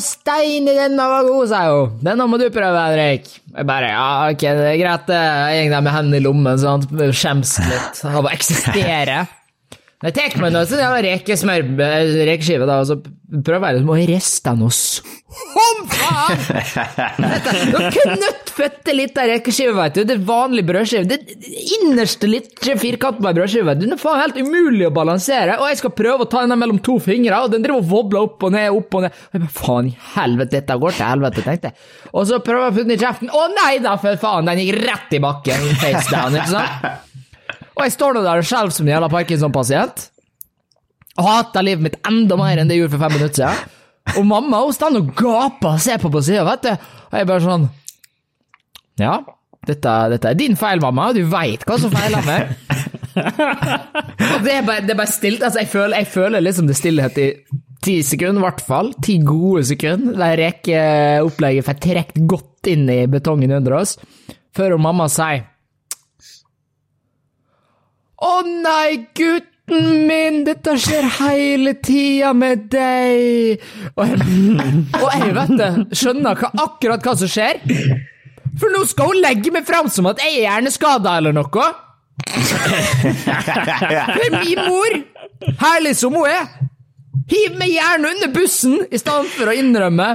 i 0.45 0.59
denne 0.61 1.07
var 1.09 1.23
god', 1.25 1.47
sa 1.49 1.61
hun. 1.71 1.95
'Denne 2.05 2.27
må 2.29 2.37
du 2.37 2.45
prøve, 2.53 2.77
Henrik'. 2.77 3.39
Jeg 3.49 3.65
bare 3.65 3.87
'ja, 3.89 4.29
ok, 4.29 4.43
det 4.59 4.67
er 4.69 4.77
greit', 4.77 5.07
det. 5.07 5.21
Jeg 5.55 5.67
går 5.67 5.75
der 5.75 5.81
med 5.81 5.93
hendene 5.93 6.17
i 6.17 6.25
lommen, 6.27 6.59
sånn, 6.59 6.85
skjems 7.11 7.57
litt 7.65 8.05
av 8.05 8.25
å 8.25 8.29
eksistere. 8.29 9.27
Men 10.03 10.11
jeg 10.11 10.33
tar 10.33 10.41
meg 10.43 10.51
noe 10.51 10.67
sånn 10.67 10.81
ja, 10.83 10.89
rekesmør, 11.05 11.61
rekeskive, 12.27 12.65
da, 12.67 12.81
og 12.83 12.89
så 12.89 12.97
prøv 13.47 13.55
å 13.55 13.63
være 13.63 13.79
som 13.79 13.91
å 13.93 13.95
riste 13.95 14.51
noe 14.59 14.73
som 14.75 15.85
faen! 15.87 16.41
Er 17.23 17.95
knøttføtte 17.95 18.95
lita 18.97 19.23
rekeskive, 19.31 19.71
vet 19.77 19.95
du. 19.95 20.01
Det 20.09 20.17
er 20.17 20.25
vanlig 20.27 20.65
brødskive. 20.67 21.07
Det 21.07 21.53
innerste 21.77 22.27
litt 22.27 22.51
firkant 22.81 23.23
av 23.23 23.31
brødskive. 23.39 23.77
Den 23.79 23.95
er 23.95 24.01
faen 24.01 24.19
helt 24.25 24.41
umulig 24.43 24.89
å 24.89 24.91
balansere, 24.93 25.55
og 25.61 25.71
jeg 25.71 25.79
skal 25.79 25.95
prøve 25.95 26.27
å 26.27 26.29
ta 26.35 26.43
den 26.43 26.59
mellom 26.59 26.83
to 26.83 26.97
fingre, 27.03 27.39
og 27.39 27.55
den 27.55 27.63
driver 27.63 27.79
og 27.79 27.89
vobler 27.93 28.27
opp 28.27 28.43
og 28.43 28.53
ned, 28.57 28.67
opp 28.75 28.99
og 28.99 29.07
ned. 29.07 29.23
Og 29.31 29.39
jeg 29.39 29.45
bare, 29.45 29.55
faen 29.61 29.89
i 29.93 29.95
helvete, 30.17 30.55
dette 30.57 30.79
går 30.83 30.99
til 30.99 31.09
helvete, 31.13 31.47
tenkte 31.47 31.71
jeg. 31.71 31.89
Og 32.11 32.27
så 32.27 32.43
prøver 32.43 32.67
jeg 32.67 32.75
å 32.75 32.75
putte 32.75 32.89
den 32.91 32.97
i 32.97 33.01
kjeften. 33.07 33.31
Å 33.31 33.47
nei 33.55 33.73
da, 33.87 33.95
for 34.03 34.21
faen, 34.27 34.51
den 34.51 34.65
gikk 34.65 34.83
rett 34.83 35.15
i 35.15 35.23
bakken, 35.23 35.67
face 35.79 36.11
down, 36.11 36.35
ikke 36.35 36.53
sant? 36.57 37.09
Og 37.73 37.85
jeg 37.85 37.95
står 37.95 38.17
nå 38.17 38.23
der 38.25 38.43
skjelver 38.45 38.75
som 38.75 38.87
en 38.87 38.93
jævla 38.93 39.09
Parkinson-pasient. 39.13 40.09
Og 41.17 41.27
hater 41.27 41.65
livet 41.65 41.85
mitt 41.87 41.99
enda 42.09 42.37
mer 42.39 42.59
enn 42.59 42.69
det 42.69 42.77
jeg 42.77 42.85
gjorde 42.85 42.95
for 42.95 43.05
fem 43.05 43.15
minutter 43.19 43.39
siden. 43.43 43.79
Og 44.19 44.25
mamma 44.27 44.59
hun 44.65 44.75
står 44.75 44.97
og 44.99 45.13
gaper 45.15 45.75
og 45.77 45.81
ser 45.83 46.01
på 46.01 46.11
på 46.11 46.21
sida, 46.25 46.43
vet 46.47 46.65
du. 46.65 46.71
Og 47.09 47.17
jeg 47.19 47.29
bare 47.29 47.45
sånn 47.45 47.69
Ja, 49.01 49.13
dette, 49.65 49.93
dette 50.11 50.31
er 50.33 50.37
din 50.37 50.57
feil, 50.59 50.81
mamma. 50.83 51.11
Du 51.15 51.23
veit 51.31 51.63
hva 51.65 51.77
som 51.81 51.93
feiler 51.93 52.25
meg. 52.27 52.51
og 54.33 54.43
det 54.43 54.57
er 54.57 54.65
bare, 54.65 54.83
det 54.83 54.93
er 54.93 54.99
bare 54.99 55.09
stilt. 55.13 55.45
Altså, 55.45 55.61
jeg 55.63 55.71
føler, 55.71 55.95
jeg 56.01 56.11
føler 56.13 56.43
liksom 56.43 56.67
det 56.69 56.77
stillhet 56.77 57.21
i 57.21 57.29
ti 57.83 57.97
sekunder, 58.05 58.41
i 58.41 58.45
hvert 58.47 58.65
fall. 58.67 58.91
Ti 59.05 59.17
gode 59.25 59.63
sekunder. 59.69 60.17
Der 60.19 60.37
rekeopplegget 60.43 61.67
får 61.69 61.79
trukket 61.87 62.21
godt 62.35 62.71
inn 62.73 62.85
i 62.91 62.99
betongen 63.11 63.55
under 63.55 63.79
oss. 63.79 63.97
Før 64.53 64.77
mamma 64.81 65.07
sier 65.11 65.47
nei, 68.47 69.07
gutten 69.15 70.07
min, 70.07 70.41
dette 70.47 70.75
skjer 70.81 71.07
hele 71.19 71.73
tida 71.83 72.33
med 72.37 72.67
deg. 72.73 73.61
Og 73.95 74.09
jeg, 74.09 74.17
og 74.99 75.07
jeg 75.13 75.35
vet 75.37 75.53
det, 75.59 75.69
skjønner 76.01 76.41
hva, 76.41 76.51
akkurat 76.65 77.05
hva 77.05 77.15
som 77.21 77.31
skjer. 77.31 77.61
For 78.59 78.69
nå 78.73 78.83
skal 78.89 79.13
hun 79.13 79.21
legge 79.23 79.53
meg 79.53 79.65
fram 79.65 79.89
som 79.89 80.09
at 80.11 80.21
jeg 80.21 80.35
er 80.35 80.45
hjerneskada 80.47 81.17
eller 81.21 81.33
noe. 81.35 81.71
For 84.13 84.29
min 84.43 84.61
mor, 84.67 84.99
herlig 85.63 85.95
som 85.97 86.13
hun 86.17 86.29
er, 86.29 86.45
hiver 87.31 87.57
meg 87.59 87.71
gjerne 87.73 88.11
under 88.15 88.31
bussen 88.35 88.75
i 88.89 88.99
stedet 88.99 89.31
for 89.35 89.51
å 89.51 89.55
innrømme 89.57 90.09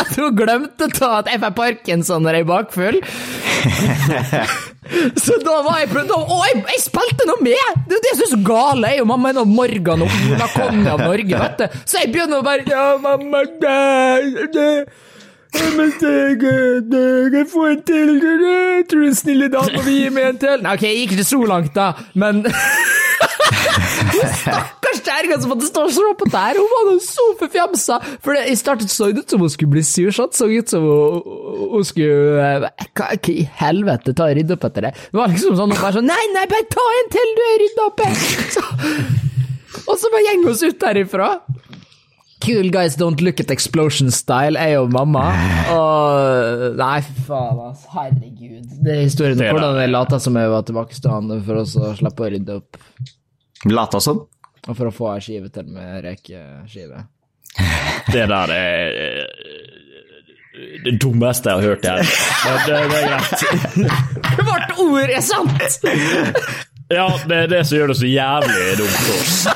at 0.00 0.12
hun 0.18 0.36
glemte 0.36 0.88
å 0.88 0.94
ta 0.94 1.10
at 1.20 1.30
jeg 1.32 1.42
får 1.42 1.56
parkinson 1.58 2.24
når 2.24 2.38
jeg 2.40 2.46
er 2.46 2.50
bakfull. 2.52 3.00
Så 5.22 5.36
da 5.40 5.60
var 5.64 5.78
jeg 5.78 5.88
da, 6.08 6.16
Og 6.18 6.42
jeg, 6.48 6.62
jeg 6.74 6.80
spilte 6.82 7.26
noe 7.28 7.38
med! 7.44 7.78
Det 7.88 7.96
er 7.96 8.02
det 8.04 8.14
som 8.16 8.24
er 8.26 8.32
så 8.32 8.40
gale. 8.44 8.90
Jeg 8.92 9.04
og 9.04 9.08
mamma 9.12 9.30
er 9.30 9.38
nå 9.38 9.44
Morgan 9.48 10.02
og 10.04 10.16
Ola 10.32 10.48
Conny 10.52 10.88
av 10.90 11.04
Norge, 11.04 11.38
vet 11.44 11.62
du. 11.62 11.78
Så 11.86 12.02
jeg 12.02 12.10
begynner 12.12 12.42
å 12.42 12.46
bare 12.46 12.66
Ja, 12.68 12.88
mamma, 13.00 13.44
det, 13.62 14.50
det. 14.56 14.68
Men 15.52 15.92
jeg, 16.00 16.38
jeg 17.34 17.46
får 17.52 17.68
en 17.68 17.82
til, 17.88 18.12
jeg 18.22 18.86
tror 18.90 19.04
en 19.06 19.16
snille 19.16 19.48
dame 19.52 19.82
vil 19.84 19.98
gi 19.98 20.10
meg 20.14 20.30
en 20.30 20.40
til. 20.40 20.64
Nei, 20.64 20.74
ok, 20.78 20.84
jeg 20.88 21.00
gikk 21.02 21.16
ikke 21.18 21.28
så 21.28 21.40
langt, 21.48 21.74
da, 21.76 21.92
men 22.18 22.44
Stakkars 24.12 25.00
kjerringa 25.04 25.38
som 25.40 25.52
måtte 25.52 25.68
stå 25.68 25.84
og 25.86 25.92
se 25.94 26.12
på 26.18 26.28
det 26.28 26.42
her, 26.44 26.58
hun 26.60 26.70
var 26.72 26.88
noe 26.88 27.02
så 27.04 27.26
forfjamsa. 27.40 27.98
For 28.24 28.36
det, 28.36 28.56
startet 28.60 28.92
så 28.92 29.10
ut 29.12 29.22
som 29.34 29.44
hun 29.44 29.52
skulle 29.52 29.74
bli 29.76 29.84
sursatt, 29.86 30.36
så 30.36 30.48
ut 30.50 30.72
som 30.72 30.86
hun, 30.86 31.84
skulle 31.86 32.42
eh, 32.42 32.88
hva, 32.98 33.10
i 33.32 33.46
helvete, 33.62 34.16
ta 34.18 34.28
og 34.30 34.38
rydde 34.38 34.56
opp 34.56 34.68
etter 34.68 34.88
det? 34.88 34.94
Det 35.12 35.20
var 35.20 35.32
liksom 35.32 35.58
sånn, 35.58 35.74
bare 35.76 35.96
sånn 35.98 36.08
Nei, 36.10 36.22
nei, 36.34 36.46
bare 36.50 36.68
ta 36.72 36.86
en 37.00 37.12
til, 37.12 37.36
du 37.38 37.44
har 37.48 37.60
rydda 37.64 37.88
opp! 37.90 38.04
Og 39.88 39.96
så 39.98 40.10
bare 40.12 40.26
gjeng 40.28 40.44
oss 40.50 40.62
ut 40.62 40.78
derifra. 40.80 41.30
Cool 42.42 42.70
guys 42.74 42.96
don't 42.98 43.20
look 43.22 43.38
at 43.40 43.50
explosion 43.54 44.10
style, 44.10 44.58
jeg 44.58 44.78
og 44.80 44.90
mamma. 44.90 45.28
Og 45.70 46.76
Nei, 46.78 46.96
fy 47.06 47.12
faen, 47.28 47.60
altså. 47.68 47.86
Herregud. 47.94 48.64
Det 48.82 48.96
er 48.96 49.02
historien 49.04 49.38
om 49.38 49.44
er 49.46 49.52
hvordan 49.54 49.76
det. 49.76 49.84
jeg 49.84 49.92
lata 49.94 50.18
som 50.24 50.38
jeg 50.40 50.50
var 50.50 50.62
tilbakestående 50.66 51.38
for 51.46 51.54
å 51.62 51.64
slippe 51.98 52.26
å 52.26 52.30
rydde 52.34 52.56
opp. 52.58 52.80
Lata 53.70 54.00
som. 54.02 54.24
Og 54.66 54.74
for 54.78 54.86
å 54.90 54.94
få 54.94 55.12
ei 55.14 55.22
skive 55.22 55.48
til 55.54 55.66
med 55.74 56.02
rekeskive. 56.04 57.04
Det 58.12 58.24
der 58.30 58.48
er 58.56 58.98
eh, 59.04 59.26
det 60.84 60.96
dummeste 61.02 61.50
jeg 61.50 61.56
har 61.58 61.64
hørt 61.72 61.84
her. 61.86 61.98
Men 62.42 62.54
det, 62.66 62.76
det 62.90 62.98
er 62.98 63.06
greit. 63.06 63.32
Hvert 64.50 64.70
ord 64.82 65.10
er 65.14 65.24
sant! 65.24 65.70
Ja, 66.92 67.06
det 67.24 67.36
er 67.44 67.46
det 67.48 67.62
som 67.64 67.78
gjør 67.78 67.88
det 67.94 67.98
så 68.02 68.08
jævlig 68.10 68.64
dumt. 68.82 69.02
også. 69.14 69.48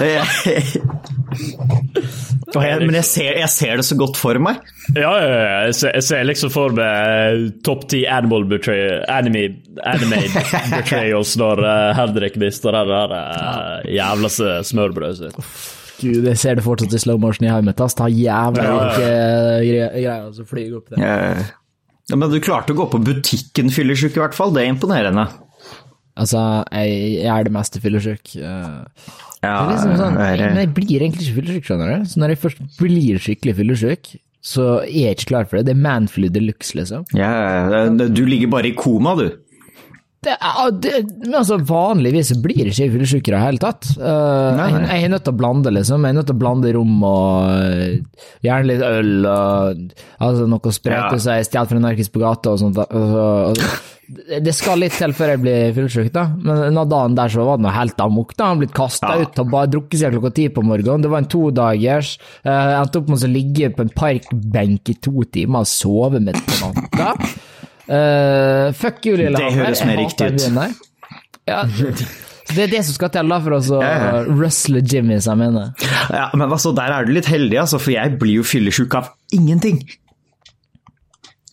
Og 2.55 2.63
jeg, 2.63 2.79
men 2.87 2.95
jeg 2.95 3.05
ser, 3.09 3.33
jeg 3.41 3.51
ser 3.51 3.81
det 3.81 3.85
så 3.89 3.97
godt 3.99 4.17
for 4.21 4.39
meg. 4.39 4.61
Ja, 4.95 5.09
ja, 5.19 5.31
ja. 5.35 5.57
Jeg 5.67 5.75
ser, 5.75 5.91
jeg 5.99 6.05
ser 6.07 6.27
liksom 6.29 6.53
for 6.55 6.71
meg 6.77 7.49
topp 7.67 7.89
ti 7.91 8.05
animal 8.07 8.45
betray, 8.53 9.01
anime, 9.11 9.49
anime 9.83 10.21
betrayals 10.77 11.33
når 11.41 11.65
uh, 11.67 11.91
Henrik 11.99 12.39
mister 12.39 12.77
det 12.77 12.85
der 12.93 13.17
uh, 13.17 13.83
jævla 13.91 14.31
smørbrødet 14.63 15.19
sitt. 15.25 15.43
Gud, 15.97 16.27
jeg 16.29 16.39
ser 16.39 16.59
det 16.61 16.65
fortsatt 16.67 16.95
i 16.95 17.03
slow 17.03 17.19
motion 17.19 17.49
i 17.49 17.51
hodet 17.51 17.67
mitt. 17.73 17.83
ass. 17.83 17.97
Ta 17.99 18.07
jævla 18.13 18.63
Ja, 18.63 18.73
ja, 18.77 18.89
ikke 18.95 19.13
gre- 19.67 19.93
greier 19.97 20.33
som 20.37 20.49
flyr 20.51 20.75
opp 20.79 20.91
der. 20.95 21.03
Eh, 21.03 21.47
Ja, 22.07 22.15
men 22.21 22.31
du 22.31 22.37
klarte 22.39 22.71
å 22.71 22.77
gå 22.79 22.85
på 22.93 23.01
butikken 23.03 23.73
fyllesyk 23.75 24.15
i 24.15 24.21
hvert 24.23 24.37
fall, 24.39 24.53
det 24.55 24.63
er 24.63 24.69
imponerende. 24.71 25.25
Altså, 26.17 26.65
jeg, 26.73 27.23
jeg 27.23 27.33
er 27.39 27.45
det 27.45 27.53
meste 27.53 27.81
fyllesyk. 27.83 28.37
eh. 28.37 29.11
Ja, 29.45 29.57
liksom 29.71 29.93
sånn, 30.01 30.17
er- 30.19 30.37
men 30.55 30.57
jeg 30.65 30.75
blir 30.75 31.01
egentlig 31.05 31.27
ikke 31.27 31.37
fyllesyk, 31.41 31.65
skjønner 31.69 31.91
du. 31.99 32.05
Så 32.09 32.17
når 32.23 32.29
jeg 32.33 32.39
først 32.45 32.63
blir 32.81 33.19
skikkelig 33.21 33.55
fyllesyk, 33.59 34.17
så 34.47 34.65
er 34.83 35.11
jeg 35.11 35.17
ikke 35.17 35.27
klar 35.33 35.45
for 35.51 35.57
det. 35.59 35.67
Det 35.67 35.75
er 35.77 35.83
manflu 35.83 36.29
de 36.33 36.41
luxe, 36.41 36.75
liksom. 36.79 37.05
ja, 37.91 38.09
du 38.09 38.25
ligger 38.27 38.49
bare 38.49 38.71
i 38.71 38.75
koma, 38.79 39.15
du. 39.19 39.31
Det, 40.27 40.35
det, 40.83 40.93
men 41.23 41.37
altså, 41.39 41.57
vanligvis 41.69 42.33
blir 42.43 42.67
ikke 42.73 42.89
fyllesyk 42.97 43.29
i 43.31 43.35
det 43.37 43.41
hele 43.45 43.63
tatt. 43.63 43.87
Uh, 43.95 44.59
jeg, 44.59 44.79
jeg 44.91 45.05
er 45.07 45.13
nødt 45.15 45.25
til 45.29 45.35
å 45.37 45.39
blande, 45.39 45.71
liksom. 45.77 46.03
Jeg 46.03 46.15
er 46.15 46.19
nødt 46.21 46.27
til 46.33 46.37
å 46.37 46.41
blande 46.43 46.73
rom 46.75 46.95
og 47.07 47.51
eh, 47.63 48.25
gjerne 48.47 48.71
litt 48.73 48.83
øl 48.87 49.13
og 49.31 49.85
altså, 50.19 50.49
noe 50.51 50.73
sprøyte 50.75 51.13
Ja. 51.15 51.21
så 51.23 51.37
jeg 51.39 51.47
stjal 51.51 51.69
fra 51.71 51.83
narkis 51.87 52.11
på 52.11 52.25
gata 52.25 52.57
og 52.57 52.65
sånt. 52.65 52.81
Og, 52.83 53.21
og, 53.53 53.61
det- 54.07 54.39
det 54.47 54.53
skal 54.55 54.79
litt 54.79 54.95
til 54.95 55.11
før 55.19 55.33
jeg 55.33 55.41
blir 55.43 55.73
fyllesyk, 55.75 56.13
da. 56.15 56.29
Men 56.39 56.61
den 56.69 56.77
dagen 56.93 57.17
der 57.19 57.33
så 57.33 57.43
var 57.49 57.57
det 57.59 57.65
noe 57.67 57.73
helt 57.75 57.99
amok. 58.05 58.37
da. 58.39 58.53
Han 58.53 58.61
blitt 58.63 58.75
kasta 58.77 59.17
Ja. 59.17 59.25
ut 59.27 59.41
og 59.43 59.51
bare 59.51 59.67
drukket 59.73 59.99
siden 59.99 60.15
klokka 60.19 60.35
ti 60.37 60.49
på 60.55 60.63
morgenen. 60.63 61.03
Det 61.03 61.11
var 61.11 61.25
en 61.25 61.31
todagers. 61.33 62.13
Uh, 62.47 62.53
jeg 62.55 62.77
endte 62.85 63.01
opp 63.03 63.09
med 63.11 63.25
å 63.27 63.33
ligge 63.33 63.73
på 63.75 63.83
en 63.87 63.91
parkbenk 64.03 64.93
i 64.95 64.99
to 65.03 65.25
timer 65.35 65.67
og 65.67 65.71
sove 65.71 66.23
midt 66.23 66.39
på 66.47 66.71
natta. 66.71 67.15
Eh, 67.87 68.73
fuck 68.75 69.05
you, 69.07 69.17
Lillehammer. 69.19 69.51
Det 69.51 69.61
høres 69.63 69.85
mer 69.87 70.01
riktig 70.03 70.33
ut. 70.35 70.87
Ja. 71.47 71.65
Det 72.47 72.63
er 72.63 72.71
det 72.71 72.81
som 72.87 72.95
skal 72.95 73.11
til 73.11 73.33
da 73.33 73.41
for 73.43 73.57
oss 73.57 73.69
å 73.75 73.81
Ja, 73.83 74.21
rustle 74.23 74.79
Jimmy, 74.79 75.17
mener. 75.35 75.73
Ja, 76.15 76.29
men 76.31 76.47
altså, 76.47 76.71
der 76.77 76.93
er 76.95 77.03
du 77.03 77.11
litt 77.11 77.27
heldig, 77.27 77.59
altså, 77.65 77.81
for 77.83 77.91
jeg 77.91 78.21
blir 78.21 78.39
jo 78.39 78.45
fyllesyk 78.47 78.95
av 78.95 79.09
ingenting. 79.35 79.81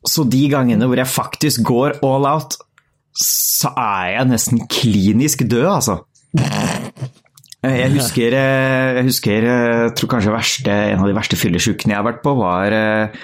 Så 0.05 0.25
de 0.29 0.43
gangene 0.51 0.85
hvor 0.85 1.01
jeg 1.01 1.09
faktisk 1.09 1.63
går 1.65 1.97
all 2.05 2.27
out, 2.29 2.59
så 3.17 3.71
er 3.73 4.19
jeg 4.19 4.29
nesten 4.35 4.63
klinisk 4.69 5.45
død, 5.49 5.65
altså. 5.71 5.97
Jeg 7.63 7.93
husker, 7.95 8.35
eh, 8.35 8.97
jeg 8.99 9.07
husker 9.07 9.45
eh, 9.47 9.81
jeg 9.87 9.93
tror 9.95 10.09
kanskje 10.11 10.33
verste, 10.33 10.73
en 10.93 10.99
av 10.99 11.07
de 11.07 11.15
verste 11.15 11.39
fyllesykene 11.39 11.93
jeg 11.93 12.01
har 12.01 12.05
vært 12.09 12.23
på, 12.25 12.33
var 12.35 12.75
eh, 12.75 13.21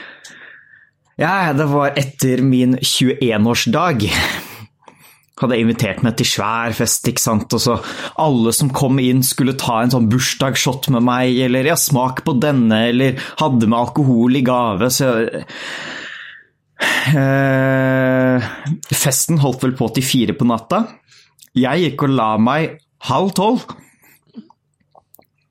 Ja, 1.20 1.52
det 1.54 1.68
var 1.68 1.98
etter 2.00 2.42
min 2.46 2.78
21-årsdag. 2.80 4.08
Hadde 5.40 5.56
jeg 5.56 5.66
invitert 5.66 6.02
meg 6.04 6.18
til 6.20 6.28
svær 6.28 6.76
fest, 6.76 7.08
ikke 7.08 7.24
sant, 7.24 7.54
og 7.56 7.64
så 7.64 7.78
alle 8.20 8.52
som 8.56 8.72
kom 8.76 9.00
inn 9.04 9.22
skulle 9.24 9.56
ta 9.60 9.82
en 9.84 9.92
sånn 9.94 10.10
bursdagsshot 10.12 10.90
med 10.96 11.06
meg, 11.08 11.38
eller 11.46 11.68
ja, 11.68 11.78
smak 11.80 12.24
på 12.28 12.36
denne, 12.44 12.82
eller 12.92 13.20
hadde 13.40 13.68
med 13.68 13.80
alkohol 13.80 14.40
i 14.40 14.44
gave, 14.48 14.92
så 14.96 15.14
Eh, 16.80 18.50
festen 18.96 19.40
holdt 19.44 19.66
vel 19.66 19.76
på 19.78 19.90
til 19.96 20.06
fire 20.06 20.36
på 20.38 20.48
natta. 20.48 20.84
Jeg 21.58 21.84
gikk 21.84 22.06
og 22.08 22.16
la 22.16 22.32
meg 22.42 22.78
halv 23.10 23.34
tolv. 23.38 23.66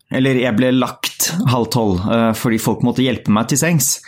Eller 0.09 0.41
jeg 0.41 0.57
ble 0.57 0.73
lagt 0.73 1.33
halv 1.53 1.69
tolv 1.75 2.05
eh, 2.09 2.31
fordi 2.39 2.61
folk 2.63 2.85
måtte 2.87 3.05
hjelpe 3.05 3.35
meg 3.35 3.51
til 3.51 3.61
sengs. 3.61 3.99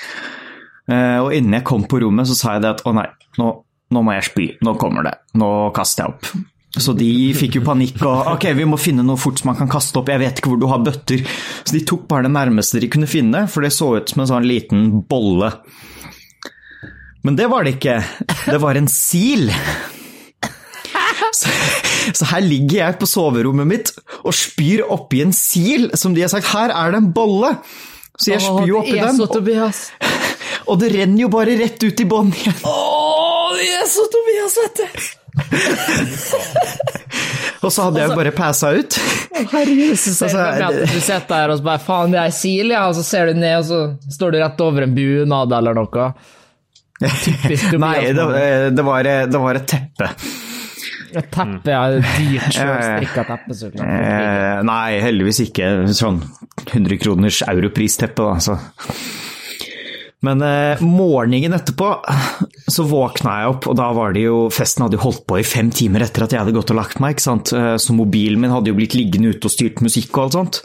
Eh, 0.91 1.19
og 1.23 1.35
innen 1.37 1.61
jeg 1.61 1.67
kom 1.69 1.85
på 1.89 2.01
rommet, 2.03 2.29
så 2.29 2.37
sa 2.39 2.55
jeg 2.57 2.65
det 2.65 2.73
at 2.77 2.87
å 2.89 2.95
nei, 2.97 3.07
nå, 3.39 3.51
nå 3.95 4.03
må 4.07 4.17
jeg 4.17 4.31
spy. 4.31 4.47
Nå 4.67 4.75
kommer 4.81 5.07
det. 5.07 5.17
Nå 5.39 5.51
kaster 5.77 6.07
jeg 6.07 6.17
opp. 6.17 6.49
Så 6.71 6.95
de 6.95 7.11
fikk 7.35 7.57
jo 7.59 7.65
panikk 7.67 7.97
og 8.07 8.29
ok, 8.37 8.45
vi 8.55 8.65
må 8.69 8.77
finne 8.79 9.03
noe 9.03 9.19
fort 9.19 9.41
som 9.41 9.51
man 9.51 9.59
kan 9.59 9.71
kaste 9.71 9.99
opp. 9.99 10.11
Jeg 10.13 10.23
vet 10.23 10.39
ikke 10.39 10.53
hvor 10.53 10.61
du 10.61 10.69
har 10.71 10.83
bøtter. 10.87 11.25
Så 11.67 11.75
de 11.75 11.83
tok 11.87 12.05
bare 12.11 12.29
det 12.29 12.35
nærmeste 12.37 12.83
de 12.83 12.91
kunne 12.93 13.11
finne, 13.11 13.47
for 13.51 13.67
det 13.67 13.73
så 13.75 13.97
ut 13.99 14.13
som 14.13 14.23
en 14.23 14.31
sånn 14.31 14.47
liten 14.47 14.85
bolle. 15.11 15.51
Men 17.27 17.37
det 17.37 17.51
var 17.51 17.67
det 17.67 17.77
ikke. 17.77 17.99
Det 18.47 18.61
var 18.63 18.79
en 18.79 18.89
sil. 18.91 19.51
Så, 21.31 21.51
så 22.17 22.27
her 22.33 22.43
ligger 22.43 22.81
jeg 22.81 22.99
på 23.01 23.07
soverommet 23.07 23.69
mitt 23.69 23.91
og 24.25 24.35
spyr 24.35 24.83
oppi 24.91 25.21
en 25.23 25.35
sil 25.37 25.91
som 25.99 26.15
de 26.17 26.25
har 26.25 26.33
sagt 26.33 26.49
her 26.51 26.73
er 26.75 26.95
det 26.95 27.03
en 27.03 27.13
bolle. 27.15 27.53
Så 28.19 28.33
jeg 28.35 28.43
spyr 28.45 28.79
oppi 28.79 28.95
det 28.95 29.03
er 29.03 29.11
den, 29.11 29.21
så 29.21 29.29
Tobias. 29.31 29.85
Og 30.71 30.79
det 30.81 30.93
renner 30.95 31.25
jo 31.25 31.31
bare 31.33 31.57
rett 31.59 31.83
ut 31.83 32.01
i 32.01 32.07
bånn 32.09 32.31
igjen. 32.35 32.59
Åh, 32.69 33.49
det 33.59 33.71
er 33.81 33.89
så 33.91 34.07
Tobias, 34.13 34.55
vet 34.65 34.77
du! 34.81 34.87
Og 37.61 37.69
så 37.69 37.85
hadde 37.87 38.01
jeg 38.01 38.09
jo 38.09 38.17
bare 38.17 38.33
passa 38.33 38.71
ut. 38.73 38.97
Herregud, 39.37 39.97
så 40.01 40.15
ser 40.17 40.37
Altså, 40.41 40.87
du 40.89 41.01
sitter 41.01 41.33
der 41.35 41.53
og 41.53 41.59
så 41.61 41.67
bare 41.67 41.83
faen, 41.85 42.15
det 42.15 42.21
er 42.23 42.33
sil, 42.33 42.73
ja, 42.73 42.87
og 42.89 42.97
så 42.97 43.05
ser 43.05 43.29
du 43.29 43.41
ned, 43.41 43.59
og 43.61 43.67
så 43.69 44.15
står 44.17 44.33
du 44.33 44.39
rett 44.41 44.63
over 44.65 44.87
en 44.87 44.95
bunad 44.97 45.53
eller 45.59 45.77
noe. 45.77 46.07
Typisk 47.01 47.69
Tobias. 47.73 47.83
Nei, 47.85 48.13
det, 48.17 48.29
det, 48.77 48.87
var, 48.87 49.11
det 49.35 49.43
var 49.45 49.61
et 49.61 49.69
teppe. 49.69 50.09
Et 51.11 51.31
teppe, 51.35 51.73
ja. 51.75 51.83
Dyrt, 52.01 52.53
sjølstrikka 52.55 53.27
teppe, 53.29 53.57
så 53.61 53.71
klart. 53.75 53.89
Eh, 54.09 54.61
nei, 54.71 55.01
heldigvis 55.05 55.45
ikke 55.49 55.73
sånn 55.97 56.23
100 56.65 57.01
kroners 57.03 57.43
europristeppe, 57.51 58.31
da. 58.31 58.39
Så. 58.41 58.57
Men 60.27 60.43
eh, 60.45 60.81
morgenen 60.85 61.55
etterpå 61.57 61.87
så 62.71 62.85
våkna 62.85 63.39
jeg 63.41 63.53
opp, 63.55 63.69
og 63.73 63.77
da 63.79 63.87
var 63.97 64.13
det 64.13 64.27
jo 64.27 64.43
Festen 64.53 64.85
hadde 64.85 64.99
jo 64.99 65.05
holdt 65.07 65.23
på 65.31 65.39
i 65.41 65.47
fem 65.49 65.71
timer 65.73 66.05
etter 66.05 66.27
at 66.27 66.35
jeg 66.37 66.43
hadde 66.43 66.53
gått 66.59 66.73
og 66.75 66.81
lagt 66.83 67.01
meg, 67.01 67.17
ikke 67.17 67.25
sant. 67.29 67.53
Eh, 67.57 67.77
Så 67.81 67.97
mobilen 67.97 68.43
min 68.43 68.53
hadde 68.53 68.69
jo 68.73 68.77
blitt 68.77 68.97
liggende 68.99 69.33
ute 69.33 69.49
og 69.49 69.55
styrt 69.55 69.81
musikk 69.85 70.11
og 70.19 70.27
alt 70.27 70.37
sånt. 70.37 70.61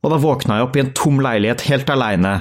Og 0.00 0.10
da 0.14 0.18
våkna 0.22 0.58
jeg 0.58 0.66
opp 0.66 0.78
i 0.78 0.82
en 0.82 0.94
tom 0.96 1.20
leilighet 1.22 1.66
helt 1.68 1.92
aleine. 1.92 2.34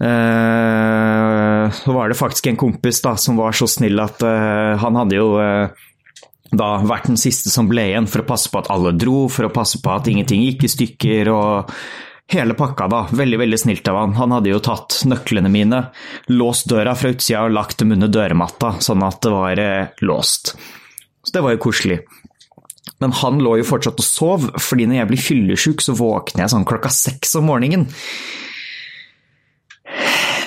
Eh, 0.00 1.70
så 1.70 1.92
var 1.92 2.08
det 2.08 2.18
faktisk 2.18 2.46
en 2.50 2.56
kompis 2.60 3.02
da, 3.04 3.14
som 3.20 3.36
var 3.38 3.52
så 3.56 3.68
snill 3.68 4.00
at 4.02 4.22
eh, 4.26 4.74
han 4.80 4.96
hadde 4.96 5.18
jo 5.18 5.34
eh, 5.42 5.86
da 6.50 6.70
vært 6.82 7.10
den 7.12 7.20
siste 7.20 7.52
som 7.52 7.68
ble 7.70 7.84
igjen 7.92 8.08
for 8.10 8.24
å 8.24 8.28
passe 8.30 8.50
på 8.50 8.62
at 8.62 8.70
alle 8.74 8.94
dro, 8.98 9.26
for 9.30 9.46
å 9.46 9.52
passe 9.54 9.78
på 9.84 9.92
at 9.92 10.08
ingenting 10.10 10.42
gikk 10.48 10.64
i 10.66 10.72
stykker 10.72 11.30
og 11.34 11.74
hele 12.30 12.54
pakka, 12.58 12.86
da. 12.90 13.00
Veldig, 13.12 13.38
veldig 13.42 13.58
snilt 13.58 13.88
av 13.90 13.98
han. 14.00 14.14
Han 14.18 14.34
hadde 14.36 14.52
jo 14.52 14.62
tatt 14.62 15.02
nøklene 15.10 15.50
mine, 15.52 15.82
låst 16.30 16.68
døra 16.70 16.94
fra 16.98 17.12
utsida 17.14 17.44
og 17.46 17.54
lagt 17.56 17.80
dem 17.82 17.94
under 17.96 18.10
dørmatta, 18.12 18.76
sånn 18.82 19.04
at 19.06 19.20
det 19.24 19.32
var 19.34 19.62
eh, 19.62 20.02
låst. 20.06 20.54
Så 21.26 21.34
det 21.34 21.44
var 21.44 21.56
jo 21.56 21.62
koselig. 21.66 22.00
Men 23.00 23.14
han 23.16 23.40
lå 23.42 23.56
jo 23.60 23.66
fortsatt 23.68 24.00
og 24.00 24.06
sov, 24.06 24.46
fordi 24.60 24.86
når 24.88 25.00
jeg 25.00 25.10
blir 25.10 25.24
fyllesyk, 25.24 25.84
så 25.84 25.96
våkner 25.96 26.44
jeg 26.44 26.52
sånn 26.54 26.68
klokka 26.68 26.92
seks 26.92 27.34
om 27.40 27.48
morgenen. 27.48 27.88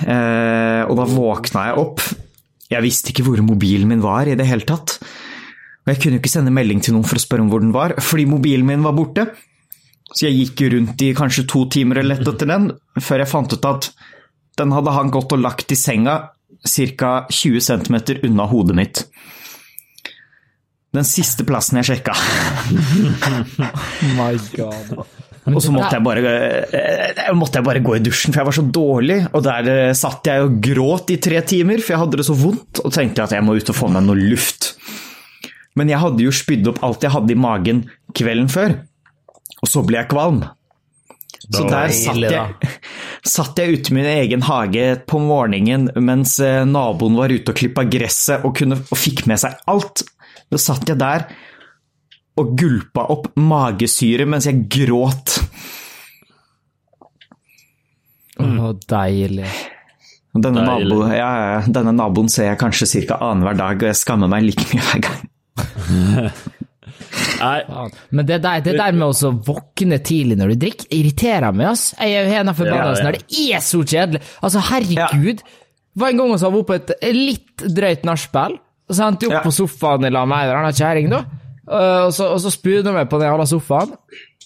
Eh, 0.04 0.82
og 0.88 0.96
da 1.00 1.08
våkna 1.10 1.70
jeg 1.70 1.80
opp. 1.82 2.04
Jeg 2.72 2.86
visste 2.86 3.14
ikke 3.14 3.26
hvor 3.28 3.42
mobilen 3.46 3.90
min 3.90 4.04
var 4.04 4.30
i 4.30 4.38
det 4.40 4.48
hele 4.50 4.66
tatt. 4.68 4.98
Og 5.84 5.92
jeg 5.92 6.00
kunne 6.00 6.18
jo 6.18 6.24
ikke 6.24 6.32
sende 6.32 6.54
melding 6.56 6.82
til 6.84 6.96
noen 6.96 7.08
for 7.08 7.20
å 7.20 7.24
spørre 7.24 7.44
om 7.46 7.50
hvor 7.52 7.64
den 7.64 7.74
var, 7.76 7.98
fordi 8.02 8.28
mobilen 8.30 8.68
min 8.70 8.86
var 8.86 8.96
borte. 8.98 9.28
Så 10.14 10.28
jeg 10.28 10.38
gikk 10.40 10.66
rundt 10.74 11.02
i 11.02 11.14
kanskje 11.18 11.48
to 11.50 11.66
timer 11.74 12.02
og 12.04 12.10
lette 12.12 12.30
etter 12.34 12.50
den, 12.50 12.70
før 13.02 13.24
jeg 13.24 13.32
fant 13.32 13.54
ut 13.54 13.70
at 13.70 13.90
den 14.62 14.74
hadde 14.76 14.94
han 14.94 15.10
gått 15.14 15.34
og 15.34 15.42
lagt 15.42 15.74
i 15.74 15.78
senga 15.80 16.20
ca. 16.64 17.14
20 17.30 17.60
cm 17.66 17.98
unna 18.30 18.46
hodet 18.48 18.78
mitt. 18.78 19.04
Den 20.94 21.06
siste 21.10 21.42
plassen 21.48 21.80
jeg 21.82 21.90
sjekka. 21.90 22.14
My 24.20 24.36
god. 24.54 25.02
Og 25.50 25.60
så 25.60 25.74
måtte 25.76 25.98
jeg, 25.98 26.04
bare, 26.06 26.34
eh, 26.72 27.32
måtte 27.36 27.60
jeg 27.60 27.68
bare 27.68 27.82
gå 27.84 27.98
i 27.98 28.04
dusjen, 28.04 28.32
for 28.32 28.40
jeg 28.40 28.48
var 28.48 28.56
så 28.56 28.64
dårlig. 28.78 29.18
Og 29.34 29.42
der 29.44 29.70
eh, 29.74 29.96
satt 29.98 30.30
jeg 30.30 30.46
og 30.46 30.60
gråt 30.64 31.12
i 31.12 31.18
tre 31.20 31.42
timer, 31.50 31.82
for 31.82 31.96
jeg 31.96 32.04
hadde 32.04 32.22
det 32.22 32.28
så 32.30 32.38
vondt, 32.38 32.84
og 32.86 32.94
tenkte 32.96 33.26
at 33.26 33.34
jeg 33.36 33.44
må 33.44 33.58
ut 33.58 33.74
og 33.74 33.76
få 33.76 33.90
meg 33.92 34.06
noe 34.06 34.22
luft. 34.22 34.76
Men 35.76 35.90
jeg 35.90 36.00
hadde 36.00 36.24
jo 36.24 36.32
spydd 36.32 36.70
opp 36.70 36.84
alt 36.86 37.04
jeg 37.04 37.16
hadde 37.16 37.34
i 37.34 37.40
magen 37.42 37.84
kvelden 38.16 38.52
før, 38.54 38.78
og 39.64 39.72
så 39.72 39.84
ble 39.88 40.02
jeg 40.02 40.12
kvalm. 40.12 40.44
Så 41.44 41.66
der 41.68 41.92
satt 41.92 42.22
jeg, 42.24 42.70
satt 43.28 43.60
jeg 43.60 43.78
ute 43.78 43.92
i 43.92 43.96
min 43.98 44.08
egen 44.08 44.46
hage 44.48 44.86
på 45.10 45.20
morgenen 45.20 45.90
mens 46.00 46.38
eh, 46.44 46.64
naboen 46.68 47.18
var 47.20 47.34
ute 47.34 47.52
og 47.52 47.58
klippa 47.60 47.84
gresset 47.88 48.46
og, 48.48 48.54
kunne, 48.60 48.78
og 48.80 49.00
fikk 49.00 49.26
med 49.30 49.42
seg 49.42 49.58
alt. 49.72 50.06
Da 50.52 50.60
satt 50.62 50.88
jeg 50.88 51.00
der 51.02 51.28
og 52.40 52.56
gulpa 52.58 53.06
opp 53.14 53.28
magesyre 53.38 54.26
mens 54.30 54.48
jeg 54.50 54.64
gråt. 54.72 55.36
Å, 58.44 58.72
deilig. 58.90 59.52
Denne, 60.34 60.64
Deilig. 60.66 60.90
nabo, 60.90 61.04
ja, 61.14 61.30
ja, 61.38 61.58
denne 61.70 61.92
naboen 61.94 62.32
ser 62.32 62.48
jeg 62.50 62.58
kanskje 62.58 63.04
ca. 63.06 63.20
annenhver 63.22 63.60
dag, 63.60 63.84
og 63.84 63.92
jeg 63.92 64.00
skammer 64.00 64.32
meg 64.32 64.48
like 64.48 64.66
mye 64.72 64.88
hver 64.88 65.04
gang. 65.06 66.32
Nei, 67.40 67.90
Men 68.12 68.26
det 68.30 68.40
der, 68.44 68.62
det 68.66 68.76
der 68.78 68.96
med 68.96 69.10
å 69.12 69.32
våkne 69.46 70.00
tidlig 70.06 70.38
når 70.40 70.54
du 70.54 70.62
drikker, 70.66 70.88
irriterer 70.96 71.54
meg, 71.56 71.68
ass. 71.74 71.90
Jeg 72.00 72.16
er 72.18 72.30
jo 72.30 72.40
en 72.42 72.54
forbanna 72.58 72.94
Ja, 72.94 73.04
ja. 73.04 73.12
Det 73.12 73.46
er 73.58 73.64
så 73.66 73.82
kjedelig. 73.84 74.22
Altså, 74.42 74.64
herregud. 74.70 75.44
Det 75.44 76.02
var 76.02 76.10
en 76.14 76.22
gang 76.22 76.32
vi 76.34 76.42
var 76.44 76.68
på 76.70 76.78
et 76.80 76.94
litt 77.14 77.66
drøyt 77.78 78.06
nachspiel, 78.10 78.58
så 78.90 79.08
endte 79.08 79.28
jeg 79.28 79.34
opp 79.34 79.40
Ja. 79.42 79.46
på 79.46 79.54
sofaen 79.54 80.08
i 80.08 80.14
lag 80.14 80.28
med 80.28 80.38
ei 80.42 80.54
eller 80.54 80.78
kjerring, 80.78 81.10
da. 81.14 81.24
Uh, 81.64 82.08
og 82.08 82.14
så, 82.16 82.28
og 82.34 82.42
så 82.44 82.52
spydde 82.52 82.92
vi 82.92 83.06
på 83.08 83.20
den 83.22 83.30
jævla 83.30 83.46
sofaen. 83.48 83.94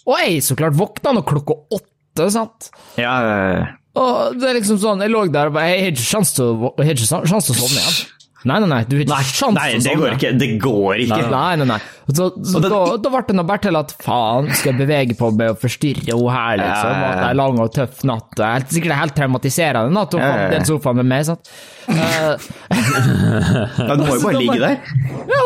Og 0.08 0.20
jeg 0.22 0.44
så 0.46 0.56
klart 0.60 0.76
våkna 0.78 1.16
nå 1.18 1.24
klokka 1.28 1.56
åtte, 1.74 2.28
sant. 2.34 2.70
Ja, 3.00 3.16
eh, 3.24 3.72
Og 3.98 4.38
det 4.40 4.50
er 4.50 4.60
liksom 4.60 4.78
sånn, 4.82 5.02
jeg 5.02 5.10
lå 5.12 5.24
der 5.34 5.50
og 5.50 5.56
bare 5.56 5.72
Jeg 5.74 5.82
har 5.82 5.92
ikke 5.96 6.06
sjans 6.12 6.32
til 6.38 6.46
å, 6.46 6.72
jeg 6.78 6.86
har 6.86 6.94
ikke 7.00 7.28
sjans 7.32 7.50
til 7.50 7.56
å 7.56 7.60
sovne 7.64 7.82
igjen. 7.82 7.98
Nei, 8.46 8.60
nei, 8.62 8.68
nei, 8.70 8.84
du 8.86 8.94
har 9.10 9.24
ikke 9.26 9.34
sjans 9.34 9.56
nei, 9.58 9.72
det 9.82 9.94
går 9.98 10.12
ikke. 10.14 10.30
Det 10.40 10.48
går 10.62 11.00
ikke. 11.04 11.18
Nei, 11.32 11.56
nei, 11.58 11.66
nei. 11.72 11.78
Så, 12.14 12.28
så 12.46 12.62
det- 12.62 12.70
da, 12.72 12.82
da 13.02 13.10
ble 13.12 13.22
det 13.28 13.36
nå 13.36 13.44
bare 13.50 13.64
til 13.66 13.76
at 13.80 13.96
faen, 14.06 14.48
skal 14.56 14.72
jeg 14.72 14.80
bevege 14.84 15.18
på 15.18 15.32
meg 15.36 15.56
og 15.56 15.58
forstyrre 15.64 16.06
henne 16.06 16.36
her, 16.36 16.62
liksom. 16.62 16.92
Ja, 16.94 17.00
ja, 17.02 17.08
ja. 17.10 17.16
Det 17.18 17.32
en 17.32 17.40
lang 17.42 17.60
og 17.66 17.72
tøff 17.76 18.04
natt. 18.08 18.30
Det 18.38 18.46
er 18.46 18.68
sikkert 18.76 19.00
helt 19.02 19.16
traumatiserende 19.18 19.92
natt 19.98 20.14
å 20.16 20.22
få 20.22 20.50
den 20.54 20.68
sofaen 20.70 21.02
med 21.02 21.10
meg, 21.12 21.26
sant. 21.32 21.50
Eh, 21.90 22.48
Ja, 23.78 23.96
du 23.96 24.04
må 24.06 24.16
jo 24.16 24.22
bare 24.28 24.42
ligge 24.42 24.60
der. 24.62 24.78
ja, 25.32 25.42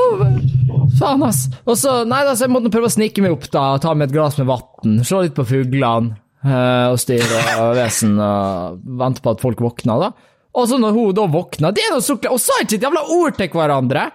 faen, 0.99 1.23
ass. 1.27 1.45
Og 1.65 1.77
så, 1.79 2.01
nei 2.09 2.23
da, 2.27 2.35
så 2.35 2.47
jeg 2.47 2.53
måtte 2.53 2.71
prøve 2.73 2.89
å 2.89 2.93
snike 2.93 3.23
meg 3.23 3.35
opp, 3.37 3.47
da, 3.53 3.65
ta 3.81 3.93
meg 3.97 4.09
et 4.09 4.15
glass 4.17 4.37
med 4.41 4.49
vann, 4.51 4.99
slå 5.07 5.23
litt 5.25 5.35
på 5.37 5.45
fuglene, 5.47 6.17
eh, 6.43 6.87
og 6.91 6.99
styre 7.01 7.41
og 7.61 7.71
vesen, 7.79 8.17
og 8.21 8.83
vente 9.01 9.23
på 9.23 9.33
at 9.35 9.43
folk 9.43 9.63
våkna, 9.63 9.97
da. 10.07 10.11
Og 10.51 10.67
så 10.67 10.77
når 10.79 10.95
hun 10.97 11.15
da 11.15 11.27
våkna, 11.31 11.71
det 11.71 11.85
er 11.85 11.93
noe 11.95 12.03
så 12.03 12.17
og 12.17 12.41
sa 12.41 12.57
ikke 12.61 12.79
et 12.79 12.87
jævla 12.87 13.05
ord 13.15 13.37
til 13.37 13.51
hverandre! 13.55 14.09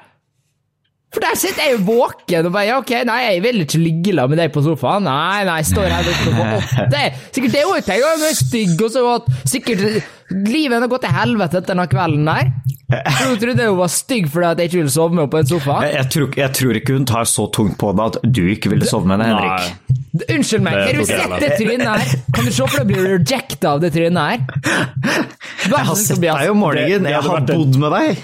For 1.16 1.24
der 1.24 1.38
sitter 1.40 1.64
jeg 1.64 1.79
jo 1.79 1.85
våken 1.87 2.46
og 2.50 2.52
bare 2.52 2.66
ja, 2.68 2.76
ok, 2.83 2.90
nei, 3.09 3.20
jeg 3.24 3.40
vil 3.46 3.62
ikke 3.64 3.79
ligge 3.81 4.12
la 4.12 4.26
med 4.29 4.37
deg 4.37 4.50
på 4.52 4.61
sofaen. 4.66 5.07
Nei, 5.09 5.46
nei, 5.48 5.55
jeg 5.62 5.70
står 5.70 5.88
her 5.88 6.11
oppe 6.12 6.35
på 6.37 6.48
åtte. 6.59 7.05
Sikkert 7.33 7.55
det 7.57 7.62
òg, 7.64 7.88
jeg 7.88 8.05
er 8.05 8.37
stygg, 8.37 8.74
og 8.85 8.92
så 8.92 9.05
at 9.14 9.31
sikkert 9.48 9.87
livet 10.29 10.76
har 10.76 10.90
gått 10.90 11.07
til 11.07 11.14
helvete 11.16 11.62
etter 11.62 11.72
denne 11.72 11.87
kvelden 11.88 12.29
der. 12.29 12.50
Du 12.87 13.40
trodde 13.40 13.64
hun 13.66 13.79
var 13.81 13.90
stygg 13.90 14.29
fordi 14.31 14.46
at 14.46 14.61
jeg 14.61 14.70
ikke 14.70 14.81
ville 14.83 14.92
sove 14.92 15.16
med 15.16 15.24
henne 15.24 15.33
på 15.33 15.40
en 15.40 15.48
sofa? 15.50 15.79
Jeg, 15.87 15.94
jeg, 15.96 16.11
tror, 16.14 16.29
jeg 16.42 16.55
tror 16.61 16.81
ikke 16.83 16.98
hun 16.98 17.09
tar 17.09 17.31
så 17.33 17.46
tungt 17.57 17.79
på 17.81 17.94
det 17.96 18.11
at 18.11 18.18
du 18.37 18.42
ikke 18.52 18.74
ville 18.74 18.87
sove 18.87 19.09
med 19.09 19.16
henne, 19.16 19.33
Henrik. 19.33 19.57
Nei. 19.57 20.02
Unnskyld 20.37 20.62
meg, 20.64 20.76
har 20.81 21.00
du 21.00 21.09
sett 21.09 21.35
det 21.42 21.48
trynet 21.59 21.88
her? 21.90 22.12
Kan 22.37 22.46
du 22.46 22.52
se 22.52 22.68
for 22.68 22.76
deg 22.76 22.85
å 22.85 22.90
bli 22.92 23.09
rejecta 23.16 23.72
av 23.72 23.83
det 23.83 23.90
trynet 23.96 24.20
her? 24.20 24.44
Jeg 25.66 25.88
har 25.88 25.98
sett 25.98 26.22
deg 26.22 26.52
om 26.52 26.62
morgenen, 26.62 27.09
jeg 27.11 27.24
har 27.26 27.48
bodd 27.48 27.81
med 27.83 27.96
deg. 27.96 28.22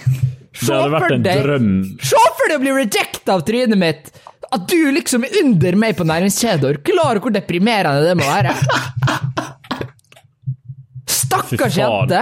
Det 0.60 0.68
hadde 0.74 0.92
vært 0.92 1.14
en 1.16 1.24
deg- 1.24 1.42
drøm. 1.46 1.70
Se 2.02 2.22
for 2.38 2.48
deg 2.52 2.58
å 2.58 2.62
bli 2.66 2.74
rejecta 2.82 3.36
av 3.38 3.44
trynet 3.48 3.78
mitt! 3.80 4.12
At 4.52 4.66
du 4.68 4.90
liksom 4.92 5.22
er 5.24 5.38
under 5.40 5.76
meg 5.80 5.96
på 5.96 6.04
næringskjeder. 6.04 6.82
klarer 6.84 6.84
Klar 6.84 7.20
hvor 7.24 7.32
deprimerende 7.32 8.02
det 8.04 8.16
må 8.20 8.26
være? 8.28 8.52
Stakkars 11.08 11.76
jente! 11.80 12.20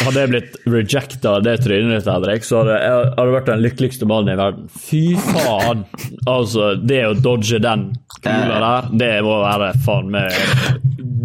Hadde 0.00 0.22
jeg 0.22 0.30
blitt 0.32 0.54
rejecta 0.70 1.34
av 1.36 1.42
det 1.44 1.56
trynet 1.64 1.98
ditt, 1.98 2.06
Henrik, 2.08 2.46
så 2.46 2.60
hadde 2.62 2.76
jeg 2.80 3.10
hadde 3.18 3.34
vært 3.34 3.50
den 3.50 3.64
lykkeligste 3.64 4.06
mannen 4.08 4.32
i 4.32 4.38
verden. 4.38 4.70
Fy 4.72 5.02
faen! 5.20 5.82
Altså, 6.30 6.70
det 6.80 7.02
å 7.10 7.12
dodge 7.18 7.60
den 7.62 7.88
kula 8.22 8.60
der, 8.62 8.88
det 9.02 9.10
må 9.26 9.40
være 9.42 9.72
faen 9.84 10.08
meg 10.14 10.32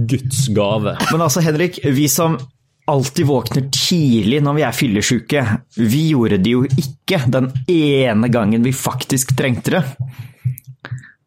Guds 0.10 0.48
gave. 0.58 0.98
Men 1.14 1.24
altså, 1.28 1.44
Henrik, 1.46 1.80
vi 1.96 2.10
som 2.12 2.36
alltid 2.86 3.26
våkner 3.26 3.68
tidlig 3.74 4.42
når 4.46 4.58
vi 4.60 4.64
er 4.66 4.76
fyllesyke, 4.76 5.44
vi 5.82 6.02
gjorde 6.12 6.40
det 6.42 6.54
jo 6.54 6.64
ikke 6.70 7.24
den 7.32 7.50
ene 7.72 8.30
gangen 8.34 8.66
vi 8.66 8.74
faktisk 8.76 9.36
trengte 9.38 9.78
det. 9.78 9.84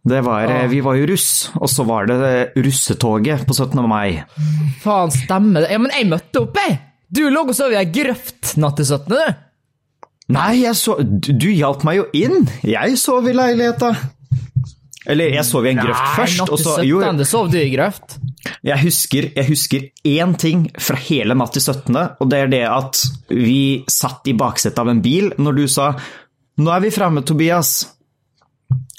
Det 0.08 0.20
var, 0.24 0.46
ja. 0.46 0.66
Vi 0.70 0.80
var 0.80 0.96
jo 0.96 1.08
russ, 1.10 1.50
og 1.58 1.68
så 1.68 1.84
var 1.84 2.06
det 2.08 2.52
russetoget 2.56 3.42
på 3.46 3.54
17. 3.54 3.82
mai. 3.90 4.22
Faen, 4.80 5.12
stemmer 5.12 5.66
det? 5.66 5.72
Ja, 5.74 5.80
men 5.82 5.92
jeg 5.92 6.08
møtte 6.08 6.44
opp, 6.46 6.56
jeg! 6.62 6.78
Du 7.12 7.26
lå 7.32 7.42
og 7.42 7.56
sov 7.56 7.72
i 7.72 7.78
ei 7.80 7.88
grøft 7.92 8.54
natt 8.60 8.78
til 8.80 8.88
17., 8.88 9.12
du. 9.12 9.44
Nei, 10.32 10.62
jeg 10.62 10.76
så, 10.76 10.96
du, 11.00 11.48
hjalp 11.50 11.84
meg 11.88 12.00
jo 12.00 12.06
inn! 12.16 12.48
Jeg 12.64 12.96
sov 13.00 13.28
i 13.28 13.34
leiligheta. 13.36 13.94
Eller, 15.08 15.32
jeg 15.32 15.44
sov 15.48 15.66
i 15.66 15.72
en 15.72 15.80
grøft 15.80 16.16
først, 16.16 16.40
natt 16.42 16.52
og 16.52 16.60
til 16.60 16.68
så 16.68 16.74
17. 16.84 16.88
Jo, 16.88 17.28
sov 17.28 17.52
du 17.52 17.58
i 17.60 17.68
grøft? 17.72 18.18
Jeg 18.64 18.80
husker, 18.82 19.28
jeg 19.34 19.48
husker 19.48 19.86
én 20.06 20.34
ting 20.38 20.66
fra 20.80 20.98
hele 21.08 21.36
natt 21.38 21.54
til 21.56 21.64
17., 21.64 21.96
og 22.18 22.30
det 22.30 22.40
er 22.44 22.52
det 22.52 22.64
at 22.70 23.02
vi 23.32 23.84
satt 23.90 24.28
i 24.30 24.36
baksetet 24.38 24.80
av 24.82 24.90
en 24.92 25.02
bil 25.04 25.32
når 25.38 25.58
du 25.58 25.66
sa 25.68 25.92
'Nå 26.58 26.72
er 26.74 26.80
vi 26.82 26.90
framme, 26.90 27.22
Tobias'. 27.22 27.86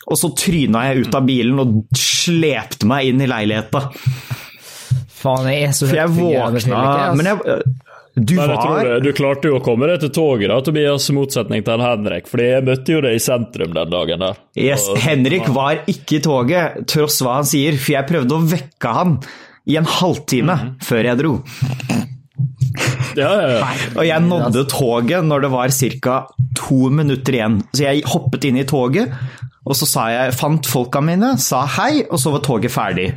Og 0.07 0.17
så 0.17 0.29
tryna 0.31 0.85
jeg 0.87 1.05
ut 1.05 1.15
av 1.15 1.25
bilen 1.27 1.59
og 1.59 1.73
slepte 1.93 2.87
meg 2.87 3.09
inn 3.11 3.21
i 3.21 3.27
leiligheta. 3.27 3.81
Faen, 5.19 5.49
jeg 5.51 5.67
er 5.67 5.75
så 5.75 5.89
For 5.89 5.99
jeg 5.99 6.13
våkna 6.15 7.13
Men 7.19 7.27
jeg 7.27 7.63
Du 8.19 8.35
Men 8.35 8.51
jeg 8.51 8.59
tror 8.59 8.79
det, 8.83 8.95
du 9.05 9.09
klarte 9.15 9.51
jo 9.51 9.59
å 9.59 9.63
komme 9.63 9.87
deg 9.87 10.01
til 10.03 10.11
toget, 10.15 10.49
da, 10.51 10.59
Tobias, 10.65 11.05
i 11.11 11.15
motsetning 11.15 11.63
til 11.65 11.83
Henrik. 11.83 12.27
Fordi 12.27 12.47
jeg 12.49 12.65
møtte 12.67 12.95
jo 12.95 13.03
deg 13.05 13.15
i 13.15 13.21
sentrum 13.23 13.75
den 13.75 13.93
dagen 13.93 14.25
der. 14.25 14.41
Yes, 14.59 14.87
Henrik 15.05 15.47
var 15.55 15.83
ikke 15.89 16.17
i 16.19 16.23
toget, 16.25 16.81
tross 16.89 17.21
hva 17.23 17.39
han 17.39 17.47
sier, 17.47 17.77
for 17.79 17.95
jeg 17.95 18.09
prøvde 18.09 18.35
å 18.35 18.47
vekke 18.51 18.95
han 18.97 19.19
i 19.69 19.77
en 19.79 19.87
halvtime 19.87 20.57
før 20.83 21.11
jeg 21.11 21.21
dro. 21.21 21.33
Ja, 23.17 23.29
ja, 23.29 23.47
ja. 23.57 23.69
Og 23.95 24.05
jeg 24.07 24.25
nådde 24.25 24.65
toget 24.71 25.25
når 25.27 25.45
det 25.45 25.51
var 25.53 25.73
ca. 26.03 26.17
to 26.57 26.89
minutter 26.93 27.35
igjen. 27.35 27.57
Så 27.73 27.85
jeg 27.87 28.05
hoppet 28.09 28.49
inn 28.49 28.59
i 28.61 28.67
toget, 28.67 29.11
og 29.65 29.77
så 29.77 29.87
sa 29.89 30.07
jeg, 30.13 30.35
fant 30.37 30.69
folka 30.69 31.01
mine, 31.03 31.35
sa 31.41 31.65
hei, 31.77 32.05
og 32.07 32.21
så 32.21 32.33
var 32.35 32.45
toget 32.45 32.73
ferdig. 32.73 33.09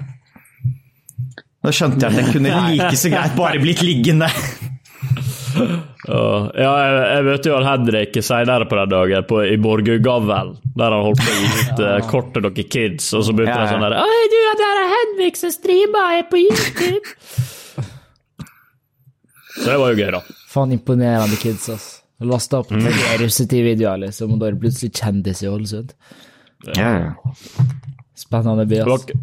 Da 1.63 1.71
skjønte 1.71 2.03
jeg 2.03 2.11
at 2.11 2.21
jeg 2.25 2.35
kunne 2.35 2.61
like 2.75 2.99
så 2.99 3.13
greit 3.13 3.39
bare 3.39 3.63
blitt 3.63 3.85
liggende. 3.87 4.29
Ja, 6.09 6.71
jeg, 6.83 6.97
jeg 7.13 7.25
møtte 7.29 7.51
jo 7.53 7.59
Henrik 7.67 8.17
senere 8.27 8.67
på 8.69 8.79
den 8.81 8.91
dagen 8.93 9.27
på, 9.29 9.41
i 9.47 9.57
Borgugavlen, 9.63 10.57
der 10.77 10.95
han 10.97 11.05
holdt 11.07 11.23
på 11.23 11.31
å 11.31 11.39
gi 11.39 11.49
ut 11.53 11.83
ja. 11.85 11.95
kort 12.11 12.33
til 12.35 12.43
noen 12.47 12.69
kids, 12.75 13.09
og 13.15 13.25
så 13.27 13.35
begynte 13.37 13.55
Ja, 13.55 13.63
han 13.63 13.69
ja. 13.69 13.73
sånn 13.77 13.87
der 13.87 13.97
Oi, 14.03 14.23
du, 14.33 14.39
det 14.61 14.69
er 14.69 14.93
Henrik 14.97 15.41
som 15.41 15.53
streamer 15.55 16.19
er 16.19 16.27
på 16.33 16.41
YouTube! 16.43 17.15
så 19.57 19.67
det 19.69 19.79
var 19.83 19.93
jo 19.93 19.99
gøy, 20.01 20.11
da. 20.17 20.23
Faen, 20.53 20.73
imponerende 20.77 21.37
kids, 21.41 21.69
ass. 21.73 21.89
Lasta 22.23 22.61
opp 22.63 22.71
Mm. 22.71 22.85
tre 22.87 23.17
russetid-videoer, 23.25 23.99
liksom, 24.07 24.33
og 24.37 24.39
da 24.41 24.47
er 24.49 24.55
det 24.55 24.63
plutselig 24.63 24.93
kjendis 24.95 25.41
i 25.43 25.49
Ålesund. 25.51 25.93
Ja, 26.77 26.91
ja. 27.03 27.13
Spennende 28.15 28.67
by, 28.71 28.79
ass. 28.85 29.09
ass. 29.09 29.23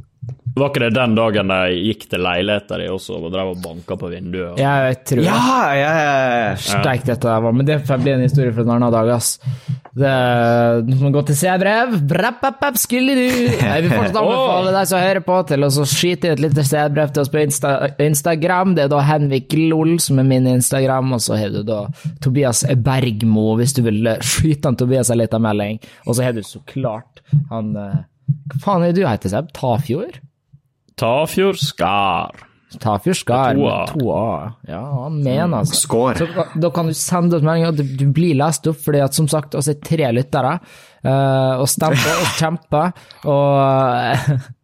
Var 0.56 0.70
ikke 0.72 0.82
det 0.86 0.94
den 0.96 1.14
dagen 1.16 1.48
de 1.52 1.58
gikk 1.78 2.08
til 2.10 2.22
leiligheta 2.26 2.78
di 2.82 2.88
også 2.90 3.18
og 3.20 3.32
drev 3.34 3.52
og 3.54 3.60
banka 3.64 3.96
på 4.00 4.10
vinduet? 4.12 4.52
og- 4.54 4.58
jeg 4.60 4.96
tror 5.06 5.22
det. 5.22 5.26
ja, 5.26 5.74
ja, 5.78 5.92
ja. 6.00 6.56
Steik 6.56 7.04
dette 7.06 7.28
der 7.28 7.40
var, 7.46 7.52
men 7.54 7.66
det 7.66 7.78
blir 7.88 8.14
en 8.16 8.22
historie 8.26 8.52
for 8.54 8.62
en 8.66 8.72
annen 8.78 8.92
dag, 8.92 9.10
ass. 9.16 9.38
Det 9.96 10.86
Du 10.88 10.96
må 11.04 11.12
gå 11.12 11.22
til 11.28 11.36
C-brev. 11.36 11.96
Brappapap, 12.08 12.78
skulle 12.78 13.16
du 13.18 13.26
Jeg 13.58 13.84
vil 13.84 13.92
fortsatt 13.92 14.20
anbefale 14.22 14.74
deg 14.76 14.88
som 14.88 15.00
hører 15.04 15.24
på, 15.26 15.40
til 15.48 15.66
å 15.68 15.70
skyte 15.70 16.30
i 16.30 16.34
et 16.36 16.40
lite 16.44 16.64
C-brev 16.68 17.12
til 17.14 17.22
oss 17.26 17.32
på 17.34 17.42
Insta 17.44 17.74
Instagram. 18.00 18.76
Det 18.78 18.86
er 18.86 18.94
da 18.94 19.02
Henvik 19.06 19.54
Lol 19.70 19.98
som 20.00 20.20
er 20.22 20.28
min 20.30 20.48
Instagram, 20.48 21.14
og 21.18 21.20
så 21.26 21.38
har 21.40 21.50
du 21.50 21.64
da 21.68 21.82
Tobias 22.22 22.64
Bergmo, 22.78 23.56
hvis 23.60 23.74
du 23.78 23.84
vil 23.84 24.08
skyte 24.22 24.66
han 24.72 24.76
Tobias 24.80 25.10
en 25.12 25.18
liten 25.22 25.42
melding. 25.46 25.80
Og 26.08 26.16
så 26.16 26.24
har 26.24 26.34
du 26.38 26.42
så 26.46 26.62
klart 26.70 27.22
han 27.52 27.76
eh, 27.76 28.00
Hva 28.54 28.60
faen 28.64 28.84
er 28.86 28.92
det 28.94 29.02
du 29.02 29.08
heter, 29.10 29.30
Seb? 29.34 29.48
Tafjord? 29.58 30.20
Tafjord 31.00 31.60
Skar. 31.64 32.46
Tafjord 32.80 33.18
Skar 33.18 33.58
Med 33.58 33.88
to 33.96 34.12
A. 34.14 34.52
Ja, 34.70 34.82
han 35.06 35.16
mener 35.26 35.62
altså. 35.64 35.80
Skår. 35.88 36.20
Så 36.20 36.28
da- 36.36 36.50
da 36.68 36.70
kan 36.76 36.86
du 36.92 36.94
sende 36.94 37.40
oss 37.40 37.46
melding, 37.48 37.66
og 37.72 37.80
du 37.80 37.84
du 37.98 38.06
blir 38.14 38.36
lest 38.38 38.68
opp, 38.70 38.78
fordi 38.86 39.02
at 39.04 39.14
som 39.18 39.28
sagt, 39.32 39.56
oss 39.56 39.68
er 39.72 39.80
tre 39.82 40.12
lyttere, 40.14 40.60
Uh, 41.00 41.56
og 41.64 41.68
stemmer 41.72 42.10
og 42.20 42.26
kjemper, 42.36 42.90
og 43.24 43.56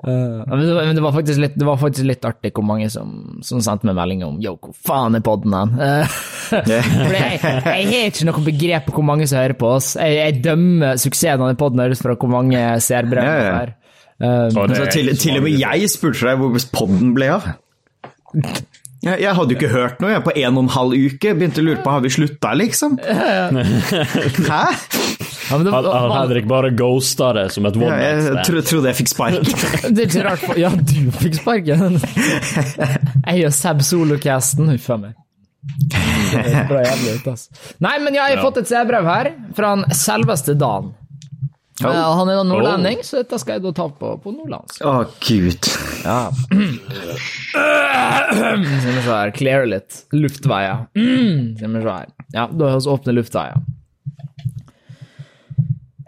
Uh, 0.00 0.40
men, 0.48 0.60
det 0.64 0.74
var, 0.74 0.84
men 0.88 0.96
det 0.96 1.02
var 1.04 1.12
faktisk 1.12 1.40
litt, 1.42 1.56
det 1.60 1.66
var 1.68 1.76
faktisk 1.76 2.06
litt 2.08 2.24
artig 2.24 2.54
hvor 2.56 2.64
mange 2.64 2.86
som, 2.88 3.10
som 3.44 3.60
sendte 3.60 3.84
meg 3.84 3.98
melding 3.98 4.22
om 4.24 4.38
Yo, 4.40 4.54
hvor 4.56 4.72
faen 4.88 5.18
er 5.18 5.24
podden 5.26 5.52
hen? 5.52 5.74
Uh, 6.50 6.56
For 6.64 7.14
jeg, 7.14 7.36
jeg 7.38 7.84
har 7.86 8.08
ikke 8.08 8.24
noe 8.26 8.40
begrep 8.42 8.86
på 8.88 8.94
hvor 8.96 9.04
mange 9.06 9.26
som 9.30 9.38
hører 9.38 9.54
på 9.60 9.68
oss. 9.76 9.92
Jeg, 10.00 10.16
jeg 10.18 10.40
dømmer 10.42 10.96
suksessen 10.98 11.44
av 11.44 11.52
den 11.52 11.58
podden 11.60 11.92
ut 11.92 12.00
fra 12.00 12.16
hvor 12.18 12.32
mange 12.32 12.62
seerbrev 12.82 13.22
Ja, 13.28 13.36
det 13.36 13.44
ja. 13.44 13.52
er. 13.60 13.70
Eh, 14.20 14.50
Og 14.52 14.62
Altså, 14.68 14.86
til, 14.92 15.12
til 15.16 15.36
og 15.38 15.42
med 15.46 15.58
jeg 15.60 15.88
spurte 15.90 16.26
deg 16.28 16.38
hvor 16.42 16.66
podden 16.76 17.14
ble 17.16 17.30
av. 17.38 17.46
Jeg, 19.00 19.16
jeg 19.24 19.32
hadde 19.32 19.54
jo 19.54 19.56
ikke 19.56 19.70
hørt 19.72 20.02
noe 20.04 20.10
jeg 20.12 20.22
på 20.26 20.32
en 20.36 20.58
og 20.60 20.64
en 20.66 20.72
halv 20.74 20.92
uke. 20.92 21.30
Begynte 21.38 21.62
å 21.62 21.64
lure 21.64 21.80
på 21.80 21.94
har 21.94 22.02
vi 22.04 22.10
slutta, 22.12 22.50
liksom. 22.60 22.98
Hæ? 23.00 24.58
ja, 24.60 25.56
men 25.56 25.64
det, 25.64 25.72
Han, 25.72 25.72
han 25.72 25.88
var- 25.88 26.12
Henrik 26.20 26.46
bare 26.50 26.70
ghosta 26.76 27.30
det 27.38 27.46
som 27.54 27.64
et 27.66 27.78
Ja, 27.80 27.86
one 27.88 27.96
night 27.96 28.22
stand. 28.26 28.58
Jeg 28.60 28.66
trodde 28.68 28.92
jeg 28.92 28.98
fikk 29.00 29.08
spark. 29.14 29.40
Det 29.96 30.04
er 30.04 30.06
ikke 30.10 30.26
rart 30.28 30.44
for 30.44 30.60
Ja, 30.60 30.70
du 30.76 31.10
fikk 31.16 31.40
sparken! 31.40 31.96
Jeg 33.24 33.46
og 33.48 33.56
Seb 33.56 33.80
Solocasten, 33.88 34.68
huff 34.74 34.90
a 34.92 35.00
meg. 35.00 35.16
Bra 36.68 36.84
jævlig 36.84 37.16
ut, 37.18 37.26
ass. 37.32 37.48
Nei, 37.82 37.96
men 38.04 38.14
ja, 38.16 38.28
jeg 38.30 38.38
har 38.38 38.44
fått 38.46 38.60
et 38.62 38.68
C-brev 38.70 39.08
her, 39.08 39.32
fra 39.56 39.72
han 39.74 39.88
selveste 39.96 40.54
Dan. 40.60 40.92
Eh, 41.80 42.12
han 42.18 42.28
er 42.28 42.40
da 42.40 42.44
nordlending, 42.44 43.02
så 43.06 43.22
dette 43.22 43.38
skal 43.40 43.56
jeg 43.56 43.64
da 43.64 43.72
ta 43.76 43.86
på, 43.88 44.12
på 44.20 44.34
nordlandsk. 44.34 44.82
Å, 44.84 44.94
gud. 45.24 45.70
Ja. 46.04 46.20
Skal 48.30 48.62
vi 48.62 49.02
se 49.02 49.10
her, 49.10 49.34
clear 49.36 49.68
litt. 49.70 50.04
Luftveier. 50.12 50.86
Mm. 50.98 51.56
Skal 51.56 51.76
vi 51.76 51.84
se 51.84 51.90
her. 51.90 52.14
Ja, 52.36 52.46
da 52.52 52.72
vi 52.76 52.94
åpne 52.94 53.16
luftveier. 53.16 53.60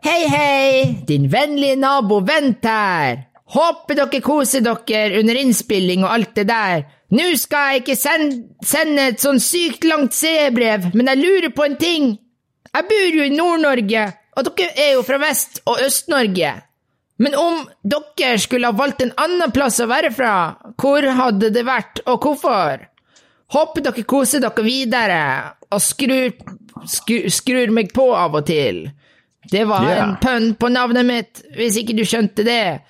Hei, 0.02 0.22
hei! 0.26 0.70
Din 1.06 1.28
vennlige 1.30 1.76
nabo 1.78 2.20
Vent 2.26 2.66
her! 2.66 3.28
Håper 3.52 3.98
dere 4.00 4.18
koser 4.24 4.64
dere 4.64 5.20
under 5.20 5.38
innspilling 5.38 6.02
og 6.02 6.10
alt 6.10 6.32
det 6.40 6.46
der. 6.48 6.86
Nå 7.12 7.28
skal 7.36 7.74
jeg 7.74 7.82
ikke 7.82 7.96
send, 8.00 8.32
sende 8.64 9.10
et 9.12 9.20
sånn 9.22 9.38
sykt 9.42 9.84
langt 9.84 10.16
C-brev, 10.16 10.88
men 10.96 11.10
jeg 11.12 11.20
lurer 11.20 11.52
på 11.52 11.66
en 11.68 11.76
ting. 11.78 12.08
Jeg 12.72 12.88
bor 12.88 13.18
jo 13.18 13.26
i 13.26 13.34
Nord-Norge, 13.36 14.06
og 14.36 14.46
dere 14.48 14.72
er 14.80 14.94
jo 14.96 15.02
fra 15.06 15.18
Vest- 15.20 15.60
og 15.68 15.80
Øst-Norge. 15.84 16.52
Men 17.22 17.34
om 17.38 17.66
dere 17.84 18.38
skulle 18.40 18.70
ha 18.70 18.76
valgt 18.76 19.02
en 19.04 19.12
annen 19.20 19.52
plass 19.54 19.80
å 19.82 19.90
være 19.90 20.10
fra, 20.14 20.32
hvor 20.80 21.06
hadde 21.18 21.52
det 21.54 21.64
vært, 21.68 22.00
og 22.08 22.24
hvorfor? 22.24 22.86
Håper 23.52 23.84
dere 23.84 24.04
koser 24.08 24.40
dere 24.42 24.64
videre, 24.64 25.20
og 25.72 25.80
skrur, 25.84 26.32
skrur, 26.88 27.28
skrur 27.30 27.74
meg 27.76 27.92
på 27.94 28.08
av 28.16 28.40
og 28.40 28.46
til. 28.48 28.86
Det 29.52 29.64
var 29.68 29.84
yeah. 29.88 30.02
en 30.06 30.16
pønn 30.22 30.54
på 30.56 30.70
navnet 30.72 31.06
mitt, 31.06 31.44
hvis 31.58 31.76
ikke 31.82 31.96
du 31.98 32.04
skjønte 32.08 32.46
det. 32.46 32.80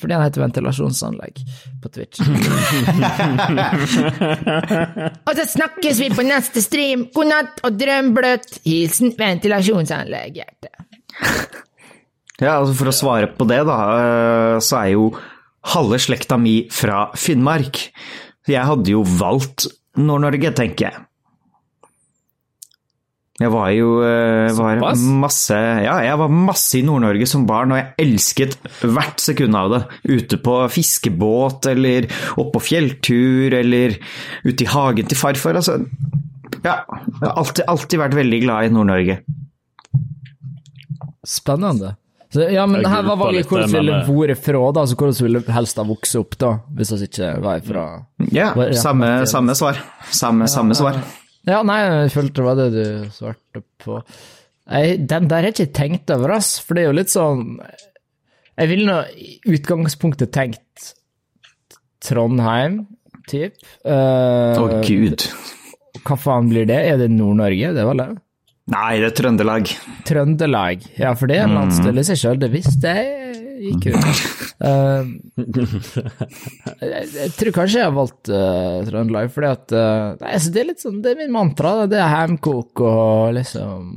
Fordi 0.00 0.16
han 0.16 0.24
heter 0.24 0.40
ventilasjonsanlegg 0.40 1.40
på 1.82 1.88
Twitch. 1.92 2.20
og 5.28 5.32
så 5.36 5.44
snakkes 5.54 6.00
vi 6.00 6.08
på 6.14 6.24
neste 6.24 6.62
stream. 6.64 7.08
God 7.14 7.28
natt 7.28 7.60
og 7.68 7.76
drøm 7.80 8.14
bløtt. 8.16 8.62
Hilsen 8.64 9.12
ventilasjonsanlegg, 9.18 10.40
hjerte. 10.40 10.72
Ja, 12.40 12.54
altså 12.56 12.72
For 12.78 12.88
å 12.88 12.96
svare 12.96 13.28
på 13.36 13.44
det, 13.50 13.60
da, 13.68 13.76
eh, 14.00 14.56
så 14.64 14.78
er 14.80 14.94
jo 14.94 15.10
halve 15.74 15.98
slekta 16.00 16.38
mi 16.40 16.62
fra 16.72 17.10
Finnmark. 17.12 17.82
Jeg 18.48 18.64
hadde 18.64 18.94
jo 18.94 19.02
valgt 19.04 19.68
Nord-Norge, 20.00 20.52
tenker 20.56 20.88
jeg. 20.88 21.02
Jeg 23.40 23.48
var 23.54 23.70
jo 23.72 24.02
eh, 24.04 24.50
var 24.52 24.82
masse 25.00 25.56
Ja, 25.56 25.94
jeg 26.04 26.18
var 26.20 26.32
masse 26.32 26.76
i 26.76 26.82
Nord-Norge 26.84 27.28
som 27.28 27.46
barn, 27.48 27.72
og 27.72 27.80
jeg 27.80 28.04
elsket 28.04 28.56
hvert 28.82 29.22
sekund 29.22 29.56
av 29.56 29.72
det. 29.72 29.82
Ute 30.08 30.40
på 30.44 30.56
fiskebåt, 30.72 31.70
eller 31.72 32.08
opp 32.40 32.52
på 32.56 32.64
fjelltur, 32.70 33.56
eller 33.56 33.96
ute 34.44 34.66
i 34.66 34.68
hagen 34.68 35.08
til 35.08 35.20
farfar. 35.20 35.60
Altså, 35.60 35.78
ja. 36.60 36.82
Jeg 36.84 37.24
har 37.24 37.36
alltid, 37.40 37.64
alltid 37.68 38.04
vært 38.04 38.18
veldig 38.20 38.42
glad 38.44 38.68
i 38.68 38.74
Nord-Norge. 38.76 39.20
Spennende. 41.26 41.94
Så, 42.30 42.44
ja, 42.54 42.62
men 42.70 42.84
her 42.86 43.02
var 43.02 43.16
valget 43.18 43.48
hvor 43.50 43.58
vi 43.64 43.72
ville 43.74 43.96
men, 43.96 44.04
vært 44.06 44.38
fra, 44.44 44.60
da? 44.76 44.84
så 44.86 44.94
hvordan 44.94 45.16
ville 45.26 45.40
helst 45.50 45.80
ha 45.82 45.84
vokst 45.88 46.14
opp, 46.20 46.36
da? 46.38 46.50
Hvis 46.78 46.92
vi 46.94 47.08
ikke 47.08 47.30
var 47.42 47.64
fra 47.66 47.86
Ja, 48.30 48.52
Ja, 48.54 48.68
samme, 48.78 49.08
samme 49.26 49.56
svar. 49.58 49.80
Samme, 50.14 50.46
samme 50.50 50.76
svar. 50.78 51.00
Ja, 51.48 51.62
nei, 51.66 51.80
jeg 51.82 52.12
følte 52.14 52.38
det 52.38 52.46
var 52.46 52.60
det 52.60 52.68
du 52.76 53.10
svarte 53.16 53.64
på. 53.82 53.98
Jeg, 54.70 55.00
den 55.10 55.26
der 55.26 55.42
har 55.42 55.48
jeg 55.50 55.56
ikke 55.56 55.74
tenkt 55.80 56.12
over, 56.14 56.36
ass, 56.36 56.52
for 56.62 56.78
det 56.78 56.84
er 56.84 56.92
jo 56.92 56.98
litt 57.00 57.10
sånn 57.10 57.56
Jeg 58.60 58.68
ville 58.70 58.86
nå 58.86 58.98
i 59.18 59.30
utgangspunktet 59.56 60.30
tenkt 60.36 60.92
Trondheim, 62.04 62.84
typ. 63.28 63.58
Å, 63.82 63.96
Uh, 64.60 64.78
gud. 64.86 65.26
hva 66.06 66.16
faen 66.16 66.48
blir 66.52 66.68
det? 66.70 66.78
Er 66.92 67.00
det 67.02 67.10
Nord-Norge? 67.10 67.74
Det 67.74 67.84
var 67.90 67.98
det? 67.98 68.08
Nei, 68.70 69.00
det 69.02 69.10
er 69.10 69.16
Trøndelag. 69.18 69.72
Trøndelag. 70.06 70.84
Ja, 71.00 71.14
for 71.18 71.30
det 71.30 71.40
er 71.40 71.48
en 71.48 71.58
landsdel 71.58 71.98
i 71.98 72.06
seg 72.06 72.20
sjøl, 72.20 72.40
det 72.42 72.52
visste 72.54 72.94
jeg 72.94 73.30
gikk 73.60 73.90
ut. 73.92 74.20
Uh, 74.60 75.08
jeg, 76.84 77.08
jeg 77.14 77.32
tror 77.36 77.52
kanskje 77.56 77.80
jeg 77.80 77.86
har 77.86 77.94
valgt 77.96 78.30
uh, 78.32 78.80
Trøndelag, 78.86 79.30
fordi 79.34 79.50
at 79.50 79.74
uh, 79.74 80.20
nei, 80.20 80.32
altså, 80.36 80.52
Det 80.54 80.62
er 80.62 80.68
litt 80.70 80.84
sånn, 80.84 81.00
det 81.04 81.12
er 81.12 81.20
min 81.20 81.32
mantra. 81.34 81.74
da. 81.82 81.88
Det 81.90 82.00
er 82.00 82.14
hjemkok 82.14 82.84
og 82.84 83.34
liksom 83.36 83.90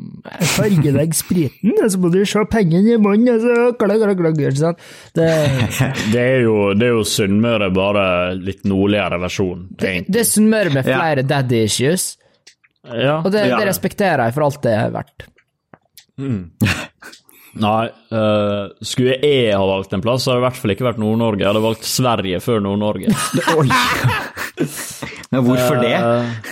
Farge 0.56 0.96
deg 0.96 1.16
spriten, 1.18 1.76
og 1.78 1.92
så 1.92 2.02
må 2.02 2.12
du 2.14 2.22
se 2.28 2.44
pengene 2.52 2.96
i 2.96 3.02
munnen, 3.02 3.36
og 3.36 3.44
så 3.44 3.70
klagg, 3.80 4.04
klagg, 4.04 4.20
klagg. 4.24 4.42
Ikke 4.44 4.64
sant? 4.64 4.84
Det, 5.16 5.30
Det 6.14 6.24
er 6.24 6.44
jo, 6.48 6.58
det 6.78 6.90
er 6.90 6.98
jo 6.98 7.06
Sunnmøre, 7.08 7.70
bare 7.74 8.06
litt 8.40 8.66
nordligere 8.68 9.20
versjon. 9.24 9.68
Det, 9.80 9.96
det 10.12 10.24
er 10.24 10.30
Sunnmøre 10.30 10.74
med 10.74 10.88
flere 10.88 11.26
daddy 11.28 11.64
issues, 11.68 12.14
Ja. 12.84 13.22
og 13.22 13.30
det, 13.32 13.46
det, 13.48 13.58
det 13.60 13.68
respekterer 13.70 14.26
jeg 14.28 14.36
for 14.36 14.44
alt 14.48 14.62
det 14.66 14.74
er 14.76 14.90
verdt. 14.92 15.28
Nei, 17.54 17.86
uh, 18.10 18.74
skulle 18.82 19.14
jeg 19.22 19.54
ha 19.54 19.62
valgt 19.70 19.94
en 19.94 20.02
plass, 20.02 20.26
så 20.26 20.32
hadde 20.34 20.40
det 20.40 20.42
i 20.42 20.48
hvert 20.48 20.60
fall 20.60 20.74
ikke 20.74 20.88
vært 20.88 21.02
Nord-Norge. 21.04 21.44
Jeg 21.44 21.52
hadde 21.52 21.64
valgt 21.64 21.86
Sverige 21.86 22.40
før 22.42 22.64
Nord-Norge. 22.66 23.14
Men 25.34 25.46
hvorfor 25.46 25.80
det? 25.82 25.94
Eh, 25.94 26.52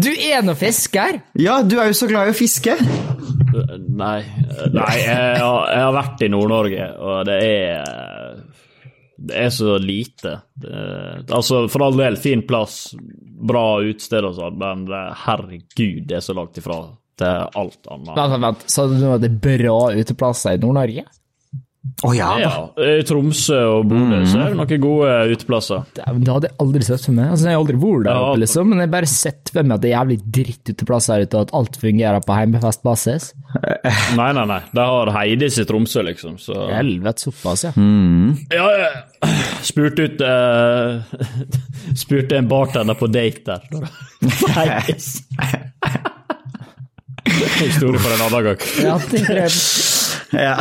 Du 0.00 0.10
er 0.12 0.42
nå 0.46 0.54
fisker! 0.56 1.20
Ja, 1.40 1.60
du 1.66 1.76
er 1.80 1.90
jo 1.90 1.96
så 1.98 2.08
glad 2.08 2.30
i 2.30 2.32
å 2.34 2.38
fiske. 2.38 2.76
Nei, 2.80 4.20
nei 4.72 4.92
jeg, 5.02 5.14
har, 5.42 5.64
jeg 5.74 5.82
har 5.82 5.94
vært 5.96 6.24
i 6.24 6.30
Nord-Norge, 6.32 6.88
og 7.02 7.24
det 7.28 7.38
er 7.44 8.19
Det 9.20 9.36
er 9.36 9.50
så 9.52 9.76
lite. 9.82 10.38
Det, 10.56 10.72
altså, 11.28 11.66
for 11.68 11.84
all 11.84 11.98
del, 12.00 12.16
fin 12.20 12.40
plass, 12.48 12.94
bra 13.50 13.64
utsted 13.84 14.24
og 14.24 14.38
sånn, 14.38 14.56
men 14.60 14.86
herregud, 15.26 16.06
det 16.08 16.16
er 16.20 16.24
så 16.24 16.36
langt 16.36 16.56
ifra 16.60 16.78
til 17.20 17.58
alt 17.60 17.90
annet. 17.92 18.14
Vent, 18.16 18.32
vent, 18.32 18.44
vent. 18.46 18.66
Sa 18.72 18.86
du 18.88 18.96
at 19.12 19.24
det 19.24 19.28
er 19.28 19.40
bra 19.44 19.78
uteplasser 19.92 20.56
i 20.56 20.62
Nord-Norge? 20.62 21.04
Å 22.04 22.10
ja 22.12 22.26
da. 22.36 22.40
Ja, 22.44 22.96
I 23.00 23.04
Tromsø 23.08 23.56
og 23.78 23.86
Bodø 23.88 24.18
så 24.28 24.36
er 24.42 24.50
det 24.52 24.56
noen 24.58 24.80
gode 24.82 25.12
uteplasser. 25.32 25.86
Det, 25.96 26.04
Det 26.24 26.32
hadde 26.34 26.48
jeg 26.50 26.56
aldri 26.60 26.82
sett 26.84 27.06
for 27.06 27.16
meg. 27.16 27.30
Altså, 27.32 27.46
jeg 27.48 27.56
har 27.56 27.60
aldri 27.62 27.78
vært 27.80 28.04
der 28.04 28.10
Ja. 28.18 28.24
oppe, 28.28 28.40
liksom, 28.42 28.68
men 28.68 28.78
jeg 28.82 28.88
har 28.88 28.92
bare 28.92 29.08
sett 29.08 29.52
for 29.54 29.62
meg 29.64 29.74
at 29.78 29.80
det 29.84 29.88
er 29.90 29.94
jævlig 29.96 30.18
dritt 30.36 30.72
uteplasser 30.74 31.14
her 31.14 31.24
ute, 31.24 31.36
og 31.40 31.46
at 31.48 31.54
alt 31.60 31.78
fungerer 31.80 32.20
på 32.26 32.36
heimefestbasis. 32.36 33.30
Nei, 34.20 34.28
nei, 34.36 34.44
nei. 34.46 34.60
De 34.76 34.84
har 34.92 35.10
Heidis 35.16 35.56
i 35.58 35.64
Tromsø, 35.66 36.04
liksom, 36.06 36.36
så 36.38 36.68
Helvete 36.70 37.24
såpass, 37.24 37.64
ja. 37.64 37.72
Ja, 38.54 38.68
jeg 38.76 39.64
spurte 39.66 40.04
ut 40.06 40.20
uh, 40.22 41.00
Spurte 42.04 42.36
en 42.38 42.48
bartender 42.52 42.94
på 43.00 43.08
date 43.10 43.56
der. 43.56 43.88
Heidis. 44.56 45.22
Historie 47.60 47.98
for 48.00 48.12
en 48.14 48.22
annen 48.28 48.44
gang. 48.52 48.68
ja 48.84 48.96
det 49.10 49.24
er, 49.30 49.58
Ja. 50.30 50.54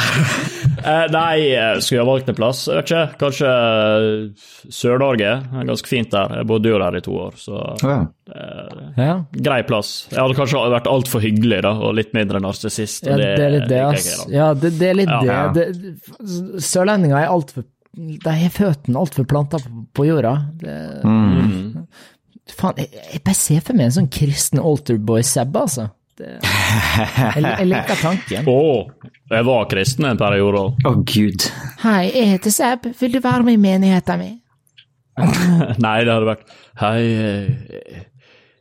Eh, 0.79 1.05
nei, 1.13 1.35
eh, 1.55 1.79
skulle 1.83 1.99
jeg 2.01 2.07
valgt 2.09 2.29
en 2.31 2.37
plass? 2.37 2.61
Jeg 2.69 2.77
vet 2.79 2.89
ikke. 2.91 3.03
Kanskje 3.21 3.49
eh, 3.53 4.45
Sør-Norge. 4.73 5.31
Det 5.45 5.61
er 5.63 5.67
ganske 5.69 5.91
fint 5.91 6.11
der. 6.13 6.35
Jeg 6.39 6.47
bodde 6.49 6.71
jo 6.71 6.79
der 6.81 6.97
i 6.99 7.01
to 7.05 7.15
år, 7.25 7.35
så 7.39 7.63
ja. 7.83 7.97
ja. 8.97 9.15
grei 9.49 9.59
plass. 9.67 9.91
Jeg 10.11 10.21
hadde 10.21 10.37
kanskje 10.37 10.63
vært 10.75 10.89
altfor 10.91 11.23
hyggelig 11.25 11.61
da, 11.65 11.73
og 11.79 11.97
litt 11.99 12.13
mindre 12.17 12.41
narsissist. 12.43 13.07
ja, 13.07 13.17
det, 13.19 13.31
det 13.39 13.47
er 13.47 13.53
litt 13.57 13.67
det, 13.71 13.81
ass. 13.87 14.09
Ja, 14.33 14.51
det, 14.53 14.73
det 14.79 14.91
er 14.93 14.99
litt 15.01 15.13
Ja. 15.29 15.41
det. 15.55 15.67
Det. 15.79 16.63
Sørlendinger 16.63 17.19
er 17.23 17.29
altfor 17.33 17.67
De 17.99 18.31
har 18.31 18.51
føttene 18.53 18.99
altfor 19.01 19.25
planta 19.27 19.59
på, 19.63 19.85
på 19.97 20.07
jorda. 20.11 20.35
Det, 20.61 20.77
Mm. 21.03 21.87
Faen, 22.49 22.79
jeg, 22.81 22.89
jeg 23.13 23.21
bare 23.25 23.37
ser 23.37 23.59
for 23.61 23.77
meg 23.77 23.89
en 23.89 23.95
sånn 23.99 24.07
kristen 24.13 24.59
alterboy-Seb, 24.61 25.53
altså. 25.59 25.83
Det, 26.19 26.33
jeg, 26.43 27.43
jeg 27.45 27.67
liker 27.69 27.99
tanken. 28.01 28.49
Å, 28.51 29.11
jeg 29.31 29.45
var 29.47 29.67
kristen 29.71 30.09
en 30.09 30.19
periode 30.19 30.65
òg. 30.65 30.83
Å 30.89 30.91
gud. 31.07 31.47
Hei, 31.85 32.09
jeg 32.11 32.33
heter 32.33 32.51
Seb. 32.51 32.89
Vil 32.99 33.13
du 33.15 33.21
være 33.23 33.45
med 33.47 33.55
i 33.55 33.61
menigheten 33.63 34.19
min? 34.19 34.37
Nei, 35.85 35.97
det 36.03 36.11
hadde 36.11 36.27
vært 36.27 36.51
Hei, 36.79 36.99
eh, 37.07 38.03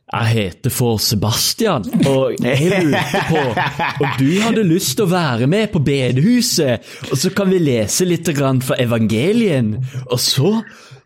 jeg 0.09 0.29
heter 0.33 0.73
for 0.73 0.97
Sebastian, 1.03 1.83
og 2.09 2.39
jeg 2.41 2.79
lurte 2.81 3.19
på 3.29 3.43
om 3.43 4.15
du 4.17 4.31
hadde 4.41 4.63
lyst 4.65 4.95
til 4.97 5.05
å 5.05 5.11
være 5.11 5.47
med 5.51 5.69
på 5.69 5.83
bedehuset, 5.85 6.87
og 7.11 7.19
så 7.21 7.29
kan 7.35 7.51
vi 7.53 7.59
lese 7.61 8.07
litt 8.09 8.31
grann 8.33 8.63
fra 8.65 8.79
evangelien, 8.81 9.75
og 10.07 10.17
så, 10.23 10.55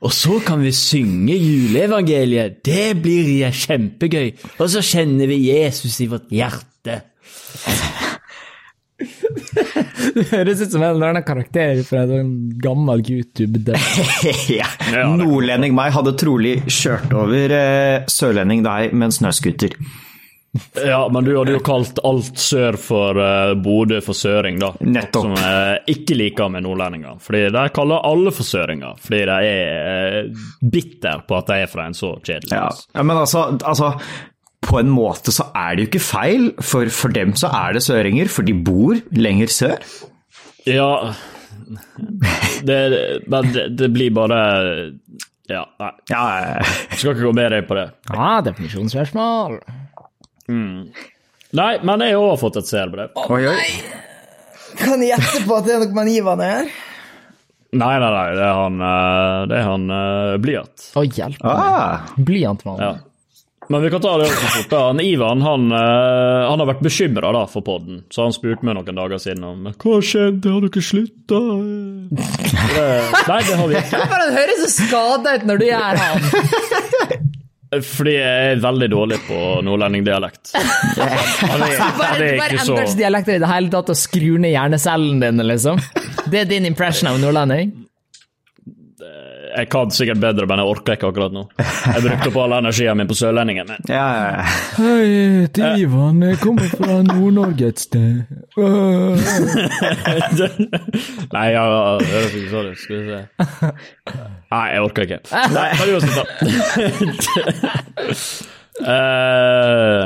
og 0.03 0.11
så 0.11 0.39
kan 0.43 0.59
vi 0.63 0.73
synge 0.75 1.37
juleevangeliet. 1.37 2.59
Det 2.65 2.95
blir 2.99 3.47
kjempegøy. 3.55 4.33
Og 4.59 4.67
så 4.73 4.83
kjenner 4.83 5.29
vi 5.31 5.45
Jesus 5.47 5.99
i 6.03 6.09
vårt 6.11 6.31
hjerte. 6.33 7.01
Det 10.13 10.23
høres 10.29 10.61
ut 10.61 10.71
som 10.71 10.83
en 10.83 10.93
eller 10.93 11.11
annen 11.11 11.25
karakter 11.25 11.81
fra 11.87 12.03
en 12.03 12.11
sånn 12.11 12.33
gammel 12.61 13.01
YouTube. 13.09 13.59
ja. 14.59 14.67
Nordlending 15.17 15.73
meg 15.75 15.93
hadde 15.95 16.13
trolig 16.19 16.55
kjørt 16.71 17.13
over 17.17 17.55
eh, 17.57 18.05
sørlending 18.11 18.63
deg 18.65 18.93
med 18.93 19.09
en 19.09 19.15
snøscooter. 19.17 19.75
Ja, 20.85 20.99
men 21.09 21.25
du 21.25 21.31
hadde 21.33 21.55
jo 21.55 21.61
kalt 21.65 21.97
alt 22.05 22.37
sør 22.37 22.75
for 22.77 23.17
uh, 23.17 23.55
Bodø 23.57 23.97
for 24.05 24.13
søring, 24.13 24.59
da. 24.61 24.67
Nettopp. 24.85 25.23
Som 25.25 25.33
jeg 25.39 25.79
ikke 25.95 26.17
liker 26.19 26.51
med 26.53 26.61
nordlendinger. 26.67 27.15
Fordi 27.25 27.41
de 27.55 27.63
kaller 27.73 28.05
alle 28.05 28.29
for 28.37 28.45
søringer. 28.45 28.99
Fordi 29.01 29.23
de 29.31 29.37
er 29.49 30.29
uh, 30.29 30.45
bitter 30.75 31.23
på 31.25 31.39
at 31.39 31.49
de 31.49 31.57
er 31.63 31.71
fra 31.73 31.87
en 31.89 31.97
så 31.97 32.13
kjedelig 32.21 32.53
Ja. 32.53 32.67
plass. 32.67 32.85
ja, 32.93 33.01
men 33.09 33.17
altså, 33.23 33.47
altså 33.65 33.89
På 34.63 34.77
en 34.79 34.93
måte 34.93 35.33
så 35.35 35.49
er 35.57 35.73
det 35.75 35.83
jo 35.87 35.89
ikke 35.91 36.05
feil, 36.05 36.45
for 36.61 36.87
for 36.93 37.09
dem 37.17 37.33
så 37.35 37.49
er 37.51 37.73
det 37.73 37.81
søringer, 37.83 38.29
for 38.31 38.45
de 38.47 38.53
bor 38.53 39.01
lenger 39.11 39.47
sør. 39.51 39.81
Ja 40.69 41.13
det, 42.63 42.77
Men 43.27 43.49
det, 43.53 43.65
det 43.77 43.89
blir 43.93 44.13
bare 44.15 44.37
Ja, 45.49 45.65
nei. 45.79 45.89
Ja, 46.09 46.21
Jeg 46.61 46.99
skal 47.01 47.11
ikke 47.15 47.25
gå 47.27 47.33
mer 47.35 47.57
inn 47.57 47.65
på 47.67 47.75
det. 47.75 47.89
Ja, 48.13 48.37
definisjonsspørsmål. 48.45 49.57
Nei, 50.49 51.73
men 51.85 52.01
jeg 52.03 52.15
har 52.15 52.23
også 52.23 52.41
fått 52.47 52.63
et 52.63 52.71
seerbrev. 52.71 53.13
oi, 53.29 53.43
oi. 53.51 53.69
Kan 54.79 55.03
jeg 55.03 55.13
gjette 55.13 55.43
på 55.45 55.59
at 55.59 55.67
det 55.67 55.75
er 55.75 55.83
noe 55.85 55.95
med 55.95 56.11
Ivan 56.11 56.41
her? 56.43 56.73
Nei, 57.73 57.93
nei, 57.97 58.09
nei, 58.13 58.27
det 58.37 58.43
er 58.45 58.53
han, 58.57 58.75
eh, 58.85 59.39
det 59.49 59.57
er 59.57 59.65
han 59.65 59.89
uh, 59.89 60.35
Blyant. 60.41 60.85
Å, 60.93 61.03
hjelp 61.07 61.41
meg. 61.41 61.49
Ah, 61.49 62.13
Blyantmannen. 62.17 62.85
Ja. 62.85 62.93
Men 63.71 63.81
vi 63.81 63.89
kan 63.89 64.01
ta 64.03 64.17
det 64.19 64.27
også 64.27 64.49
fort. 64.57 64.73
Han 64.75 64.99
Ivan 64.99 65.41
han, 65.41 65.71
eh, 65.71 66.41
han 66.49 66.59
har 66.59 66.67
vært 66.67 66.83
bekymra 66.83 67.45
for 67.49 67.65
podden, 67.65 68.03
så 68.11 68.27
han 68.27 68.35
spurte 68.35 68.67
meg 68.67 68.75
noen 68.77 68.99
dager 68.99 69.21
siden 69.23 69.45
om 69.47 69.69
hva 69.71 69.99
skjedde, 70.03 70.51
har 70.51 70.65
dere 70.67 70.83
slutta? 70.83 71.39
Nei, 73.31 73.39
det 73.47 73.59
har 73.61 73.69
vi 73.71 73.79
ikke. 73.79 74.01
Bare 74.13 74.27
det 74.27 74.41
høres 74.41 74.65
så 74.65 74.73
skada 74.75 75.37
ut 75.37 75.47
når 75.49 75.63
du 75.63 75.69
gjør 75.69 76.03
han. 76.03 77.31
Fordi 77.81 78.13
jeg 78.15 78.51
er 78.53 78.61
veldig 78.63 78.89
dårlig 78.93 79.19
på 79.27 79.39
nordlendingdialekt. 79.65 80.53
Er 81.43 81.59
Bare, 81.59 82.27
bare 82.39 82.57
så 82.59 82.73
endrer 82.73 82.87
ikke 82.87 82.99
dialekten 82.99 83.35
i 83.35 83.41
det 83.41 83.49
hele 83.49 83.71
tatt 83.73 83.89
og 83.93 83.97
skru 83.97 84.37
ned 84.41 84.53
hjernecellen 84.53 85.19
din, 85.23 85.41
liksom. 85.47 85.81
Det 86.31 86.43
er 86.43 86.49
din 86.49 86.67
impression 86.69 87.09
av 87.11 87.19
nordlending? 87.21 87.73
Jeg 89.53 89.67
kan 89.69 89.91
sikkert 89.93 90.17
bedre, 90.17 90.47
men 90.49 90.57
jeg 90.57 90.65
orker 90.71 90.95
ikke 90.97 91.11
akkurat 91.11 91.29
nå. 91.35 91.43
Jeg 91.61 92.01
brukte 92.01 92.25
opp 92.31 92.37
all 92.41 92.55
energien 92.57 92.97
min 92.97 93.05
på 93.09 93.13
sørlendingen. 93.19 93.67
Men 93.69 93.77
ja, 93.91 94.05
ja. 94.17 94.41
Hei, 94.79 95.45
det 95.53 95.61
er 95.61 95.77
Ivan. 95.83 96.23
Jeg 96.25 96.39
kommer 96.41 96.65
fra 96.71 96.95
Nord-Norge 97.05 97.67
et 97.69 97.77
sted. 97.83 98.25
Nei, 101.35 101.47
ja, 101.53 101.63
det 102.01 102.23
sånn. 102.49 102.73
Skal 102.81 102.97
vi 102.97 103.05
se. 103.11 103.21
Nei, 104.53 104.65
jeg 104.73 104.81
orker 104.87 105.01
ikke. 105.05 105.19
Nei, 105.53 105.69
men 105.77 105.87
uansett, 105.93 106.17
da. 106.17 106.23
Eh, 108.83 110.05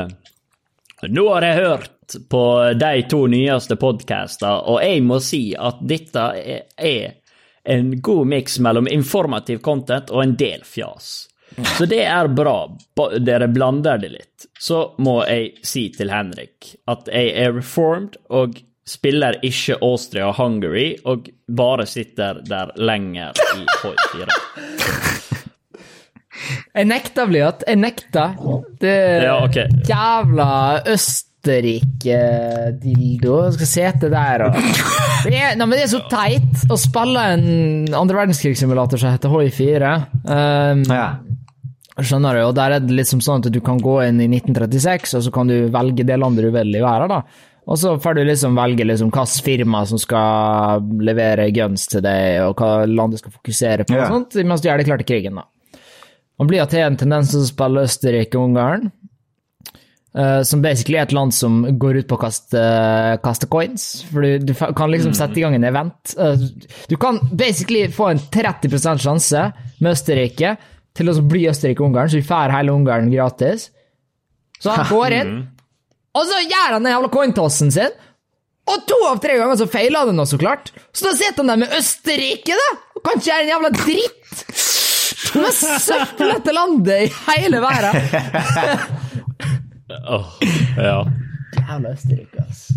Nå 1.08 1.22
har 1.32 1.40
jeg 1.46 1.56
hørt 1.56 2.12
på 2.30 2.42
de 2.76 2.90
to 3.08 3.22
nyeste 3.32 3.78
podkastene, 3.80 4.50
og 4.68 4.82
jeg 4.84 5.00
må 5.08 5.16
si 5.24 5.40
at 5.56 5.80
dette 5.88 6.20
er- 6.36 6.68
er 6.76 7.14
en 7.68 7.90
god 8.00 8.26
miks 8.30 8.58
mellom 8.64 8.88
informativ 8.88 9.60
content 9.64 10.10
og 10.10 10.22
en 10.22 10.36
del 10.40 10.64
fjas. 10.64 11.28
Så 11.76 11.88
det 11.90 12.00
er 12.06 12.28
bra. 12.32 12.68
Dere 13.18 13.48
blander 13.50 13.98
det 14.00 14.12
litt. 14.12 14.46
Så 14.60 14.94
må 15.04 15.20
jeg 15.26 15.66
si 15.66 15.88
til 15.94 16.12
Henrik 16.12 16.74
at 16.88 17.08
jeg 17.12 17.34
er 17.36 17.54
reformed 17.56 18.16
og 18.30 18.58
spiller 18.88 19.36
ikke 19.44 19.76
Austria 19.84 20.30
Hungary, 20.32 20.94
og 21.04 21.28
bare 21.44 21.84
sitter 21.86 22.40
der 22.48 22.72
lenger 22.80 23.36
i 23.36 23.66
Hoi 23.82 23.94
4. 24.14 24.38
Jeg 26.78 26.86
nekter, 26.86 27.26
Blyat. 27.28 27.64
Jeg 27.66 27.80
nekter. 27.82 28.36
Det 28.80 28.96
Ja, 29.24 29.44
okay. 29.44 29.66
jævla 29.88 30.80
Østerrike-dildo 31.38 33.36
skal 33.54 33.68
sitte 33.70 34.10
der 34.12 34.42
og 34.48 34.56
det 35.26 35.34
er, 35.34 35.56
nei, 35.58 35.66
men 35.66 35.74
det 35.74 35.84
er 35.86 35.90
så 35.90 36.00
teit 36.10 36.64
å 36.70 36.76
spille 36.78 37.22
en 37.34 37.88
andre 37.98 38.20
verdenskrigssimulator 38.20 39.00
som 39.02 39.10
heter 39.14 39.32
Hoi 39.32 39.48
4. 39.54 39.92
Um, 40.28 40.84
Ja. 40.88 41.08
Skjønner 41.98 42.36
du? 42.38 42.40
Og 42.46 42.52
der 42.54 42.76
er 42.76 42.80
det 42.84 42.94
liksom 42.94 43.18
sånn 43.24 43.42
at 43.42 43.50
du 43.50 43.58
kan 43.64 43.80
gå 43.82 43.96
inn 44.06 44.20
i 44.22 44.28
1936, 44.30 45.16
og 45.18 45.24
så 45.26 45.32
kan 45.34 45.48
du 45.50 45.56
velge 45.74 46.04
det 46.06 46.14
landet 46.22 46.46
du 46.46 46.52
vil 46.54 46.70
i 46.78 46.82
verden, 46.84 47.10
da. 47.10 47.22
Og 47.68 47.76
så 47.82 47.96
får 48.00 48.14
du 48.14 48.22
liksom 48.28 48.54
velge 48.56 48.86
liksom 48.86 49.10
hvilket 49.10 49.42
firma 49.44 49.80
som 49.90 49.98
skal 49.98 50.78
levere 51.02 51.48
guns 51.56 51.88
til 51.90 52.00
deg, 52.06 52.38
og 52.46 52.54
hva 52.62 52.86
land 52.86 53.16
du 53.16 53.18
skal 53.18 53.34
fokusere 53.34 53.82
på, 53.88 53.96
Ja. 53.98 54.06
og 54.06 54.14
sånt, 54.14 54.38
mens 54.46 54.62
du 54.62 54.68
gjør 54.70 54.78
det 54.78 54.86
klart 54.86 55.02
til 55.02 55.10
krigen, 55.10 55.34
da. 55.42 55.48
Man 56.38 56.46
blir 56.46 56.62
til 56.70 56.86
en 56.86 56.96
tendens 56.96 57.30
til 57.34 57.42
å 57.42 57.50
spille 57.50 57.82
Østerrike-Ungarn, 57.90 58.92
eh, 60.18 60.40
som 60.46 60.62
basically 60.64 60.98
er 60.98 61.06
et 61.06 61.14
land 61.16 61.34
som 61.34 61.60
går 61.80 62.02
ut 62.02 62.08
på 62.10 62.18
å 62.18 62.22
kaste, 62.22 62.62
kaste 63.24 63.48
coins. 63.50 63.86
For 64.10 64.24
du, 64.24 64.50
du 64.50 64.54
kan 64.56 64.92
liksom 64.92 65.14
sette 65.16 65.38
i 65.38 65.44
gang 65.44 65.56
en 65.58 65.68
event. 65.68 66.14
Eh, 66.18 66.48
du 66.90 66.96
kan 67.00 67.20
basically 67.30 67.86
få 67.92 68.12
en 68.12 68.24
30 68.34 68.98
sjanse 69.02 69.44
med 69.78 69.92
Østerrike 69.94 70.56
til 70.98 71.12
å 71.12 71.14
bli 71.22 71.46
Østerrike-Ungarn, 71.50 72.10
så 72.10 72.18
vi 72.18 72.26
får 72.26 72.56
hele 72.56 72.74
Ungarn 72.74 73.12
gratis. 73.12 73.68
Så 74.58 74.74
han 74.74 74.88
går 74.94 75.16
inn, 75.20 75.32
og 76.18 76.26
så 76.26 76.42
gjør 76.42 76.76
han 76.76 76.84
den 76.84 76.94
jævla 76.96 77.10
cointossen 77.14 77.72
sin. 77.74 78.04
Og 78.68 78.82
to 78.84 78.96
av 79.08 79.20
tre 79.22 79.38
ganger 79.38 79.56
så 79.56 79.68
feiler 79.70 80.02
han 80.02 80.12
den, 80.12 80.26
så 80.28 80.36
klart. 80.40 80.72
Så 80.92 81.06
da 81.06 81.14
sitter 81.16 81.40
han 81.40 81.54
der 81.54 81.60
med 81.62 81.76
Østerrike, 81.78 82.58
da! 82.58 82.70
Og 82.98 83.04
kan 83.06 83.20
ikke 83.20 83.30
gjøre 83.30 83.46
en 83.46 83.52
jævla 83.54 83.70
dritt! 83.78 84.24
Det 85.28 85.42
mest 85.44 85.84
søppelete 85.84 86.52
landet 86.56 87.06
i 87.06 87.08
hele 87.28 87.60
verden. 87.62 89.04
Åh, 90.08 90.26
ja. 90.76 90.98
Jævla 91.58 91.92
Østerrike, 91.94 92.44
ass. 92.44 92.68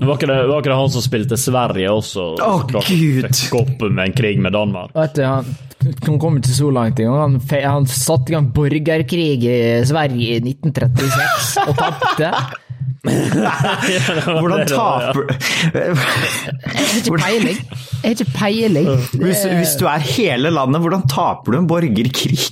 Var 0.00 0.14
ikke, 0.16 0.26
det, 0.26 0.36
var 0.48 0.58
ikke 0.58 0.70
det 0.72 0.78
han 0.78 0.90
som 0.94 1.04
spilte 1.04 1.38
Sverige 1.38 1.92
også? 1.92 2.24
og 2.34 2.42
Å, 2.42 2.50
oh, 2.56 2.64
Gud. 2.88 3.28
Fikk 3.30 3.56
opp 3.60 3.86
med 3.86 4.02
en 4.08 4.16
krig 4.16 4.42
med 4.42 4.54
Danmark? 4.56 4.94
Vet 4.96 5.16
du, 5.18 5.24
han 5.26 5.54
han 5.86 6.18
kom 6.18 6.38
ikke 6.40 6.54
så 6.54 6.70
langt 6.74 7.00
engang. 7.00 7.36
Han, 7.36 7.62
han 7.62 7.88
satte 7.90 8.32
i 8.32 8.36
gang 8.36 8.48
borgerkrig 8.54 9.44
i 9.46 9.56
Sverige 9.86 10.38
i 10.38 10.40
1936 10.42 11.66
og 11.66 11.76
tapte. 11.78 12.30
Hvordan 14.40 14.64
taper 14.66 15.28
Jeg 15.30 15.92
har 15.94 16.96
ikke 16.98 17.20
peiling. 17.22 17.60
Jeg 17.60 18.02
har 18.02 18.16
ikke 18.16 18.32
peiling. 18.34 18.88
hvis, 19.20 19.44
hvis 19.46 19.76
du 19.78 19.86
er 19.86 20.02
hele 20.02 20.50
landet, 20.50 20.82
hvordan 20.82 21.06
taper 21.10 21.54
du 21.54 21.60
en 21.60 21.70
borgerkrig? 21.70 22.48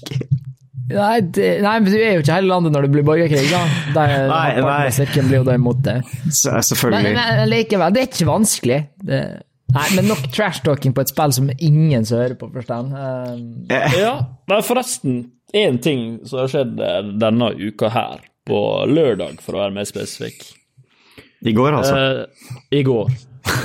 Nei, 0.91 1.21
det, 1.33 1.49
nei, 1.65 1.75
men 1.81 1.89
du 1.89 1.97
er 1.97 2.19
jo 2.19 2.23
ikke 2.25 2.35
hele 2.37 2.51
landet 2.51 2.75
når 2.75 2.85
det 2.87 2.91
blir 2.93 3.05
borgerkrig, 3.09 3.47
da. 3.49 3.63
Der, 3.95 4.15
Nei, 4.35 4.49
nei. 4.61 4.91
av 4.93 5.31
blir 5.31 5.39
jo 5.41 5.47
da 5.49 5.55
imot 5.57 5.81
det. 5.87 5.95
selvfølgelig. 6.69 7.15
Men, 7.17 7.17
men 7.41 7.49
likevel, 7.53 7.95
det 7.95 8.03
er 8.03 8.11
ikke 8.11 8.29
vanskelig. 8.29 8.79
Det, 9.01 9.21
nei, 9.75 9.87
men 9.97 10.11
nok 10.13 10.27
trash-talking 10.35 10.93
på 10.97 11.05
et 11.07 11.13
spill 11.15 11.33
som 11.39 11.49
ingen 11.57 12.05
som 12.09 12.21
hører 12.21 12.37
på, 12.41 12.51
forstand. 12.53 12.93
Um, 12.93 13.47
Ja, 13.97 14.15
men 14.51 14.67
forresten, 14.67 15.23
én 15.57 15.81
ting 15.83 16.05
som 16.29 16.43
har 16.43 16.53
skjedd 16.53 16.81
eh, 16.85 17.01
denne 17.23 17.53
uka 17.57 17.89
her, 17.95 18.21
på 18.45 18.59
lørdag 18.91 19.39
for 19.41 19.57
å 19.57 19.63
være 19.65 19.79
mer 19.79 19.87
spesifikk. 19.89 20.43
I 21.49 21.53
går, 21.57 21.79
altså. 21.79 21.97
Eh, 21.97 22.59
I 22.77 22.83
går. 22.85 23.09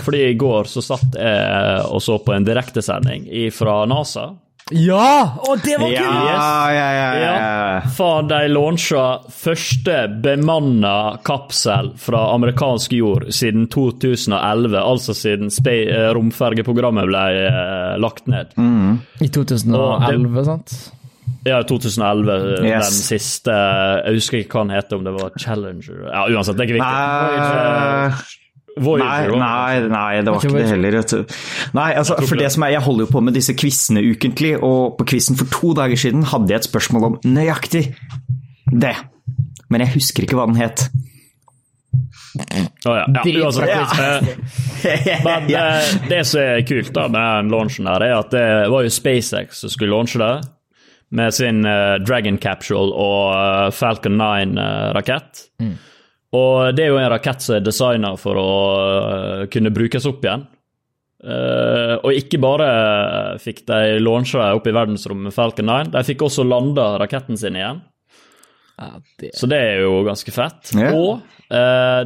Fordi 0.05 0.21
i 0.29 0.37
går 0.39 0.67
så 0.71 0.81
satt 0.83 1.15
jeg 1.19 1.83
og 1.87 1.99
så 2.03 2.15
på 2.23 2.31
en 2.35 2.47
direktesending 2.47 3.27
fra 3.55 3.81
NASA. 3.91 4.29
Ja! 4.71 5.35
Og 5.49 5.61
det 5.65 5.75
var 5.81 5.89
Ja, 5.91 6.03
kult! 6.05 6.29
ja, 6.29 6.71
ja, 6.75 6.89
ja, 6.93 7.09
ja. 7.23 7.79
Faen, 7.95 8.27
de 8.29 8.39
lansa 8.51 9.05
første 9.33 9.95
bemanna 10.23 10.93
kapsel 11.25 11.91
fra 11.99 12.25
amerikansk 12.35 12.93
jord 12.97 13.27
siden 13.33 13.67
2011. 13.73 14.77
Altså 14.77 15.15
siden 15.17 15.49
eh, 15.65 16.09
romfergeprogrammet 16.15 17.09
ble 17.09 17.25
eh, 17.47 17.97
lagt 18.01 18.27
ned. 18.29 18.53
I 19.21 19.27
2011, 19.33 20.45
sant? 20.45 20.77
Ja, 21.47 21.61
2011. 21.63 22.29
eh, 22.59 22.65
Yes. 22.67 22.89
Den 22.89 23.03
siste 23.05 23.53
Jeg 24.05 24.17
husker 24.17 24.41
ikke 24.43 24.57
hva 24.59 24.65
den 24.67 24.75
heter, 24.75 24.97
om 24.99 25.05
det 25.07 25.13
var 25.15 25.31
Challenger 25.39 26.01
Ja, 26.09 26.25
uansett, 26.33 26.57
det 26.57 26.65
er 26.65 26.67
ikke 26.67 26.79
viktig. 26.81 26.97
Voyager, 27.39 28.25
Nei, 28.79 29.27
nei, 29.41 29.89
nei, 29.91 30.21
det 30.23 30.33
var 30.33 30.45
ikke 30.45 30.55
det 30.57 30.69
heller. 30.71 30.97
Vet 30.99 31.13
du. 31.15 31.37
Nei, 31.77 31.89
altså, 31.99 32.17
for 32.23 32.39
det 32.39 32.51
som 32.53 32.65
er, 32.65 32.75
Jeg 32.77 32.85
holder 32.85 33.07
jo 33.07 33.11
på 33.13 33.23
med 33.25 33.37
disse 33.37 33.55
quizene 33.57 34.03
ukentlig, 34.05 34.55
og 34.63 34.97
på 34.99 35.09
quizen 35.13 35.39
for 35.39 35.51
to 35.53 35.73
dager 35.77 35.99
siden 35.99 36.25
hadde 36.31 36.53
jeg 36.53 36.63
et 36.63 36.69
spørsmål 36.69 37.07
om 37.11 37.19
nøyaktig 37.27 37.85
det. 38.71 38.95
Men 39.69 39.85
jeg 39.85 39.95
husker 39.97 40.25
ikke 40.25 40.39
hva 40.39 40.47
den 40.49 40.59
het. 40.61 40.87
Å, 42.39 42.93
ja. 42.93 43.05
ja, 43.09 43.23
uansett. 43.43 43.69
ja. 43.73 45.17
Men 45.25 45.47
det, 45.49 45.63
det 46.11 46.21
som 46.29 46.41
er 46.43 46.63
kult 46.67 46.93
da 46.95 47.07
med 47.11 47.25
den 47.41 47.51
launchen 47.53 47.89
her, 47.89 48.05
er 48.05 48.15
at 48.21 48.31
det 48.33 48.45
var 48.71 48.85
jo 48.85 48.93
SpaceX 48.93 49.63
som 49.63 49.73
skulle 49.73 49.95
launche 49.95 50.21
det. 50.21 50.33
Med 51.17 51.33
sin 51.33 51.63
eh, 51.65 51.95
Dragon 52.05 52.37
Capsule 52.37 52.93
og 52.93 53.31
eh, 53.33 53.69
Falcon 53.73 54.19
9-rakett. 54.21 55.47
Og 56.37 56.75
det 56.77 56.85
er 56.85 56.91
jo 56.91 56.99
en 57.01 57.09
rakett 57.09 57.41
som 57.41 57.57
er 57.57 57.65
designa 57.65 58.13
for 58.19 58.37
å 58.37 58.49
eh, 58.85 59.43
kunne 59.53 59.73
brukes 59.73 60.05
opp 60.09 60.25
igjen. 60.25 60.45
Eh, 61.19 61.95
og 61.99 62.15
ikke 62.15 62.39
bare 62.39 62.69
fikk 63.43 63.65
de 63.67 63.97
launcha 63.99 64.53
opp 64.55 64.67
i 64.69 64.75
verdensrommet 64.75 65.27
med 65.29 65.35
Falcon 65.35 65.67
9, 65.67 65.91
de 65.95 66.03
fikk 66.07 66.23
også 66.29 66.45
landa 66.47 66.93
raketten 67.01 67.39
sin 67.39 67.57
igjen. 67.59 67.81
Ja, 68.79 68.93
det. 69.19 69.33
Så 69.35 69.49
det 69.51 69.59
er 69.59 69.83
jo 69.83 70.03
ganske 70.07 70.31
fett. 70.31 70.71
Ja. 70.77 70.93
Og 70.95 71.51
eh, 71.51 72.03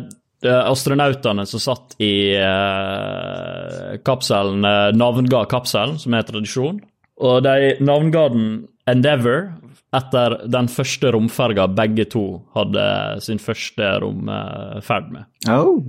astronautene 0.64 1.46
som 1.48 1.62
satt 1.62 1.94
i 2.02 2.34
eh, 2.40 3.94
kapselen, 4.08 4.66
navnga 4.98 5.44
kapselen, 5.52 6.00
som 6.02 6.18
er 6.18 6.26
tradisjon. 6.28 6.82
Og 7.24 7.44
de 7.46 7.76
navnga 7.84 8.30
den 8.34 8.48
Endeavour 8.90 9.54
etter 9.94 10.38
den 10.50 10.68
første 10.72 11.12
romferga 11.14 11.68
begge 11.70 12.08
to 12.10 12.24
hadde 12.58 12.86
sin 13.26 13.42
første 13.42 13.94
romferd 14.04 15.12
med. 15.14 15.30
Oh. 15.52 15.84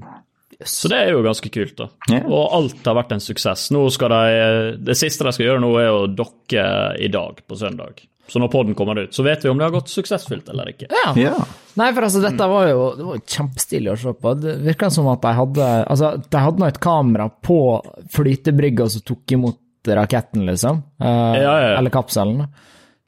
Så 0.65 0.89
det 0.93 1.01
er 1.03 1.13
jo 1.15 1.23
ganske 1.25 1.51
kult, 1.53 1.75
da. 1.81 1.89
Yeah. 2.09 2.27
Og 2.31 2.53
alt 2.57 2.87
har 2.87 2.97
vært 3.01 3.15
en 3.17 3.23
suksess. 3.25 3.67
Nå 3.75 3.83
skal 3.93 4.13
de, 4.15 4.43
Det 4.87 4.97
siste 4.97 5.27
de 5.27 5.33
skal 5.35 5.49
gjøre 5.49 5.63
nå, 5.65 5.71
er 5.83 5.91
å 5.93 6.05
dokke 6.09 6.67
i 7.03 7.09
dag, 7.13 7.41
på 7.49 7.59
søndag. 7.59 8.05
Så 8.31 8.41
når 8.41 8.49
podden 8.53 8.77
kommer 8.79 8.97
ut, 9.03 9.13
så 9.13 9.25
vet 9.27 9.43
vi 9.45 9.51
om 9.51 9.59
det 9.61 9.67
har 9.67 9.75
gått 9.75 9.91
suksessfullt 9.93 10.49
eller 10.49 10.71
ikke. 10.73 10.89
Ja. 10.89 11.11
Ja. 11.21 11.35
Nei, 11.77 11.91
for 11.93 12.07
altså, 12.07 12.23
dette 12.25 12.47
var 12.49 12.69
jo, 12.71 12.85
det 12.97 13.09
var 13.09 13.25
kjempestilig 13.35 13.91
å 13.93 13.97
se 14.01 14.15
på. 14.17 14.33
Det 14.41 14.55
virka 14.65 14.89
som 14.95 15.11
at 15.13 15.21
de 15.27 15.33
hadde 15.37 15.67
Altså, 15.83 16.15
de 16.23 16.45
hadde 16.47 16.63
nå 16.63 16.71
et 16.71 16.81
kamera 16.81 17.27
på 17.29 17.59
flytebrygga 18.15 18.87
som 18.95 19.05
tok 19.05 19.37
imot 19.37 19.61
raketten, 19.99 20.47
liksom. 20.49 20.81
Eh, 21.03 21.09
Ja, 21.11 21.43
ja, 21.43 21.57
ja. 21.67 21.75
Eller 21.77 21.93
kapselen. 21.93 22.47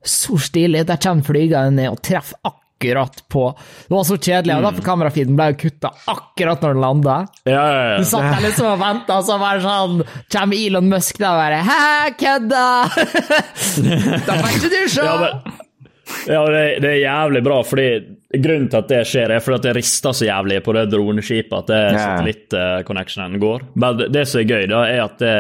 Så 0.07 0.39
stilig. 0.39 0.87
Der 0.89 1.03
kommer 1.03 1.27
flygeren 1.27 1.77
ned 1.79 1.91
og 1.91 2.01
treffer 2.05 2.39
akkurat 2.77 3.23
på 3.33 3.59
Det 3.59 3.95
var 3.95 4.05
så 4.05 4.17
kjedelig, 4.19 4.57
og 4.57 4.65
derfor 4.67 4.85
kamerafeeden 4.85 5.37
ble 5.39 5.53
kutta 5.57 5.91
akkurat 6.13 6.63
når 6.63 6.75
den 6.75 6.83
landa. 6.85 7.17
Ja, 7.49 7.53
ja, 7.55 7.85
ja. 7.91 7.99
Du 7.99 8.09
satt 8.11 8.27
der 8.35 8.49
liksom 8.49 8.69
og 8.75 8.83
venta, 8.83 9.21
og 9.21 9.25
så 9.29 9.39
bare 9.41 9.63
sånn 9.65 10.03
Kommer 10.33 10.61
Elon 10.61 10.91
Musk 10.93 11.23
der 11.23 11.31
og 11.31 11.41
bare 11.41 11.63
Hæ, 11.67 11.87
kødda! 12.21 12.67
da 14.27 14.37
får 14.43 14.51
ikke 14.59 14.75
du 14.75 14.83
se! 14.93 15.07
Ja, 15.07 15.17
men, 15.23 15.57
ja 16.29 16.45
det, 16.53 16.63
det 16.85 16.93
er 16.93 17.01
jævlig 17.01 17.43
bra, 17.49 17.59
fordi 17.67 17.89
grunnen 18.37 18.69
til 18.71 18.83
at 18.83 18.91
det 18.93 19.03
skjer, 19.09 19.33
er 19.33 19.43
fordi 19.43 19.61
at 19.61 19.69
det 19.69 19.77
rister 19.79 20.17
så 20.17 20.29
jævlig 20.29 20.61
på 20.65 20.75
det 20.77 20.87
droneskipet 20.93 21.57
at 21.63 21.71
det 21.73 21.83
satellitt-connectionen 21.97 23.41
går. 23.43 23.69
Men 23.75 24.01
det, 24.03 24.11
det 24.15 24.27
som 24.29 24.43
er 24.43 24.51
gøy, 24.51 24.67
da, 24.71 24.83
er 24.91 25.05
at 25.07 25.23
det, 25.23 25.37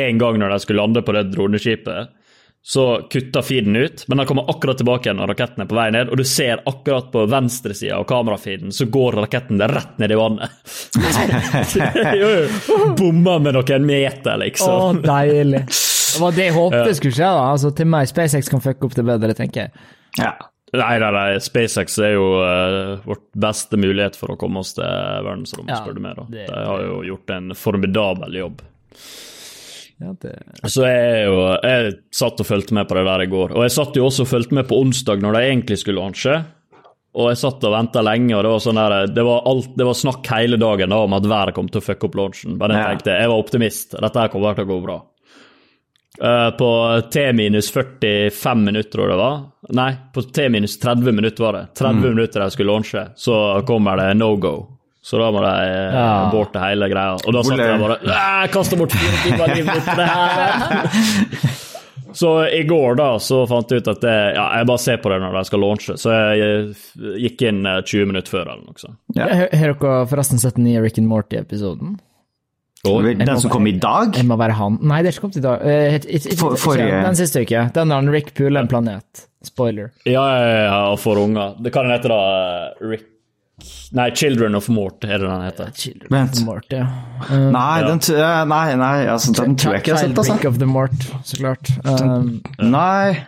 en 0.00 0.18
gang 0.20 0.40
når 0.40 0.54
de 0.54 0.64
skulle 0.64 0.82
lande 0.82 1.04
på 1.06 1.14
det 1.16 1.28
droneskipet, 1.34 2.16
så 2.62 3.08
kutta 3.10 3.40
feeden 3.42 3.76
ut, 3.76 4.04
men 4.08 4.18
den 4.20 4.26
kommer 4.28 4.50
akkurat 4.52 4.76
tilbake 4.78 5.08
igjen 5.08 5.16
når 5.16 5.30
raketten 5.32 5.62
er 5.64 5.68
på 5.70 5.74
vei 5.78 5.86
ned, 5.94 6.10
og 6.12 6.20
du 6.20 6.24
ser 6.28 6.60
akkurat 6.68 7.06
på 7.12 7.22
venstresida 7.32 7.96
av 7.96 8.04
kamerafeeden, 8.10 8.68
så 8.76 8.84
går 8.92 9.16
raketten 9.24 9.62
rett 9.64 9.96
ned 9.98 10.12
i 10.12 10.18
vannet. 10.20 10.50
jo, 12.20 12.28
jo. 12.28 12.92
Bomma 12.98 13.38
med 13.42 13.56
noen 13.56 13.86
meter, 13.88 14.34
Å, 14.36 14.42
liksom. 14.44 15.00
deilig. 15.06 15.64
Det 15.70 16.20
var 16.20 16.36
det 16.36 16.46
jeg 16.50 16.54
håpet 16.58 16.96
skulle 16.98 17.16
skje. 17.16 17.26
da. 17.32 17.42
Altså, 17.54 17.70
Til 17.80 17.86
meg 17.90 18.08
SpaceX 18.10 18.48
kan 18.52 18.62
fucke 18.64 18.88
opp 18.88 18.96
det 18.98 19.06
bedre, 19.08 19.34
tenker 19.38 19.66
jeg. 19.68 19.84
ja. 20.20 20.34
Nei, 20.70 21.00
nei, 21.02 21.08
nei, 21.10 21.30
SpaceX 21.42 21.96
er 21.98 22.12
jo 22.12 22.26
uh, 22.38 23.00
vårt 23.02 23.24
beste 23.42 23.74
mulighet 23.80 24.14
for 24.14 24.30
å 24.30 24.36
komme 24.38 24.60
oss 24.62 24.76
til 24.76 24.84
verdensrommet, 24.86 25.72
Ja, 25.72 25.80
spør 25.82 25.96
du 25.96 26.02
meg. 26.04 26.14
da. 26.14 26.26
det- 26.30 26.44
De 26.46 26.60
har 26.68 26.84
jo 26.84 27.00
gjort 27.08 27.32
en 27.34 27.48
formidabel 27.58 28.36
jobb. 28.38 28.60
Ja, 30.00 30.14
det... 30.20 30.32
Så 30.64 30.86
jeg, 30.86 31.26
jo, 31.28 31.42
jeg 31.60 31.92
satt 32.16 32.40
og 32.40 32.48
fulgte 32.48 32.76
med 32.76 32.88
på 32.88 32.96
det 32.96 33.04
der 33.04 33.24
i 33.26 33.28
går. 33.28 33.52
Og 33.52 33.66
jeg 33.66 33.74
satt 33.74 33.98
jo 33.98 34.06
også 34.08 34.24
og 34.24 34.30
fulgte 34.30 34.56
med 34.56 34.68
på 34.70 34.78
onsdag 34.80 35.20
når 35.20 35.36
de 35.36 35.44
egentlig 35.50 35.80
skulle 35.82 36.00
launche. 36.00 36.38
Og 37.20 37.26
jeg 37.32 37.40
satt 37.40 37.64
og 37.66 37.74
venta 37.74 38.02
lenge, 38.06 38.32
og 38.36 38.44
det 38.46 38.50
var 38.52 38.60
sånn 38.62 38.78
der, 38.78 38.96
det 39.10 39.22
var, 39.26 39.42
alt, 39.50 39.72
det 39.76 39.86
var 39.88 39.96
snakk 39.98 40.28
hele 40.30 40.60
dagen 40.62 40.94
da 40.94 41.00
om 41.04 41.16
at 41.16 41.26
været 41.26 41.56
kom 41.56 41.68
til 41.68 41.82
å 41.82 41.84
fucke 41.84 42.06
opp 42.06 42.18
launchen. 42.20 42.56
Men 42.56 42.74
jeg 42.76 42.92
tenkte, 42.94 43.16
jeg 43.18 43.32
var 43.32 43.44
optimist. 43.44 43.96
Dette 43.98 44.24
her 44.24 44.32
kommer 44.32 44.56
til 44.56 44.68
å 44.68 44.70
gå 44.70 44.82
bra. 44.86 44.98
Uh, 46.20 46.50
på 46.56 46.70
T 47.12 47.26
minus 47.32 47.70
45 47.72 48.64
minutter, 48.64 48.90
tror 48.92 49.06
jeg 49.06 49.14
det 49.14 49.20
var. 49.20 49.38
Nei, 49.78 49.90
på 50.14 50.22
T 50.22 50.48
minus 50.52 50.78
30 50.80 51.16
minutter 51.16 51.44
var 51.44 51.58
det. 51.58 51.64
30 51.80 52.02
minutter 52.06 52.44
de 52.44 52.50
skulle 52.54 52.72
launche, 52.72 53.04
så 53.16 53.36
kommer 53.68 54.00
det 54.00 54.12
no 54.20 54.34
go. 54.40 54.54
Så 55.02 55.16
da 55.18 55.30
må 55.32 55.40
de 55.40 55.50
eh, 55.64 55.94
Ja. 55.96 56.06
aborte 56.28 56.60
hele 56.60 56.88
greia. 56.92 57.14
Og 57.24 57.32
da 57.32 57.42
satt 57.42 57.58
jeg 57.62 57.80
bare 57.80 57.96
«Æ, 58.04 58.50
Kasta 58.52 58.76
bort 58.76 58.92
fire 58.92 59.16
timer 59.24 59.44
av 59.46 59.56
livet 59.56 59.74
mitt 59.74 59.86
på 59.88 59.96
det 59.96 60.08
her! 60.12 61.58
Så 62.12 62.30
i 62.50 62.64
går 62.66 62.96
da, 62.98 63.04
så 63.22 63.44
fant 63.46 63.70
jeg 63.70 63.84
ut 63.84 63.88
at 63.92 64.00
det, 64.02 64.12
ja, 64.34 64.44
jeg 64.58 64.66
bare 64.66 64.80
ser 64.82 64.96
på 64.98 65.12
det 65.12 65.20
når 65.22 65.36
de 65.36 65.42
skal 65.46 65.60
launche. 65.62 65.94
Så 66.00 66.10
jeg 66.10 66.40
eh, 66.42 67.12
gikk 67.22 67.44
inn 67.46 67.60
eh, 67.70 67.76
20 67.86 68.08
minutter 68.10 68.32
før 68.34 68.48
eller 68.50 68.64
noe 68.66 68.80
sånt. 68.82 68.96
Ja. 69.14 69.28
Har 69.30 69.52
har 69.60 69.74
dere 69.78 69.92
forresten 70.10 70.40
sett 70.42 70.56
den 70.58 70.66
nye 70.66 70.82
Rick 70.82 70.98
and 70.98 71.06
Morty-episoden? 71.06 72.00
Den 72.82 73.38
som 73.38 73.52
kom 73.52 73.68
i 73.70 73.76
dag? 73.78 74.16
Jeg 74.18 74.26
må 74.26 74.34
være 74.40 74.56
han. 74.58 74.80
Nei, 74.82 75.02
det 75.04 75.10
er 75.12 75.14
ikke 75.14 75.26
kommet 75.28 75.38
i 75.38 75.44
dag. 75.44 75.62
Eh, 75.62 75.98
For- 76.34 76.56
ikke- 76.56 76.60
forrige- 76.64 77.02
Den 77.06 77.14
siste 77.22 77.42
uke. 77.46 77.62
Den 77.76 77.88
der 77.94 77.94
han 78.02 78.08
Rick 78.10 78.34
puler 78.34 78.60
en 78.64 78.68
planet. 78.72 79.26
Spoiler. 79.46 79.92
Ja, 80.04 80.24
ja, 80.34 80.48
ja, 80.64 80.78
og 80.90 80.98
for 80.98 81.14
unger. 81.20 81.54
Det 81.62 81.72
kan 81.72 81.86
hete 81.94 82.08
da 82.10 82.18
eh, 82.18 82.86
Rick 82.90 83.06
Nei, 83.96 84.10
Children 84.14 84.54
of 84.54 84.68
Mort 84.70 85.04
er 85.04 85.18
det 85.18 85.26
den 85.26 85.42
heter. 85.42 85.70
Children 85.74 86.12
Vent. 86.14 86.36
of 86.38 86.44
Mort, 86.46 86.74
ja. 86.74 86.84
Uh, 87.26 87.48
Nei, 87.54 87.82
den, 87.86 88.02
t 88.04 88.14
eh, 88.14 88.44
nei, 88.50 88.64
nei 88.78 88.94
altså, 89.10 89.34
den 89.36 89.56
tror 89.58 89.74
jeg 89.74 89.82
ikke 89.82 89.92
jeg 89.92 89.98
har 89.98 90.06
sett, 90.06 90.20
altså. 90.22 90.48
of 90.48 90.60
the 90.62 90.68
Mort, 90.70 91.06
så 91.26 91.40
klart. 91.40 91.72
Um, 91.84 92.30
Nei. 92.62 93.18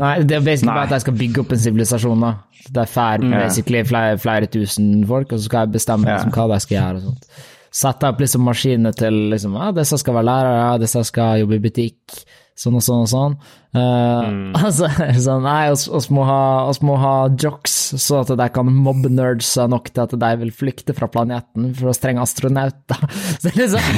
nei, 0.00 0.12
det 0.24 0.38
er 0.38 0.44
basically 0.46 0.70
Nei. 0.70 0.76
bare 0.78 0.88
at 0.88 0.96
jeg 0.96 1.06
skal 1.06 1.16
bygge 1.20 1.44
opp 1.44 1.52
en 1.52 1.64
sivilisasjon, 1.66 2.26
da. 2.26 2.34
Det 2.62 2.84
er 2.84 2.92
fær, 2.92 3.24
basically 3.34 3.82
flere, 3.84 4.20
flere 4.22 4.48
tusen 4.52 4.92
folk, 5.08 5.32
og 5.32 5.40
så 5.40 5.50
skal 5.50 5.66
jeg 5.66 5.76
bestemme 5.78 6.08
yeah. 6.08 6.20
liksom, 6.20 6.36
hva 6.36 6.46
de 6.54 6.62
skal 6.64 6.78
gjøre 6.78 7.00
og 7.00 7.08
sånt. 7.10 7.42
Sette 7.72 8.08
opp 8.12 8.20
liksom 8.20 8.44
maskinene 8.44 8.92
til 8.96 9.18
liksom, 9.32 9.56
ja, 9.56 9.72
disse 9.76 9.98
skal 10.00 10.18
være 10.18 10.28
lærere, 10.28 10.80
disse 10.82 11.04
skal 11.08 11.42
jobbe 11.42 11.56
i 11.58 11.64
butikk, 11.64 12.22
sånn 12.62 12.78
og 12.78 12.86
sånn 12.86 13.04
og 13.06 13.12
sånn. 13.16 13.36
Uh, 13.72 14.52
altså, 14.52 14.84
er 15.00 15.14
sånn, 15.16 15.46
nei, 15.46 15.70
oss, 15.72 15.86
oss, 15.88 16.10
må 16.12 16.26
ha, 16.28 16.66
oss 16.68 16.82
må 16.84 16.92
ha 17.00 17.30
jocks, 17.40 17.72
så 17.96 18.18
at 18.20 18.28
de 18.36 18.48
kan 18.52 18.68
mobbe 18.68 19.08
nerds 19.08 19.54
nok 19.72 19.88
til 19.88 20.02
at 20.02 20.12
de 20.20 20.28
vil 20.42 20.50
flykte 20.52 20.92
fra 20.92 21.08
planeten, 21.08 21.70
for 21.78 21.88
oss 21.88 22.02
trenger 22.02 22.26
astronauter. 22.26 23.00
Så 23.40 23.54
liksom, 23.56 23.88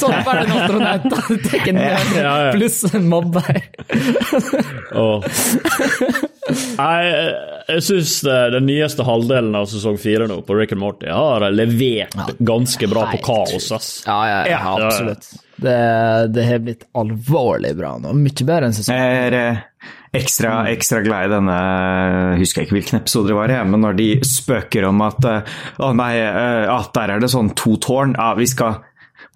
sånn 0.00 0.16
bare 0.30 0.46
en 0.46 0.56
astronaut. 0.56 1.36
Tek 1.50 1.68
en 1.74 1.82
nerd 1.82 2.56
pluss 2.56 2.80
en 2.88 3.04
mobber. 3.12 3.60
oh. 4.96 5.20
Nei, 6.80 6.98
jeg 7.74 7.84
syns 7.84 8.18
den 8.24 8.70
nyeste 8.72 9.04
halvdelen 9.04 9.52
av 9.60 9.68
sesong 9.68 10.00
fire 10.00 10.32
nå 10.32 10.40
på 10.48 10.56
Rick 10.56 10.72
and 10.72 10.80
Morty 10.80 11.12
har 11.12 11.44
levert 11.52 12.38
ganske 12.40 12.88
bra 12.88 13.10
på 13.12 13.20
kaos, 13.28 13.68
ass. 13.68 13.96
Ja, 14.08 14.22
ja, 14.32 14.40
ja, 14.48 14.54
Ja, 14.54 14.62
ja. 14.64 14.88
absolutt. 14.88 15.43
Det, 15.56 15.76
det 16.34 16.46
har 16.48 16.62
blitt 16.64 16.86
alvorlig 16.98 17.74
bra 17.78 17.94
nå. 18.02 18.14
Mye 18.18 18.46
bedre 18.46 18.68
enn 18.68 18.76
sesongen. 18.76 19.00
Jeg 19.00 19.28
er 19.28 19.36
eh, 19.38 19.92
ekstra, 20.18 20.54
ekstra 20.72 21.02
glad 21.04 21.28
i 21.28 21.32
denne 21.34 21.58
Jeg 21.58 22.40
husker 22.42 22.64
ikke 22.64 22.78
hvilken 22.78 23.00
episode 23.00 23.30
det 23.30 23.38
var, 23.38 23.52
jeg, 23.54 23.68
men 23.70 23.84
når 23.86 23.98
de 24.00 24.08
spøker 24.26 24.88
om 24.90 25.04
at 25.06 25.30
eh, 25.30 25.54
Å 25.78 25.92
nei, 25.96 26.12
eh, 26.22 26.66
at 26.74 26.90
der 26.96 27.14
er 27.14 27.22
det 27.22 27.30
sånn 27.32 27.52
to 27.58 27.76
tårn. 27.82 28.16
Ja, 28.18 28.32
vi 28.38 28.48
skal 28.50 28.82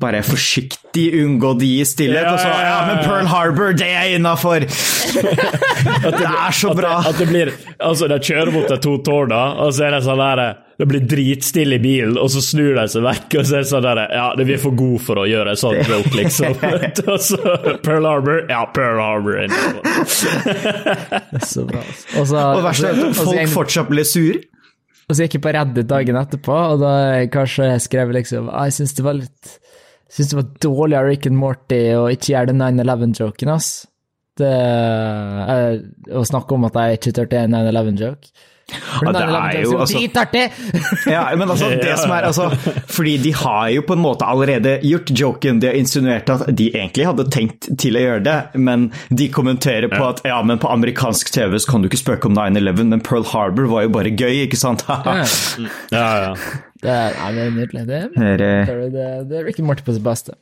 bare 0.00 0.20
forsiktig 0.22 1.08
unngå 1.24 1.54
de 1.58 1.72
i 1.80 1.84
stillhet. 1.88 2.22
Ja, 2.22 2.32
Og 2.36 2.38
så 2.42 2.46
ja, 2.52 2.60
ja, 2.62 2.68
Ja, 2.68 2.86
men. 2.86 3.00
Pearl 3.04 3.26
Harbor, 3.32 3.72
det 3.74 3.88
er 3.90 4.14
innafor! 4.14 4.60
det 4.68 6.28
er 6.28 6.54
så 6.54 6.70
bra! 6.78 7.00
At 7.08 7.18
det 7.18 7.26
blir 7.30 7.50
Altså, 7.78 8.06
de 8.10 8.18
kjører 8.22 8.52
mot 8.54 8.68
de 8.70 8.78
to 8.82 8.96
tårna, 9.06 9.42
og 9.64 9.72
så 9.74 9.88
er 9.88 9.96
det 9.96 10.02
sånn 10.06 10.20
der 10.22 10.42
Det 10.78 10.86
blir 10.90 11.02
dritstille 11.10 11.78
i 11.78 11.82
bilen, 11.82 12.14
og 12.22 12.30
så 12.30 12.42
snur 12.44 12.76
de 12.78 12.84
seg 12.92 13.02
vekk, 13.08 13.38
og 13.40 13.48
så 13.48 13.56
er 13.58 13.64
det 13.66 13.70
sånn 13.72 13.86
der 13.88 14.00
Ja, 14.14 14.26
det 14.38 14.46
vi 14.48 14.54
er 14.54 14.62
for 14.62 14.76
gode 14.78 15.00
for 15.02 15.18
å 15.22 15.26
gjøre 15.26 15.54
en 15.56 15.60
sånn 15.64 15.80
joke, 15.82 16.14
liksom. 16.14 16.54
og 17.12 17.18
så 17.26 17.56
Pearl 17.86 18.06
Harbor 18.06 18.44
Ja, 18.50 18.62
Pearl 18.74 19.02
Harbor. 19.02 19.42
er. 19.42 19.50
Så 21.42 21.64
bra. 21.68 21.82
Også, 22.18 22.36
Og 22.38 22.60
det 22.60 22.64
verste 22.68 22.92
er 22.92 23.02
at 23.08 23.18
folk 23.18 23.36
jeg, 23.38 23.50
fortsatt 23.52 23.90
blir 23.90 24.06
sur. 24.08 24.38
Og 25.08 25.16
så 25.16 25.24
gikk 25.24 25.38
jeg 25.38 25.44
på 25.46 25.52
Reddit 25.56 25.88
dagen 25.88 26.18
etterpå, 26.20 26.52
og 26.74 26.82
da 26.82 26.92
kanskje 27.32 27.70
skrev 27.80 28.10
liksom 28.18 28.50
«Ah, 28.52 28.66
Jeg 28.68 28.76
syns 28.78 28.92
det 28.98 29.04
var 29.06 29.16
litt 29.16 29.54
Syns 30.08 30.30
det 30.32 30.38
var 30.38 30.50
dårlig 30.64 30.96
av 30.98 31.08
Rick 31.10 31.26
and 31.28 31.36
Morty 31.36 31.80
å 31.98 32.06
ikke 32.12 32.32
gjøre 32.32 32.52
den 32.54 32.62
9-11-joken, 32.80 33.52
ass. 33.52 33.72
Det 34.38 34.52
eh, 34.54 35.80
Å 36.14 36.22
snakke 36.24 36.54
om 36.54 36.68
at 36.68 36.78
jeg 36.78 37.00
ikke 37.00 37.16
turte 37.20 37.42
en 37.42 37.56
9-11-joke. 37.58 38.30
For 38.68 39.08
Ja, 39.08 39.12
det 39.12 39.20
er 39.22 39.30
9/11 39.32 39.62
jo, 39.64 39.76
altså- 39.80 39.98
dritartig! 39.98 40.42
Ja, 41.14 41.22
men 41.40 41.48
altså, 41.48 41.70
det 41.72 41.94
som 41.98 42.10
er 42.12 42.26
altså 42.28 42.50
Fordi 42.92 43.14
de 43.22 43.32
har 43.32 43.70
jo 43.72 43.84
på 43.88 43.96
en 43.96 44.02
måte 44.04 44.28
allerede 44.28 44.74
gjort 44.84 45.12
joken. 45.20 45.60
De 45.62 45.70
har 45.70 45.78
insinuert 45.78 46.28
at 46.34 46.44
de 46.52 46.66
egentlig 46.74 47.06
hadde 47.08 47.24
tenkt 47.32 47.70
til 47.80 47.96
å 47.96 48.02
gjøre 48.04 48.24
det, 48.26 48.36
men 48.60 48.90
de 49.08 49.30
kommenterer 49.32 49.88
på 49.88 50.02
at 50.10 50.20
ja, 50.28 50.42
men 50.44 50.60
på 50.60 50.68
amerikansk 50.68 51.32
TV 51.32 51.56
så 51.56 51.72
kan 51.72 51.82
du 51.82 51.88
ikke 51.88 52.02
spøke 52.02 52.28
om 52.28 52.36
9-11, 52.36 52.84
men 52.92 53.00
Pearl 53.00 53.24
Harbor 53.32 53.70
var 53.72 53.86
jo 53.88 53.94
bare 53.96 54.12
gøy, 54.12 54.44
ikke 54.44 54.60
sant? 54.60 54.84
Ja, 54.88 55.16
ja. 56.28 56.34
Det, 56.82 56.92
er, 56.92 57.16
nei, 57.18 57.32
det 57.34 57.42
er 57.46 57.50
nydelig. 57.56 57.82
Det 57.88 57.96
er, 57.98 58.08
Det 58.14 58.28
er, 58.28 58.44
eh, 58.44 58.86
det, 58.94 59.02
er, 59.08 59.26
det 59.30 59.40
er 59.40 59.44
Rick 59.48 59.58
Morty 59.66 59.82
på 59.86 59.94
sitt 59.96 60.04
beste. 60.06 60.36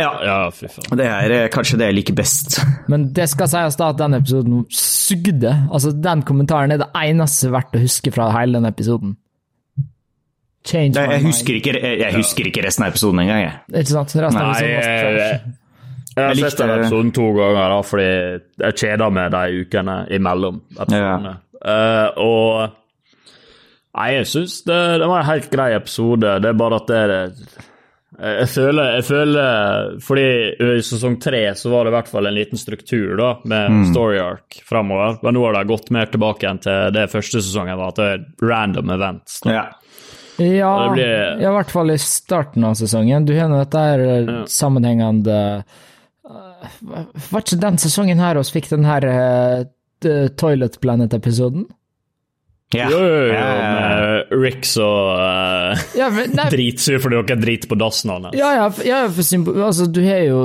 ja, 0.00 0.10
Ja, 0.24 0.36
fy 0.52 0.68
faen. 0.72 0.96
det 1.00 1.06
er 1.08 1.34
eh, 1.36 1.48
kanskje 1.52 1.78
det 1.80 1.90
jeg 1.90 1.98
liker 2.00 2.16
best. 2.16 2.58
Men 2.92 3.10
det 3.16 3.28
skal 3.32 3.48
sies 3.52 3.76
da 3.80 3.90
at 3.92 3.98
den 4.00 4.14
episoden 4.18 4.64
sugde. 4.72 5.52
Altså, 5.70 5.92
den 5.92 6.22
kommentaren 6.28 6.72
er 6.72 6.80
det 6.82 6.88
eneste 7.02 7.52
verdt 7.54 7.76
å 7.76 7.82
huske 7.84 8.12
fra 8.14 8.30
hele 8.38 8.58
den 8.60 8.68
episoden. 8.72 9.16
Change 10.66 10.96
Nei, 10.98 11.04
Jeg 11.14 11.22
husker 11.28 11.54
ikke, 11.60 11.76
jeg, 11.78 11.98
jeg 12.00 12.16
husker 12.16 12.48
ikke 12.50 12.64
resten 12.66 12.82
av 12.82 12.90
episoden 12.90 13.20
engang, 13.22 13.44
jeg. 13.44 13.54
Ikke 13.84 13.92
sant? 13.92 14.16
Resten 14.18 14.40
av 14.42 14.50
episoden 14.50 14.74
var 14.80 15.20
jeg, 16.16 16.24
har 16.24 16.34
sett 16.40 16.58
den 16.58 16.70
episoden 16.78 17.10
to 17.12 17.26
ganger 17.36 17.68
da, 17.74 17.76
fordi 17.84 18.06
jeg 18.64 18.76
kjeder 18.80 19.10
meg 19.12 19.30
de 19.34 19.60
ukene 19.62 19.96
imellom 20.16 20.58
episodene. 20.74 21.34
Eh, 21.60 22.18
og 22.24 22.72
Nei, 23.96 24.10
jeg 24.18 24.28
syns 24.28 24.58
det, 24.68 24.76
det 25.00 25.08
var 25.08 25.22
en 25.22 25.30
helt 25.30 25.48
grei 25.52 25.70
episode. 25.76 26.34
Det 26.44 26.50
er 26.52 26.58
bare 26.60 26.82
at 26.82 26.90
det 26.90 26.98
er 27.00 27.14
jeg 28.16 28.48
føler, 28.48 28.94
jeg 28.96 29.04
føler 29.04 29.96
Fordi 30.00 30.26
i 30.78 30.84
sesong 30.84 31.18
tre 31.20 31.42
så 31.58 31.68
var 31.68 31.84
det 31.84 31.90
i 31.90 31.96
hvert 31.98 32.08
fall 32.08 32.28
en 32.30 32.36
liten 32.36 32.60
struktur 32.60 33.16
da, 33.18 33.32
med 33.44 33.90
story 33.90 34.20
arc 34.22 34.60
framover. 34.64 35.18
Men 35.24 35.36
nå 35.36 35.42
har 35.44 35.58
de 35.58 35.68
gått 35.68 35.90
mer 35.92 36.08
tilbake 36.12 36.48
enn 36.48 36.62
til 36.64 36.94
det 36.96 37.08
første 37.12 37.42
sesongen 37.44 37.76
var, 37.76 37.92
at 37.92 38.00
det 38.00 38.08
er 38.14 38.46
random 38.46 38.94
events. 38.96 39.40
Da. 39.44 39.58
Ja. 39.58 39.66
Ja, 40.36 40.70
det 40.84 40.92
blir- 40.92 41.40
ja, 41.40 41.50
i 41.50 41.54
hvert 41.56 41.70
fall 41.72 41.90
i 41.90 41.98
starten 41.98 42.64
av 42.64 42.74
sesongen. 42.76 43.24
Du 43.24 43.32
har 43.38 43.48
nå 43.48 43.56
dette 43.62 43.84
her 43.84 44.02
ja. 44.04 44.42
sammenhengende 44.44 45.38
eh, 46.28 46.66
Var 47.30 47.40
ikke 47.40 47.60
den 47.62 47.78
sesongen 47.80 48.20
her 48.20 48.36
oss 48.36 48.52
fikk 48.52 48.68
den 48.68 48.84
her 48.84 49.06
uh, 49.08 49.64
Toilet 50.36 50.80
Planet-episoden? 50.80 51.64
Ja. 52.74 52.88
Jo, 52.90 52.98
jo, 52.98 53.18
jo, 53.30 53.32
med 53.32 54.32
Rick 54.42 54.64
så 54.66 54.86
uh, 55.14 55.84
Ja, 55.94 56.08
men- 56.10 56.32
nei, 56.34 56.48
dritsur 56.50 56.98
fordi 56.98 57.20
dere 57.20 57.38
driter 57.38 57.70
på 57.70 57.78
dassen 57.78 58.10
hans. 58.10 58.34
Ja, 58.34 58.50
ja, 58.58 58.64
ja 58.84 59.04
for 59.06 59.62
altså, 59.68 59.86
du 59.86 60.00
har 60.02 60.24
jo 60.26 60.40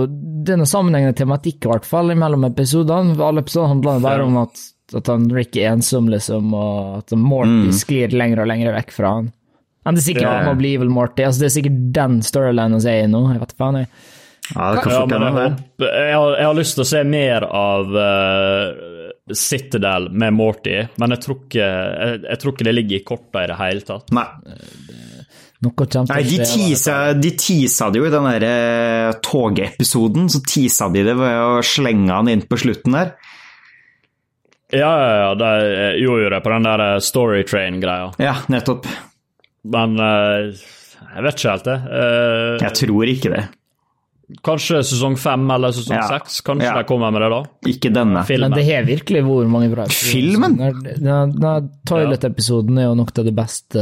denne 0.45 0.67
sammenhengende 0.69 1.17
tematikk, 1.17 1.65
i 1.65 1.71
hvert 1.71 1.87
fall, 1.87 2.13
mellom 2.17 2.45
episodene. 2.45 3.17
Alle 3.21 3.41
episodene 3.41 3.73
handler 3.73 4.05
bare 4.05 4.25
om 4.25 4.37
at, 4.43 4.61
at 4.97 5.09
han 5.09 5.27
Rick 5.33 5.57
er 5.57 5.73
ensom, 5.73 6.09
liksom, 6.13 6.53
og 6.53 7.01
at 7.01 7.17
Morty 7.17 7.73
sklir 7.77 8.13
lenger 8.13 8.43
og 8.45 8.51
lenger 8.53 8.77
vekk 8.77 8.95
fra 8.95 9.15
han. 9.17 9.31
Men 9.81 9.97
det 9.97 10.03
er 10.03 10.07
sikkert 10.11 10.29
han 10.29 10.45
må 10.45 10.55
bli 10.59 10.75
evil 10.77 10.93
Morty. 10.93 11.25
Altså, 11.25 11.41
det 11.41 11.49
er 11.49 11.55
sikkert 11.57 11.77
den 11.97 12.19
storylinen 12.25 12.81
vi 12.83 12.91
er 12.93 13.07
i 13.07 13.09
nå. 13.09 13.23
Jeg 13.33 13.41
vet 13.41 13.55
faen, 13.57 13.79
jeg. 13.81 13.89
ja, 14.53 14.67
det 14.75 14.83
kan 14.85 14.93
Ja, 14.93 15.05
men 15.09 15.25
jeg, 15.25 15.33
håper, 15.33 15.87
jeg, 15.89 16.15
har, 16.19 16.35
jeg 16.37 16.49
har 16.51 16.59
lyst 16.61 16.77
til 16.77 16.85
å 16.85 16.89
se 16.91 17.03
mer 17.17 17.47
av 17.49 17.95
uh, 17.97 19.10
Citadel 19.37 20.09
med 20.11 20.33
Morty, 20.37 20.77
men 21.01 21.15
jeg 21.15 21.23
tror, 21.25 21.39
ikke, 21.45 21.67
jeg, 21.67 22.21
jeg 22.27 22.41
tror 22.41 22.55
ikke 22.55 22.67
det 22.67 22.73
ligger 22.77 22.97
i 22.99 23.03
korta 23.07 23.43
i 23.45 23.49
det 23.51 23.57
hele 23.61 23.85
tatt. 23.87 24.11
Nei. 24.15 24.27
Nei, 25.61 26.23
de 26.25 26.37
teasa, 26.41 26.95
de 27.13 27.29
teasa 27.37 27.91
det 27.93 27.99
jo 28.01 28.07
i 28.07 28.13
den 28.13 28.25
der 28.31 28.45
eh, 28.47 29.11
togepisoden. 29.21 30.25
Så 30.33 30.41
teasa 30.49 30.87
de 30.89 31.03
det 31.05 31.13
ved 31.19 31.37
å 31.37 31.59
slenge 31.65 32.09
han 32.15 32.31
inn 32.31 32.41
på 32.49 32.57
slutten 32.57 32.97
der. 32.97 33.11
Ja, 34.73 34.89
ja, 34.89 35.13
ja, 35.21 35.31
de 35.37 35.51
eh, 35.69 35.95
gjorde 36.01 36.23
jo 36.25 36.31
det 36.33 36.41
på 36.41 36.53
den 36.55 36.65
der 36.65 36.83
Story 37.03 37.43
Storytrain-greia, 37.43 38.11
Ja, 38.23 38.37
nettopp. 38.49 38.87
men 39.69 39.97
eh, 39.99 40.53
jeg 41.11 41.25
vet 41.27 41.37
ikke 41.37 41.51
helt, 41.51 41.67
det. 41.67 41.77
Eh, 42.01 42.57
Jeg 42.65 42.77
tror 42.81 43.11
ikke 43.13 43.33
det. 43.35 43.43
Kanskje 44.43 44.81
sesong 44.83 45.17
fem 45.17 45.49
eller 45.51 45.71
sesong 45.71 45.97
Ja. 45.97 46.07
seks. 46.19 46.41
Kanskje 46.41 46.63
Ja. 46.69 46.77
de 46.77 46.83
kommer 46.87 47.11
med 47.11 47.21
det 47.21 47.29
da. 47.29 47.43
Ikke 47.67 47.93
denne. 47.93 48.23
Filmen. 48.25 48.49
Men 48.49 48.57
det 48.59 48.65
har 48.73 48.83
virkelig 48.83 49.23
vært 49.23 49.49
mange 49.49 49.69
bra 49.73 49.83
episoder. 49.83 50.11
Filmen? 50.11 50.57
Den- 50.57 51.03
Den, 51.03 51.31
den 51.39 51.69
Toilet-episoden 51.87 52.77
er 52.79 52.83
jo 52.89 52.95
nok 52.95 53.17
av 53.19 53.25
det 53.25 53.35
beste 53.35 53.79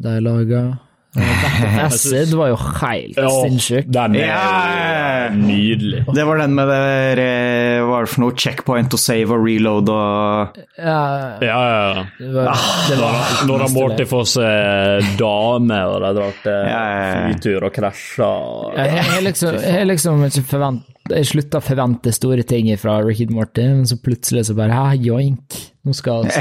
de 0.00 0.08
har 0.08 0.20
laga. 0.20 0.78
Acid 1.84 2.32
var 2.34 2.48
jo 2.50 2.56
helt 2.58 3.18
Ja, 3.20 3.28
sinnssyk. 3.44 3.86
Den 3.94 4.16
er 4.18 4.24
yeah. 4.26 5.34
nydelig. 5.36 6.00
Det 6.14 6.24
var 6.26 6.40
den 6.42 6.54
med 6.56 6.68
det 6.72 6.78
eh, 7.22 7.82
Hva 7.86 8.00
er 8.00 8.08
det 8.08 8.12
for 8.14 8.24
noe? 8.24 8.34
Checkpoint 8.44 8.96
og 8.96 9.00
save 9.02 9.36
og 9.36 9.44
reload 9.46 9.92
og 9.94 10.58
Ja, 10.78 10.96
Ja, 11.44 11.60
ja, 11.68 12.04
det 12.18 12.32
var, 12.34 12.64
det 12.90 12.98
var 12.98 13.20
Når 13.50 13.64
han 13.66 13.74
Morty 13.76 14.08
får 14.10 14.26
seg 14.34 15.12
dame, 15.20 15.78
og 15.92 16.00
de 16.02 16.10
drar 16.18 16.34
til 16.42 16.58
Ja, 16.72 16.82
flytur 17.28 17.68
og 17.68 17.76
krasjer 17.76 18.26
og- 18.26 18.74
Jeg 18.80 18.92
jeg 18.94 19.04
har 19.12 19.24
liksom, 19.28 19.60
jeg 19.62 19.86
liksom 19.90 20.24
ikke 20.28 20.44
forvent, 20.50 20.82
jeg 21.14 21.26
slutta 21.30 21.60
å 21.60 21.64
forvente 21.64 22.12
store 22.16 22.42
ting 22.48 22.70
fra 22.80 22.98
Ricky 23.04 23.26
Morty, 23.30 23.62
men 23.70 23.86
så 23.86 23.98
plutselig 24.02 24.46
så 24.48 24.54
bare 24.58 24.72
Hæ, 24.74 24.98
joink. 25.04 25.58
Nå 25.84 25.94
skal 25.94 26.24
altså 26.24 26.40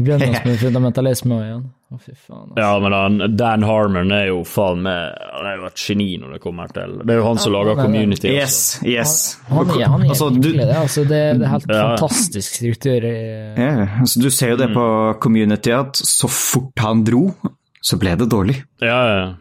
Nå 0.00 0.04
begynner 0.06 0.32
vi 0.44 0.50
med 0.50 0.58
fundamentalisme 0.62 1.36
igjen. 1.44 1.62
Å, 1.90 1.98
fy 1.98 2.12
faen. 2.14 2.52
altså. 2.52 2.62
Ja, 2.62 2.70
men 2.78 2.92
han, 2.94 3.36
Dan 3.36 3.64
Harmon 3.66 4.12
er 4.14 4.28
jo 4.28 4.44
faen 4.46 4.78
meg 4.84 5.16
Han 5.34 5.46
er 5.50 5.56
jo 5.58 5.64
et 5.66 5.80
geni 5.82 6.06
når 6.22 6.36
det 6.36 6.40
kommer 6.44 6.70
til 6.70 6.92
Det 7.02 7.10
er 7.16 7.18
jo 7.18 7.24
han 7.26 7.40
som 7.42 7.52
lager 7.56 7.74
men- 7.74 7.84
Community. 7.88 8.30
også. 8.30 8.38
Yes, 8.38 8.58
yes. 8.86 9.14
Han 9.48 9.72
er, 9.74 9.84
han 9.90 10.04
er 10.06 10.08
Altså, 10.14 10.28
du- 10.30 10.38
virkelig 10.52 10.66
det. 10.70 10.76
Altså, 10.84 11.02
det, 11.08 11.20
det 11.40 11.46
er 11.48 11.50
helt 11.56 11.66
Ja. 11.68 11.82
fantastisk 11.96 12.54
struktur 12.60 13.04
i 13.10 13.16
Ja, 13.58 13.86
altså, 14.04 14.22
du 14.22 14.30
ser 14.30 14.50
jo 14.50 14.56
det 14.62 14.68
på 14.72 14.86
Community 15.20 15.70
at 15.74 15.92
så 15.94 16.28
fort 16.30 16.78
han 16.78 17.02
dro, 17.04 17.34
så 17.82 17.98
ble 17.98 18.14
det 18.16 18.28
dårlig. 18.30 18.62
Ja, 18.80 19.00
ja. 19.10 19.34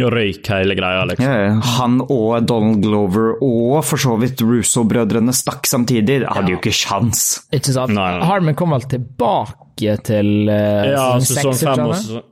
Og 0.00 0.10
røyk 0.10 0.46
hele 0.48 0.74
greia, 0.74 1.04
liksom. 1.06 1.22
Ja, 1.28 1.60
han 1.76 2.00
og 2.00 2.46
Donald 2.48 2.82
Glover 2.82 3.36
og 3.44 3.84
for 3.84 3.96
så 4.00 4.16
vidt 4.18 4.40
Russo-brødrene 4.42 5.34
stakk 5.36 5.66
samtidig. 5.68 6.22
Hadde 6.24 6.34
hadde 6.34 6.50
jo 6.54 6.56
ikke 6.58 6.72
sjans. 6.72 7.42
Ikke 7.52 7.72
sant? 7.76 7.92
Nei, 7.94 8.52
kom 8.56 8.70
vel 8.74 8.80
tilbake 8.88 9.54
til 9.76 10.48
uh, 10.48 10.86
Ja, 10.92 11.04
sesong 11.20 11.52
seks, 11.54 11.64
fem 11.66 11.84
og 11.86 11.94
sesong, 12.00 12.24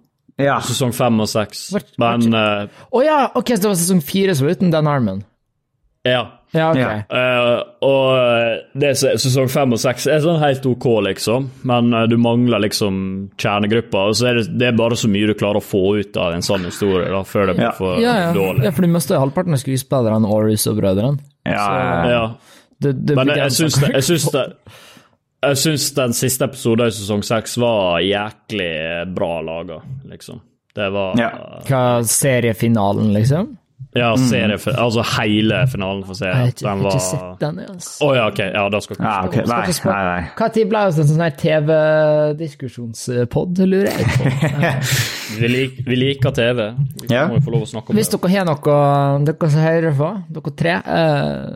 Ja. 0.42 0.57
sesong 0.61 0.95
fem 0.97 1.20
og 1.20 1.28
seks. 1.28 1.66
Men 1.99 2.30
Å 2.34 2.47
uh, 2.64 2.86
oh, 2.90 3.03
ja, 3.05 3.18
ok, 3.34 3.55
så 3.55 3.62
det 3.66 3.70
var 3.72 3.78
sesong 3.82 4.03
fire 4.03 4.34
som 4.34 4.47
var 4.49 4.57
uten 4.59 4.72
Dan 4.74 4.86
Harmon? 4.90 5.24
ja. 6.05 6.24
Ja, 6.55 6.68
okay. 6.70 7.01
Eh, 7.11 7.62
og 7.82 8.78
det 8.78 8.92
sesong 9.01 9.49
fem 9.51 9.72
og 9.74 9.80
seks 9.82 10.05
er 10.07 10.20
sånn 10.22 10.36
helt 10.38 10.62
ok, 10.70 10.84
liksom, 11.03 11.49
men 11.66 11.88
uh, 11.90 12.05
du 12.07 12.14
mangler 12.14 12.62
liksom 12.62 13.01
kjernegruppa. 13.42 14.05
Og 14.12 14.14
så 14.14 14.28
er 14.30 14.38
det, 14.38 14.45
det 14.61 14.68
er 14.68 14.76
bare 14.78 14.95
så 14.95 15.11
mye 15.11 15.26
du 15.26 15.34
klarer 15.34 15.59
å 15.59 15.64
få 15.66 15.80
ut 15.99 16.14
av 16.22 16.36
en 16.36 16.47
sånn 16.47 16.68
historie 16.68 17.09
da, 17.11 17.24
før 17.26 17.51
det 17.51 17.57
blir 17.59 17.66
Ja. 17.66 17.72
for 17.74 17.99
Ja, 17.99 18.14
ja. 18.28 18.32
dårlig. 18.36 18.68
ja, 18.68 18.70
for 18.76 18.86
du 18.86 18.92
mister 18.95 19.18
halvparten 19.18 19.57
av 19.59 19.64
skuespillerne 19.64 20.30
og 20.30 20.45
Russo-brødrene. 20.47 21.18
Ja, 21.42 21.66
Ja. 22.12 22.22
Det, 22.78 22.92
det 23.03 23.16
Men 23.18 23.34
jeg, 23.34 23.36
jeg 23.36 23.51
begrenser 23.51 24.07
syns, 24.07 24.30
det, 24.38 24.47
jeg, 25.49 25.57
syns 25.62 25.88
jeg 25.90 25.97
den 25.99 26.12
siste 26.18 26.45
episoden 26.49 26.86
i 26.86 26.95
sesong 26.97 27.22
seks 27.26 27.57
var 27.61 28.01
jæklig 28.05 28.72
bra 29.14 29.40
laga, 29.47 29.80
liksom. 30.11 30.40
Det 30.74 30.88
var 30.92 31.14
Ja. 31.20 31.30
Hva 31.68 31.84
seriefinalen, 32.05 33.12
liksom? 33.14 33.57
Ja, 33.95 34.09
serie, 34.18 34.57
altså 34.74 35.05
hele 35.20 35.61
finalen 35.70 36.01
for 36.03 36.14
Jeg 36.18 36.34
har 36.34 36.49
serien. 36.49 36.49
ikke, 36.51 36.64
Den 36.66 36.78
ikke 36.80 36.84
var 36.90 36.99
sett 36.99 37.38
den, 37.40 37.59
altså. 37.70 37.92
Å 38.03 38.14
ja, 38.16 38.24
ok. 38.32 38.38
Ja, 38.55 38.62
da 38.74 38.80
skal 38.82 38.97
ikke 38.97 39.05
ja 39.07 39.20
okay. 39.28 39.45
Nei, 39.47 39.66
nei, 39.84 40.05
nei. 40.09 40.49
Tid 40.57 40.68
ble 40.72 40.80
det 40.82 40.99
en 40.99 41.09
sånn 41.12 41.36
TV-diskusjonspod, 42.34 43.59
lurer 43.70 43.90
jeg 43.92 44.07
på? 44.16 44.24
vi, 45.40 45.49
lik, 45.53 45.78
vi 45.86 45.97
liker 46.01 46.34
TV. 46.34 46.59
Vi 47.05 47.11
Ja. 47.14 47.26
må 47.30 47.38
jo 47.38 47.45
få 47.47 47.55
lov 47.55 47.62
å 47.66 47.70
snakke 47.70 47.90
om 47.90 47.97
Hvis 48.01 48.11
det. 48.11 48.18
dere 48.20 48.30
har 48.34 48.45
noe 48.51 49.24
dere 49.30 49.51
som 49.55 49.61
hører 49.62 49.92
på, 50.01 50.11
dere 50.38 50.55
tre 50.59 50.74
eh, 50.82 51.47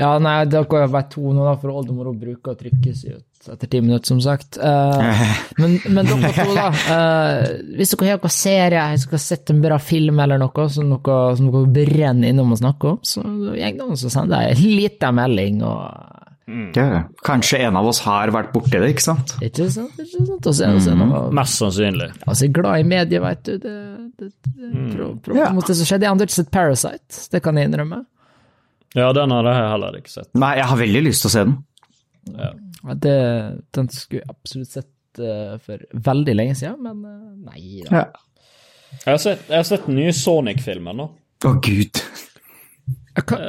Ja, 0.00 0.14
nei, 0.22 0.38
det 0.48 0.62
er 0.62 0.68
bare 0.88 1.08
to 1.12 1.32
nå, 1.34 1.44
da, 1.44 1.58
for 1.60 1.76
oldemor 1.82 2.14
bruker 2.16 2.54
å 2.54 2.60
trykkes 2.60 3.04
ut 3.10 3.26
etter 3.48 3.66
ti 3.66 3.80
minutter, 3.80 4.06
som 4.06 4.20
sagt. 4.20 4.58
Uh, 4.60 5.00
men, 5.60 5.78
men 5.88 6.08
dere 6.08 6.32
to, 6.36 6.52
da. 6.56 6.68
Uh, 6.68 7.74
hvis 7.78 7.94
dere 7.94 8.12
har 8.12 8.20
noen 8.20 8.34
serie, 8.34 8.86
hvis 8.92 9.06
dere 9.06 9.16
har 9.16 9.24
sett 9.24 9.52
en 9.54 9.62
bra 9.64 9.78
film 9.80 10.20
eller 10.20 10.40
noe 10.40 10.66
som 10.72 10.92
dere, 10.92 11.18
som 11.38 11.48
dere 11.48 11.74
brenner 11.80 12.34
innom 12.34 12.52
å 12.52 12.60
snakke 12.60 12.94
om, 12.94 12.98
så 13.06 13.24
går 13.24 13.56
det 13.56 13.70
an 13.70 13.96
å 13.96 14.26
deg 14.34 14.50
en 14.50 14.64
liten 14.76 15.16
melding. 15.20 15.62
og 15.64 16.76
Ja, 16.76 17.02
kanskje 17.24 17.62
en 17.64 17.80
av 17.80 17.88
oss 17.88 18.02
har 18.04 18.32
vært 18.34 18.52
borti 18.52 18.76
det, 18.76 18.92
ikke 18.92 19.06
sant? 19.08 19.36
Ikke 19.40 19.70
sant? 19.72 19.96
Ikke 19.96 20.24
sant? 20.26 20.52
Også, 20.52 20.66
er 20.66 20.76
det 20.76 20.84
så 20.84 20.96
noe 20.98 21.26
Mest 21.40 21.60
sannsynlig. 21.62 22.12
Altså, 22.26 22.52
glad 22.52 22.84
i 22.84 22.88
medier, 22.92 23.24
vet 23.24 23.44
du. 23.48 23.52
Det, 23.62 23.76
det, 24.20 24.32
det, 24.44 24.68
mm. 24.68 24.88
pro, 24.94 25.12
pro, 25.24 25.38
Ja. 25.38 25.52
det 25.56 25.80
som 25.80 25.88
skjedde. 25.88 26.08
Jeg 26.08 26.12
har 26.12 26.28
ikke 26.28 26.42
sett 26.42 26.52
Parasite, 26.52 27.28
det 27.32 27.44
kan 27.44 27.56
jeg 27.56 27.70
innrømme. 27.70 28.04
Ja, 28.98 29.12
den 29.14 29.30
har 29.30 29.46
jeg 29.46 29.68
heller 29.70 29.98
ikke 30.00 30.10
sett. 30.10 30.30
Nei, 30.34 30.54
jeg 30.58 30.66
har 30.70 30.78
veldig 30.80 31.02
lyst 31.06 31.22
til 31.24 31.30
å 31.30 31.34
se 31.34 31.44
den. 31.46 31.56
Ja. 32.34 32.50
Ja, 32.80 32.94
Det, 33.04 33.14
den 33.76 33.88
skulle 33.92 34.22
jeg 34.22 34.30
absolutt 34.32 34.72
sett 34.72 35.20
uh, 35.22 35.54
for 35.62 35.84
veldig 36.08 36.34
lenge 36.38 36.56
siden, 36.58 36.80
men 36.82 37.04
uh, 37.04 37.30
nei 37.52 37.84
da. 37.86 38.00
Ja. 38.00 38.04
Jeg, 39.04 39.10
har 39.12 39.20
sett, 39.22 39.44
jeg 39.50 39.56
har 39.60 39.68
sett 39.68 39.86
den 39.86 39.98
nye 40.00 40.14
Sonic-filmen 40.16 40.98
nå. 40.98 41.06
Å, 41.46 41.52
gud. 41.62 42.00
Jeg 43.14 43.26
kan, 43.30 43.44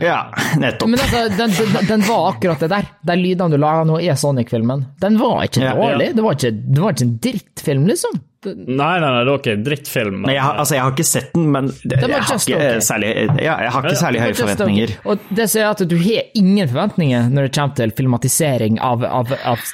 Ja, 0.00 0.32
nettopp. 0.58 0.88
men 0.90 1.00
altså, 1.00 1.28
den, 1.38 1.50
den, 1.50 1.86
den 1.88 2.00
var 2.08 2.30
akkurat 2.32 2.60
det 2.60 2.68
der. 2.72 2.88
De 3.08 3.16
lydene 3.16 3.54
du 3.56 3.60
laga 3.60 3.84
nå, 3.88 3.98
er 4.02 4.18
Sonic-filmen. 4.18 4.84
Den 5.00 5.18
var 5.20 5.44
ikke 5.46 5.62
Ja, 5.64 5.74
dårlig. 5.78 6.10
ja. 6.10 6.16
Det, 6.18 6.24
var 6.26 6.36
ikke, 6.38 6.50
det 6.50 6.82
var 6.82 6.94
ikke 6.96 7.06
en 7.06 7.14
drittfilm, 7.26 7.86
liksom. 7.88 8.18
Nei, 8.46 9.00
nei, 9.00 9.00
nei, 9.02 9.22
det 9.24 9.32
var 9.32 9.40
ikke 9.40 9.52
en 9.56 9.64
drittfilm. 9.66 10.18
Men 10.22 10.30
jeg, 10.34 10.42
har- 10.44 10.58
altså, 10.62 10.74
jeg 10.76 10.82
har 10.84 10.92
ikke 10.94 11.06
sett 11.08 11.32
den, 11.34 11.48
men 11.50 11.70
det, 11.82 11.96
jeg, 11.98 12.10
har 12.22 12.36
ikke 12.38 12.58
okay. 12.58 12.80
særlig, 12.86 13.08
ja, 13.42 13.54
jeg 13.64 13.72
har 13.74 13.82
ikke 13.82 13.94
Ja, 13.96 14.00
særlig 14.02 14.20
høye 14.22 14.34
forventninger. 14.38 14.92
okay. 14.98 15.10
Og 15.10 15.36
det 15.40 15.48
sier 15.50 15.66
at 15.72 15.82
du 15.90 15.96
har 15.98 16.28
ingen 16.38 16.68
forventninger 16.70 17.30
når 17.34 17.48
det 17.48 17.54
kommer 17.58 17.74
til 17.80 17.94
filmatisering 17.98 18.78
av, 18.80 19.02
av, 19.04 19.32
av, 19.42 19.64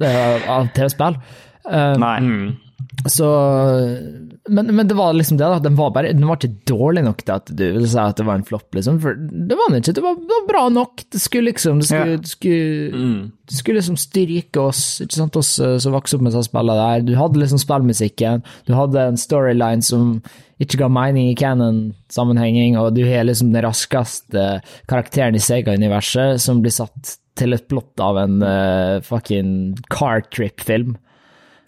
eh, 0.00 0.48
av 0.48 0.70
TV-spill. 0.78 1.18
Uh, 1.66 1.96
Nei. 2.00 2.16
Så 3.04 3.26
men, 4.48 4.66
men 4.76 4.88
det 4.88 4.94
var 4.94 5.12
liksom 5.12 5.36
det, 5.36 5.44
da. 5.44 5.58
Den 5.58 5.76
var, 5.76 5.90
bare, 5.90 6.12
den 6.12 6.26
var 6.28 6.38
ikke 6.38 6.62
dårlig 6.70 7.02
nok 7.06 7.22
til 7.24 7.34
at 7.34 7.50
du 7.50 7.64
ville 7.64 7.88
si 7.90 7.98
at 7.98 8.18
det 8.18 8.26
var 8.28 8.38
en 8.38 8.46
flopp, 8.46 8.68
liksom. 8.78 9.00
For 9.02 9.18
det 9.18 9.58
var 9.58 9.70
den 9.72 9.80
ikke. 9.82 9.96
Det 9.98 10.04
var, 10.04 10.16
det 10.20 10.32
var 10.32 10.46
bra 10.48 10.62
nok. 10.72 11.02
Det 11.12 11.20
skulle 11.22 11.50
liksom 11.50 11.80
Det 11.82 11.88
skulle, 11.90 12.14
Ja. 12.14 12.22
det 12.22 12.30
skulle, 12.30 13.10
det 13.50 13.58
skulle 13.58 13.80
liksom 13.80 13.98
styrke 14.00 14.62
oss, 14.62 14.82
ikke 15.02 15.18
sant, 15.18 15.36
oss 15.36 15.58
eh, 15.58 15.76
som 15.82 15.94
vokste 15.96 16.18
opp 16.18 16.26
med 16.26 16.34
sånne 16.36 16.48
spiller 16.48 16.80
der. 16.82 17.06
Du 17.06 17.14
hadde 17.18 17.42
liksom 17.42 17.62
spillmusikken, 17.62 18.44
du 18.66 18.74
hadde 18.78 19.06
en 19.12 19.20
storyline 19.20 19.82
som 19.82 20.20
ikke 20.62 20.78
ga 20.80 20.88
mening 20.88 21.28
i 21.30 21.36
canon-sammenhenging, 21.36 22.78
og 22.80 22.94
du 22.96 23.02
har 23.04 23.26
liksom 23.28 23.52
den 23.52 23.66
raskeste 23.66 24.46
karakteren 24.88 25.36
i 25.36 25.42
Sega-universet 25.42 26.40
som 26.40 26.62
blir 26.64 26.72
satt 26.72 27.18
til 27.36 27.52
et 27.52 27.66
plott 27.68 28.00
av 28.00 28.16
en 28.22 28.38
uh, 28.40 29.02
fucking 29.04 29.74
car 29.92 30.22
trip-film. 30.32 30.94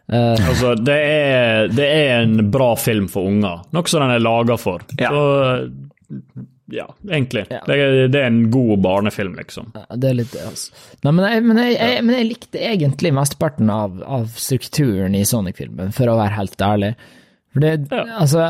Altså, 0.09 0.75
det 0.81 0.95
er, 1.05 1.69
det 1.69 1.85
er 1.85 2.23
en 2.23 2.51
bra 2.53 2.71
film 2.81 3.09
for 3.13 3.29
unger. 3.29 3.61
Noe 3.77 3.91
som 3.91 4.05
den 4.07 4.15
er 4.17 4.23
laga 4.25 4.57
for. 4.61 4.85
Ja. 4.97 5.11
Så 5.13 5.69
ja, 6.71 6.85
egentlig. 7.11 7.47
Ja. 7.51 7.63
Det, 7.67 7.77
er, 7.81 8.09
det 8.13 8.21
er 8.21 8.27
en 8.29 8.43
god 8.53 8.79
barnefilm, 8.85 9.35
liksom. 9.39 9.71
Ja, 9.77 9.97
det 9.97 10.11
er 10.11 10.19
litt 10.19 10.33
det, 10.37 10.43
altså. 10.49 10.73
Nei, 11.05 11.13
men, 11.17 11.25
jeg, 11.33 11.45
men, 11.49 11.61
jeg, 11.65 11.77
jeg, 11.79 12.03
men 12.05 12.17
jeg 12.19 12.27
likte 12.29 12.65
egentlig 12.73 13.13
mesteparten 13.17 13.71
av, 13.73 14.03
av 14.05 14.27
strukturen 14.37 15.17
i 15.17 15.23
Sonic-filmen, 15.29 15.95
for 15.97 16.13
å 16.13 16.19
være 16.21 16.37
helt 16.37 16.65
ærlig. 16.65 16.93
For 17.57 17.65
det, 17.65 17.71
Ja. 17.89 18.03
altså, 18.21 18.43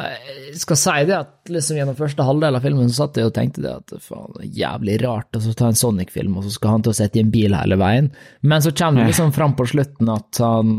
jeg 0.48 0.58
skal 0.58 0.80
si 0.82 0.96
det 1.06 1.14
at 1.20 1.52
liksom 1.54 1.78
gjennom 1.78 1.98
første 2.00 2.26
halvdel 2.26 2.58
av 2.58 2.66
filmen 2.66 2.90
så 2.90 3.04
satt 3.04 3.20
jeg 3.22 3.30
og 3.30 3.36
tenkte 3.38 3.62
det 3.62 3.70
at 3.76 3.94
faen, 4.02 4.32
det 4.34 4.48
er 4.48 4.56
jævlig 4.64 4.96
rart 5.04 5.38
å 5.38 5.42
så 5.44 5.54
ta 5.54 5.70
en 5.70 5.78
Sonic-film, 5.78 6.34
og 6.40 6.48
så 6.48 6.56
skal 6.56 6.74
han 6.74 6.86
til 6.86 6.94
å 6.96 6.98
sitte 6.98 7.20
i 7.20 7.22
en 7.22 7.30
bil 7.34 7.54
hele 7.54 7.78
veien. 7.78 8.10
Men 8.42 8.64
så 8.66 8.74
kommer 8.74 9.04
det 9.04 9.12
liksom 9.12 9.30
fram 9.36 9.54
på 9.58 9.68
slutten 9.70 10.10
at 10.10 10.42
han 10.42 10.74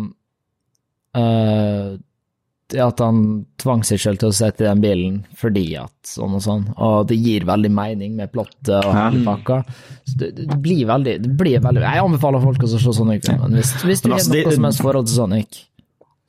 det 2.69 2.81
at 2.85 3.01
han 3.01 3.21
tvang 3.57 3.81
seg 3.87 4.01
selv 4.01 4.19
til 4.21 4.29
å 4.29 4.35
sitte 4.35 4.61
i 4.61 4.67
den 4.67 4.81
bilen 4.83 5.15
fordi 5.39 5.63
at 5.79 5.93
sånn 6.05 6.35
og 6.37 6.43
sånn, 6.43 6.67
og 6.77 7.07
det 7.09 7.17
gir 7.17 7.47
veldig 7.49 7.71
mening 7.73 8.13
med 8.19 8.29
plottet 8.33 8.75
og 8.77 8.93
hele 8.93 9.23
pakka. 9.25 9.57
Så 10.05 10.19
det, 10.21 10.29
det 10.37 10.59
blir 10.61 10.83
veldig, 10.89 11.15
det 11.23 11.31
blir 11.39 11.63
veldig 11.63 11.81
Jeg 11.81 12.03
anbefaler 12.03 12.45
folk 12.45 12.67
å 12.67 12.69
se 12.69 12.81
Sonic-filmen. 12.83 13.57
Hvis, 13.57 13.73
hvis 13.81 14.05
du 14.05 14.11
har 14.11 14.19
altså, 14.19 14.35
noe 14.37 14.55
som 14.59 14.69
helst 14.69 14.85
forhold 14.85 15.09
til 15.09 15.17
Sonic. 15.17 15.59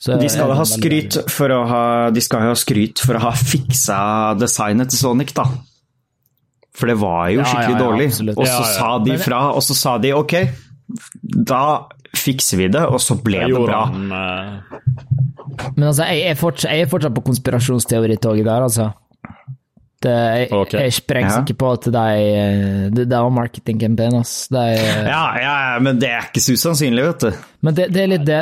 så 0.00 0.16
De 0.16 0.32
skal 0.32 0.48
ha 0.48 0.54
det 0.54 0.58
veldig, 0.62 0.78
skryt 0.80 1.20
for 1.36 1.56
å 1.56 1.60
ha, 1.68 1.84
de 2.16 2.24
skal 2.24 2.46
ha 2.48 2.56
skryt 2.56 3.04
for 3.04 3.20
å 3.20 3.24
ha 3.26 3.34
fiksa 3.36 4.00
designet 4.40 4.94
til 4.94 5.02
Sonic, 5.04 5.36
da. 5.36 5.44
For 6.72 6.88
det 6.88 6.96
var 7.02 7.28
jo 7.34 7.44
skikkelig 7.44 7.76
ja, 7.76 7.76
ja, 7.76 7.84
dårlig. 7.84 8.10
Og 8.32 8.44
så 8.46 8.48
Ja, 8.48 8.58
ja. 8.64 8.74
sa 8.78 8.90
de 9.04 9.20
fra, 9.20 9.44
og 9.52 9.64
så 9.66 9.76
sa 9.76 9.98
de 10.00 10.16
ok, 10.16 10.36
da 11.20 11.64
fikser 12.20 12.60
vi 12.60 12.70
det, 12.72 12.86
og 12.86 13.00
så 13.02 13.18
ble 13.20 13.44
det 13.48 13.62
bra. 13.66 13.84
han, 13.90 14.10
uh... 14.12 14.80
Men 15.76 15.90
altså, 15.90 16.06
jeg 16.08 16.30
er 16.30 16.38
fortsatt, 16.38 16.72
jeg 16.72 16.86
er 16.86 16.90
fortsatt 16.90 17.14
på 17.16 17.24
konspirasjonsteoritoget 17.26 18.46
der, 18.46 18.66
altså. 18.68 18.90
Det, 20.00 20.12
jeg, 20.16 20.46
okay. 20.56 20.86
jeg 20.86 20.94
sprenger 20.96 21.34
Ja. 21.34 21.40
ikke 21.44 21.58
på 21.60 21.70
at 21.76 21.86
eh, 21.92 22.86
Det, 22.88 23.04
det 23.04 23.18
var 23.18 23.32
marketingcampaign, 23.36 24.14
ass. 24.16 24.48
De, 24.48 24.62
Ja, 24.72 25.24
ja, 25.36 25.56
ja, 25.74 25.80
men 25.84 26.00
det 26.00 26.08
er 26.08 26.30
ikke 26.30 26.40
så 26.40 26.56
usannsynlig, 26.56 27.04
vet 27.04 27.26
du. 27.26 27.42
Men 27.60 27.76
det, 27.76 27.90
det 27.92 28.00
er 28.00 28.08
litt 28.14 28.24
det 28.24 28.38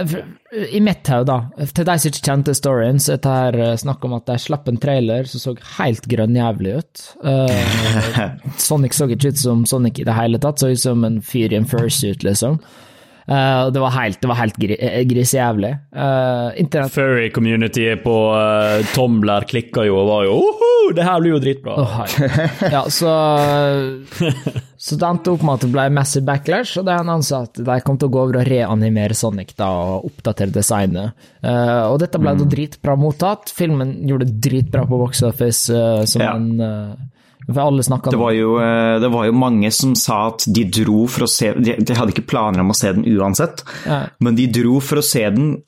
I 0.70 0.78
mitt 0.80 1.10
hode, 1.10 1.26
da, 1.26 1.66
til 1.74 1.88
de 1.88 1.96
som 1.98 2.12
ikke 2.12 2.24
kjente 2.30 2.54
storyen, 2.54 3.02
så 3.02 3.16
er 3.16 3.24
det 3.24 3.34
her 3.34 3.58
eh, 3.64 3.74
snakk 3.82 4.06
om 4.06 4.14
at 4.20 4.30
de 4.30 4.38
slapp 4.38 4.70
en 4.70 4.78
trailer 4.78 5.26
som 5.26 5.42
så 5.42 5.56
helt 5.80 6.06
grønnjævlig 6.08 6.76
ut. 6.78 7.02
Uh, 7.26 8.22
Sonic 8.68 8.94
så 8.94 9.10
ikke 9.10 9.34
ut 9.34 9.42
som 9.42 9.66
Sonic 9.66 9.98
i 9.98 10.06
det 10.06 10.14
hele 10.14 10.38
tatt, 10.38 10.62
så 10.62 10.70
ut 10.70 10.84
som 10.84 11.02
en 11.04 11.18
fyr 11.26 11.50
i 11.50 11.58
en 11.58 11.66
fursuit, 11.68 12.22
liksom. 12.22 12.62
Eh, 13.28 13.60
og 13.66 13.74
det 13.74 13.80
var 13.82 13.92
helt, 13.92 14.20
det 14.22 14.28
var 14.30 14.38
helt 14.40 14.56
gri, 14.56 14.76
eh, 14.80 15.02
grisejævlig. 15.08 15.72
Uh, 15.92 16.48
internett 16.56 16.94
Furry-communityet 16.94 18.00
på 18.00 18.14
uh, 18.32 18.80
Tomler 18.94 19.44
klikka 19.50 19.84
jo 19.84 19.98
og 20.00 20.08
var 20.08 20.24
jo 20.24 20.38
Oho, 20.38 20.70
det 20.96 21.04
her 21.04 21.20
blir 21.20 21.34
jo 21.34 21.40
dritbra. 21.42 21.74
Oh. 21.82 21.98
Ja, 22.72 22.86
så 22.88 23.12
Så 24.78 24.96
det 24.96 25.08
endte 25.08 25.32
opp 25.34 25.42
med 25.42 25.58
at 25.58 25.64
det 25.66 25.72
ble 25.74 25.84
massive 25.90 26.24
backlash, 26.28 26.78
og 26.78 26.86
det 26.86 26.94
han 26.96 27.24
sa 27.26 27.42
at 27.48 27.58
de 27.58 27.78
kom 27.84 27.98
til 27.98 28.08
å 28.08 28.14
gå 28.14 28.20
over 28.22 28.40
og 28.40 28.48
reanimere 28.48 29.16
Sonic 29.18 29.52
da, 29.58 29.68
og 29.74 30.06
oppdatere 30.08 30.54
designet. 30.54 31.18
Uh, 31.42 31.90
og 31.90 31.98
dette 32.00 32.20
ble 32.22 32.36
da 32.38 32.46
dritbra 32.48 32.94
mottatt. 32.96 33.52
Filmen 33.58 33.96
gjorde 34.08 34.30
det 34.30 34.38
dritbra 34.48 34.86
på 34.88 35.00
box 35.02 35.24
office, 35.26 35.66
eh, 35.74 36.04
som 36.08 36.22
Ja. 36.22 36.34
en 36.36 36.60
eh, 36.60 36.94
For 37.48 37.60
alle 37.64 37.82
snakka 37.82 38.10
Det 38.12 38.18
var, 38.20 38.32
jo, 38.36 38.58
eh, 38.60 38.98
det 39.00 39.08
var 39.12 39.24
jo 39.24 39.32
mange 39.32 39.70
som 39.72 39.94
sa 39.96 40.26
at 40.28 40.44
de 40.52 40.64
dro 40.64 41.06
for 41.08 41.24
å 41.24 41.28
se 41.32 41.54
De, 41.56 41.76
de 41.80 41.94
hadde 41.96 42.12
ikke 42.12 42.26
planer 42.28 42.60
om 42.60 42.70
å 42.74 42.76
se 42.76 42.92
den 42.92 43.06
uansett, 43.08 43.62
Ja. 43.86 44.02
men 44.20 44.36
de 44.36 44.46
dro 44.52 44.80
for 44.84 45.00
å 45.00 45.04
se 45.04 45.24
den 45.30 45.62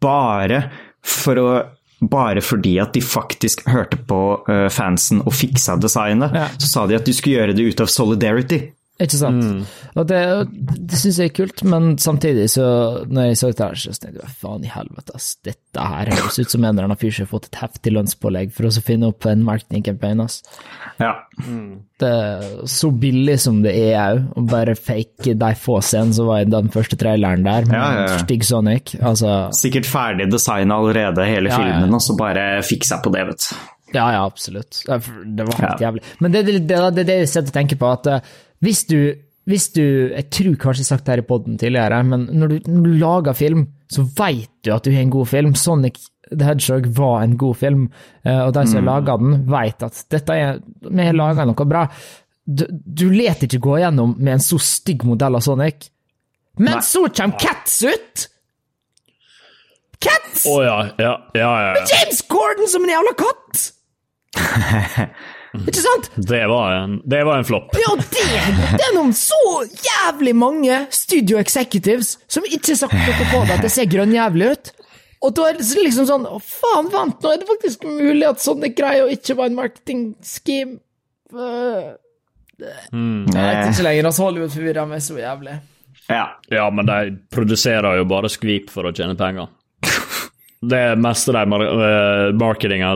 bare 0.00 0.62
for 1.02 1.40
å 1.42 1.48
bare 2.00 2.38
fordi 2.44 2.76
at 2.78 2.92
de 2.94 3.00
faktisk 3.02 3.64
hørte 3.66 3.98
på 4.06 4.18
eh, 4.48 4.68
fansen 4.70 5.18
og 5.26 5.32
fiksa 5.34 5.74
designet, 5.82 6.30
Ja. 6.34 6.44
så 6.58 6.66
sa 6.70 6.86
de 6.86 6.94
at 6.94 7.04
de 7.08 7.12
skulle 7.16 7.40
gjøre 7.40 7.56
det 7.58 7.64
ut 7.72 7.80
av 7.82 7.90
solidarity. 7.90 8.60
Ikke 8.98 9.14
sant? 9.20 9.68
Og 9.94 10.06
det, 10.10 10.20
det 10.90 10.98
syns 10.98 11.20
jeg 11.22 11.30
er 11.30 11.34
kult, 11.36 11.62
men 11.70 11.92
samtidig, 12.02 12.48
så 12.50 12.64
når 13.06 13.28
jeg 13.28 13.38
så 13.38 13.50
det 13.52 13.62
her, 13.62 13.76
så 13.78 13.92
tenkte 13.94 14.24
jeg 14.24 14.32
faen 14.40 14.64
i 14.66 14.72
helvete, 14.72 15.14
ass. 15.14 15.28
Dette 15.46 15.84
her 15.92 16.10
høres 16.10 16.38
ut 16.40 16.50
som 16.50 16.64
en 16.64 16.72
eller 16.72 16.88
annen 16.88 16.98
fyr 16.98 17.14
som 17.14 17.28
har 17.28 17.30
fått 17.30 17.46
et 17.52 17.60
heftig 17.60 17.92
lønnspålegg 17.94 18.50
for 18.56 18.66
å 18.66 18.72
finne 18.82 19.12
opp 19.12 19.28
en 19.30 19.44
marketingcampaign, 19.46 20.24
ass. 20.26 20.40
Ja. 20.98 21.12
Det 21.38 22.10
er 22.10 22.50
så 22.74 22.90
billig 22.90 23.38
som 23.46 23.62
det 23.62 23.76
er 23.78 24.00
òg, 24.02 24.24
å 24.34 24.44
bare 24.50 24.74
fake 24.74 25.36
de 25.38 25.52
få 25.62 25.78
scenene 25.84 26.18
som 26.18 26.26
var 26.32 26.42
i 26.42 26.50
den 26.50 26.74
første 26.74 26.98
traileren 26.98 27.46
der, 27.46 27.70
med 27.70 27.78
Ja, 27.78 27.86
ja, 28.00 28.04
ja. 28.08 28.20
Stig 28.24 28.42
Sonic. 28.50 28.96
Altså, 28.98 29.38
Sikkert 29.54 29.86
ferdig 29.86 30.26
designa 30.34 30.82
allerede, 30.82 31.22
hele 31.30 31.52
Ja, 31.52 31.54
ja. 31.54 31.62
filmen, 31.78 31.94
og 31.94 32.02
så 32.02 32.18
bare 32.18 32.50
fiksa 32.66 32.98
på 33.04 33.14
det, 33.14 33.28
vet 33.30 33.46
du. 33.46 33.66
Ja, 33.94 34.08
ja, 34.14 34.24
absolutt. 34.24 34.82
Det 34.84 35.46
var 35.48 35.62
helt 35.62 35.80
jævlig. 35.86 36.04
Men 36.20 36.34
det 36.34 36.42
er 36.42 36.50
det, 36.50 36.60
det, 36.68 36.82
det, 36.96 37.06
det 37.08 37.16
jeg 37.22 37.32
sitter 37.32 37.52
og 37.52 37.56
tenker 37.56 37.80
på, 37.80 37.94
at 37.98 38.12
eh, 38.12 38.36
hvis 38.64 38.84
du 38.90 39.00
hvis 39.48 39.70
du, 39.72 39.80
Jeg 40.12 40.28
tror 40.28 40.56
kanskje 40.60 40.82
jeg 40.82 40.84
har 40.84 40.90
sagt 40.90 41.06
det 41.06 41.14
her 41.14 41.22
i 41.22 41.28
poden 41.28 41.54
tidligere, 41.56 42.02
men 42.04 42.26
når 42.36 42.50
du, 42.50 42.56
når 42.68 42.82
du 42.84 42.96
lager 43.00 43.32
film, 43.32 43.62
så 43.88 44.04
veit 44.04 44.50
du 44.60 44.74
at 44.74 44.84
du 44.84 44.92
har 44.92 45.00
en 45.00 45.14
god 45.14 45.28
film. 45.30 45.54
Sonic 45.56 45.96
the 46.28 46.44
Hedgehog 46.44 46.90
var 46.98 47.22
en 47.22 47.36
god 47.40 47.56
film, 47.56 47.86
eh, 48.24 48.40
og 48.42 48.52
de 48.52 48.66
som 48.68 48.82
har 48.82 48.88
laga 48.90 49.16
den, 49.16 49.38
veit 49.48 49.84
at 49.86 50.02
dette 50.12 50.36
er, 50.36 50.58
vi 50.84 51.06
har 51.06 51.16
laga 51.16 51.46
noe 51.48 51.68
bra. 51.68 51.86
Du, 52.44 52.66
du 52.68 53.06
let 53.12 53.46
ikke 53.46 53.62
gå 53.64 53.78
gjennom 53.80 54.12
med 54.18 54.34
en 54.34 54.44
så 54.44 54.60
stygg 54.60 55.06
modell 55.08 55.40
av 55.40 55.44
Sonic. 55.44 55.88
Men 56.58 56.78
Nei. 56.78 56.84
så 56.84 57.06
kommer 57.08 57.40
Cats 57.40 57.80
ut! 57.88 58.28
Cats! 59.98 60.44
Oh, 60.46 60.60
ja, 60.62 60.90
ja, 61.00 61.14
ja, 61.34 61.50
ja. 61.70 61.86
James 61.88 62.20
Corden 62.28 62.68
som 62.70 62.84
en 62.84 62.92
jævla 62.92 63.16
katt! 63.18 63.64
Ikke 65.68 65.80
sant? 65.80 66.10
Det 66.28 66.42
var 66.50 66.74
en, 66.76 66.98
det 67.08 67.22
var 67.24 67.40
en 67.40 67.46
flopp. 67.48 67.72
Ja, 67.80 67.94
det, 67.96 68.24
det 68.76 68.84
er 68.84 68.96
noen 68.96 69.14
så 69.16 69.38
jævlig 69.64 70.34
mange 70.36 70.82
studio 70.94 71.38
executives 71.40 72.18
som 72.28 72.44
ikke 72.44 72.74
har 72.74 72.82
sagt 72.82 72.98
noe 72.98 73.30
på 73.32 73.40
det, 73.46 73.56
at 73.56 73.64
det 73.64 73.72
ser 73.72 73.88
grønnjævlig 73.90 74.50
ut. 74.52 74.72
Og 75.24 75.32
da 75.34 75.48
er 75.48 75.56
det 75.58 75.66
liksom 75.82 76.06
sånn 76.06 76.28
Å, 76.30 76.36
faen, 76.44 76.90
vent, 76.92 77.24
nå 77.24 77.32
er 77.32 77.40
det 77.40 77.48
faktisk 77.48 77.88
mulig 77.88 78.26
at 78.28 78.42
sånne 78.42 78.70
greier 78.76 79.10
ikke 79.10 79.34
var 79.38 79.50
en 79.50 79.58
marketing-scheme. 79.58 80.78
Uh, 81.34 81.96
jeg 82.58 83.32
vet 83.32 83.72
ikke 83.72 83.86
lenger, 83.86 84.08
altså 84.10 84.28
Hollywood 84.28 84.54
forvirrer 84.54 84.88
meg 84.90 85.02
så 85.04 85.18
jævlig. 85.18 85.58
Ja. 86.08 86.26
Ja, 86.52 86.68
men 86.72 86.88
de 86.88 87.16
produserer 87.34 87.98
jo 87.98 88.06
bare 88.08 88.30
skvip 88.32 88.70
for 88.72 88.88
å 88.88 88.94
tjene 88.94 89.18
penger. 89.18 89.50
Det 90.60 90.96
meste 90.98 91.30
av 91.30 91.46
de 91.46 91.54
eh, 91.62 92.32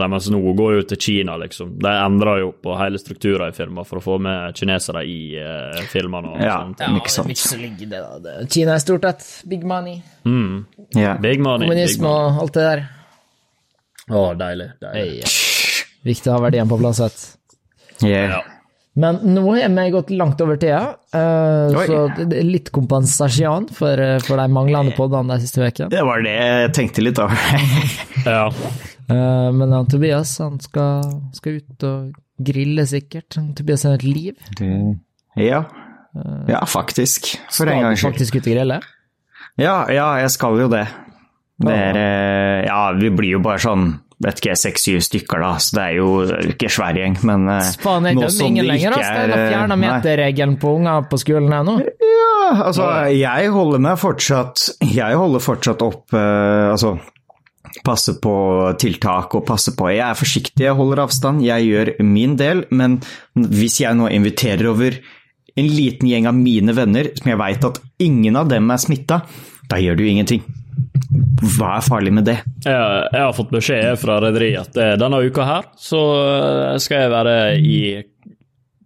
deres 0.02 0.26
nå 0.34 0.40
går 0.58 0.72
jo 0.80 0.82
til 0.90 0.98
Kina, 0.98 1.36
liksom. 1.38 1.76
De 1.78 1.92
endrer 1.94 2.40
jo 2.42 2.48
på 2.58 2.74
hele 2.80 2.98
strukturen 2.98 3.52
i 3.52 3.54
firmaet 3.54 3.86
for 3.86 4.00
å 4.00 4.02
få 4.02 4.16
med 4.20 4.56
kinesere 4.58 5.04
i 5.06 5.38
uh, 5.38 5.78
filmene. 5.92 6.32
og 6.34 6.40
Ja. 6.42 6.56
sånt. 6.64 6.80
Ja, 6.82 6.88
Ikke 6.98 7.10
sant. 7.14 7.28
det 7.28 7.36
er 7.36 7.36
mye 7.36 7.48
som 7.52 7.60
ligger 7.60 7.82
i 7.82 7.90
det, 7.92 8.00
da. 8.02 8.18
Det- 8.18 8.50
Kina 8.52 8.74
er 8.74 8.78
stort 8.82 9.02
sett. 9.06 9.28
Big 9.48 9.62
money. 9.64 10.02
ja. 10.94 11.14
Big 11.18 11.38
money. 11.40 11.68
Kommunisme 11.68 12.08
og 12.08 12.40
alt 12.42 12.52
det 12.58 12.62
der. 12.66 12.88
Å, 14.10 14.34
deilig. 14.36 14.72
deilig. 14.82 15.22
Hey, 15.22 15.22
Viktig 16.04 16.26
å 16.32 16.32
ha 16.34 16.40
verdiene 16.42 16.68
på 16.68 16.78
plass. 16.80 16.98
vet 16.98 17.38
du. 18.00 18.08
Yeah. 18.08 18.30
Ja. 18.30 18.42
Men 18.94 19.20
nå 19.24 19.42
har 19.56 19.68
vi 19.72 19.90
gått 19.90 20.10
langt 20.10 20.40
over 20.44 20.58
tida, 20.60 20.96
eh, 21.16 21.84
så 21.86 22.00
det 22.16 22.26
det 22.28 22.40
er 22.42 22.48
litt 22.48 22.68
kompensasjon 22.74 23.70
for, 23.72 23.96
eh, 23.96 24.18
for 24.20 24.36
de 24.36 24.52
manglende 24.52 24.92
podene 24.96 25.32
de 25.32 25.46
siste 25.46 25.62
ukene. 25.64 25.88
Det 25.92 26.02
var 26.04 26.20
det 26.26 26.34
jeg 26.36 26.72
tenkte 26.76 27.04
litt 27.04 27.20
over. 27.22 27.38
ja. 28.26 28.50
Eh, 29.08 29.48
men 29.56 29.72
han, 29.72 29.88
Tobias 29.88 30.34
han 30.44 30.60
skal, 30.60 31.08
skal 31.32 31.62
ut 31.62 31.86
og 31.88 32.12
grille, 32.42 32.84
sikkert. 32.88 33.40
Tobias 33.56 33.86
har 33.88 33.96
et 33.96 34.04
liv. 34.04 34.36
ja. 35.36 35.64
Ja, 36.44 36.58
faktisk. 36.68 37.30
For 37.48 37.70
en 37.72 37.96
Skal 37.96 37.96
du 37.96 38.00
faktisk 38.10 38.36
ut 38.36 38.44
og 38.44 38.52
grille? 38.52 38.82
Ja, 39.56 39.76
ja, 39.88 40.10
jeg 40.20 40.34
skal 40.34 40.60
jo 40.60 40.68
det. 40.68 40.84
Det 41.62 41.72
er 41.72 41.96
eh, 41.96 42.66
Ja, 42.66 42.92
vi 42.98 43.08
blir 43.14 43.38
jo 43.38 43.42
bare 43.44 43.60
sånn 43.62 43.94
vet 44.22 44.40
ikke, 44.40 44.56
seks-syv 44.58 45.00
stykker, 45.02 45.42
da, 45.42 45.52
så 45.62 45.78
det 45.78 45.84
er 45.84 45.96
jo 45.98 46.08
ikke 46.52 46.70
svær 46.72 46.98
gjeng, 46.98 47.16
men 47.28 47.46
eh, 47.50 47.70
Faen, 47.82 48.08
jeg 48.08 48.18
dømmer 48.20 48.48
ingen 48.48 48.68
lenger, 48.68 48.96
altså. 48.96 49.14
er, 49.14 49.22
Den 49.22 49.34
har 49.34 49.44
eh, 49.44 49.52
fjerna 49.52 49.78
meterregelen 49.80 50.58
på 50.62 50.74
unger 50.78 51.08
på 51.10 51.20
skolen 51.22 51.56
her 51.56 51.64
nå. 51.66 51.78
Ja, 52.06 52.36
altså, 52.68 52.90
jeg 53.14 53.50
holder 53.54 53.82
meg 53.82 53.98
fortsatt 54.02 54.66
Jeg 54.84 55.16
holder 55.16 55.42
fortsatt 55.42 55.82
opp 55.84 56.14
eh, 56.18 56.68
Altså, 56.72 56.96
passe 57.86 58.16
på 58.22 58.34
tiltak 58.82 59.34
og 59.38 59.46
passe 59.48 59.74
på 59.78 59.88
Jeg 59.94 60.04
er 60.06 60.18
forsiktig, 60.18 60.66
jeg 60.66 60.78
holder 60.78 61.04
avstand, 61.06 61.42
jeg 61.46 61.68
gjør 61.70 61.94
min 62.06 62.36
del, 62.40 62.66
men 62.70 63.00
hvis 63.34 63.80
jeg 63.82 63.98
nå 63.98 64.10
inviterer 64.12 64.70
over 64.70 64.98
en 65.52 65.68
liten 65.68 66.08
gjeng 66.08 66.26
av 66.30 66.36
mine 66.36 66.72
venner, 66.76 67.10
som 67.18 67.28
jeg 67.28 67.40
veit 67.40 67.64
at 67.68 67.80
ingen 68.00 68.38
av 68.40 68.48
dem 68.48 68.70
er 68.72 68.80
smitta, 68.80 69.22
da 69.68 69.80
gjør 69.80 70.00
jo 70.00 70.08
ingenting. 70.08 70.44
Hva 71.56 71.74
er 71.78 71.84
farlig 71.84 72.12
med 72.14 72.24
det? 72.28 72.38
Jeg, 72.64 73.02
jeg 73.12 73.20
har 73.20 73.34
fått 73.36 73.50
beskjed 73.52 73.98
fra 74.00 74.20
rederiet 74.22 74.68
at 74.70 74.78
eh, 74.80 74.94
denne 75.00 75.18
uka 75.26 75.44
her 75.48 75.68
så 75.80 76.00
eh, 76.22 76.78
skal 76.80 77.04
jeg 77.04 77.12
være 77.12 77.36
i 77.58 77.76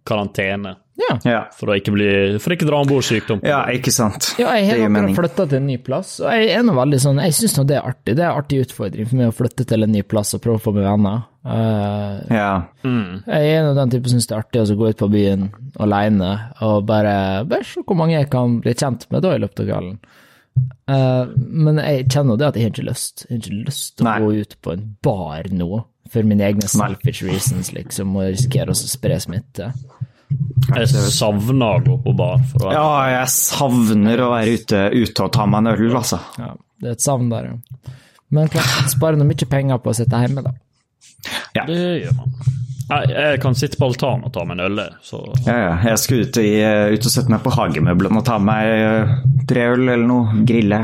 karantene. 0.07 0.75
Ja. 0.97 1.13
Ja, 1.29 1.39
For 1.53 1.69
å 1.69 1.75
ikke, 1.77 1.91
bli, 1.93 2.07
for 2.41 2.49
å 2.49 2.55
ikke 2.55 2.65
dra 2.65 2.79
om 2.81 2.87
bord 2.89 3.05
sykdom. 3.05 3.43
ja 3.45 3.59
ikke 3.69 3.91
sant? 3.93 4.31
Ja, 4.41 4.55
jeg 4.57 4.65
har 4.71 4.79
akkurat 4.87 5.13
flytta 5.19 5.45
til 5.51 5.59
en 5.59 5.67
ny 5.69 5.75
plass, 5.85 6.15
og 6.23 6.31
jeg 6.33 6.47
er 6.57 6.63
nå 6.65 6.73
veldig 6.73 6.99
sånn 7.03 7.19
Jeg 7.21 7.35
syns 7.37 7.53
nå 7.59 7.65
det 7.69 7.75
er 7.77 7.85
artig. 7.85 8.15
Det 8.17 8.23
er 8.25 8.31
en 8.31 8.39
artig 8.41 8.63
utfordring 8.65 9.05
for 9.05 9.19
meg 9.19 9.29
å 9.29 9.35
flytte 9.37 9.67
til 9.69 9.85
en 9.85 9.93
ny 9.93 10.01
plass 10.09 10.33
og 10.33 10.41
prøve 10.41 10.57
å 10.57 10.63
få 10.65 10.73
meg 10.73 10.87
venner. 10.89 11.21
Uh, 11.45 12.17
Ja. 12.33 12.49
Jeg 12.81 13.51
er 13.53 13.67
nå 13.67 13.75
den 13.77 13.93
typen 13.93 14.09
som 14.09 14.17
syns 14.17 14.31
det 14.31 14.35
er 14.39 14.41
artig 14.41 14.63
å 14.65 14.79
gå 14.81 14.89
ut 14.89 15.03
på 15.03 15.11
byen 15.13 15.45
alene 15.85 16.31
og 16.65 16.81
bare, 16.89 17.13
bare 17.45 17.67
se 17.69 17.85
hvor 17.85 17.99
mange 18.01 18.17
jeg 18.17 18.31
kan 18.33 18.57
bli 18.65 18.73
kjent 18.73 19.05
med 19.13 19.21
da 19.27 19.35
i 19.37 19.43
løpet 19.45 19.63
av 19.63 19.69
kvelden. 19.69 19.99
Eh, 20.87 21.25
men 21.37 21.81
jeg 21.83 22.07
kjenner 22.13 22.39
det 22.39 22.47
at 22.47 22.57
jeg 22.59 22.67
har 22.67 22.73
ikke 22.75 22.87
lyst. 22.87 23.25
Jeg 23.27 23.35
har 23.35 23.43
ikke 23.43 23.63
lyst 23.67 23.97
til 23.97 24.05
å 24.05 24.09
Nei. 24.09 24.17
gå 24.23 24.33
ut 24.41 24.57
på 24.63 24.73
en 24.77 24.83
bar 25.03 25.49
nå 25.51 25.69
for 26.07 26.23
mine 26.23 26.45
egne 26.47 26.69
selfish 26.71 27.25
reasons, 27.27 27.73
liksom, 27.75 28.13
og 28.15 28.29
risikere 28.31 28.71
å 28.71 28.77
spre 28.79 29.17
smitte. 29.19 29.73
Jeg 30.67 30.87
savner 31.15 31.77
å 31.77 31.83
gå 31.83 31.97
på 32.03 32.13
bar. 32.19 32.39
For 32.51 32.63
å 32.63 32.69
være. 32.69 32.77
ja, 32.79 33.19
jeg 33.21 33.33
savner 33.35 34.23
å 34.23 34.29
være 34.33 34.55
ute, 34.59 34.81
ute 34.95 35.25
og 35.27 35.33
ta 35.35 35.45
meg 35.47 35.65
en 35.65 35.73
øl, 35.73 35.95
altså. 35.99 36.19
Ja, 36.39 36.53
det 36.81 36.89
er 36.93 36.95
et 36.97 37.03
savn 37.03 37.29
der, 37.31 37.51
ja. 37.51 37.91
Men 38.35 38.49
klart, 38.51 38.89
sparer 38.91 39.19
nå 39.19 39.27
mye 39.27 39.47
penger 39.47 39.79
på 39.83 39.91
å 39.91 39.95
sitte 39.95 40.19
hjemme, 40.23 40.43
da. 40.43 40.55
Det 41.67 41.77
gjør 42.03 42.17
man. 42.19 42.33
Jeg, 42.87 43.09
jeg 43.11 43.39
kan 43.43 43.57
sitte 43.59 43.79
på 43.79 43.89
altanen 43.89 44.27
og 44.29 44.31
ta 44.35 44.45
meg 44.47 44.57
en 44.57 44.65
øl, 44.69 44.81
så 45.03 45.19
Ja, 45.43 45.55
ja. 45.57 45.71
Jeg 45.89 45.99
skal 46.03 46.21
ut, 46.23 46.37
i, 46.39 46.51
ut 46.95 47.07
og 47.09 47.11
sette 47.13 47.33
meg 47.33 47.41
på 47.43 47.51
hagemøblene 47.57 48.21
og 48.21 48.27
ta 48.27 48.37
meg 48.39 48.69
eh, 48.71 49.15
tre 49.49 49.65
øl 49.73 49.83
eller 49.89 50.05
noe. 50.07 50.43
Grille. 50.47 50.83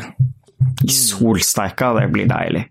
I 0.83 0.91
solsteika, 0.91 1.93
det 1.99 2.09
blir 2.11 2.27
deilig. 2.27 2.65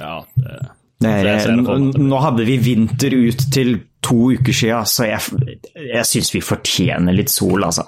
ja. 0.00 0.16
Det, 0.34 0.56
Det 1.04 1.10
er, 1.12 1.50
det 1.52 2.00
nå 2.00 2.18
hadde 2.22 2.46
vi 2.48 2.56
vinter 2.62 3.12
ut 3.12 3.42
til 3.52 3.74
to 4.04 4.30
uker 4.32 4.56
siden, 4.56 4.88
så 4.88 5.08
jeg, 5.08 5.50
jeg 5.74 6.08
syns 6.08 6.30
vi 6.32 6.40
fortjener 6.44 7.16
litt 7.16 7.32
sol, 7.32 7.66
altså. 7.66 7.84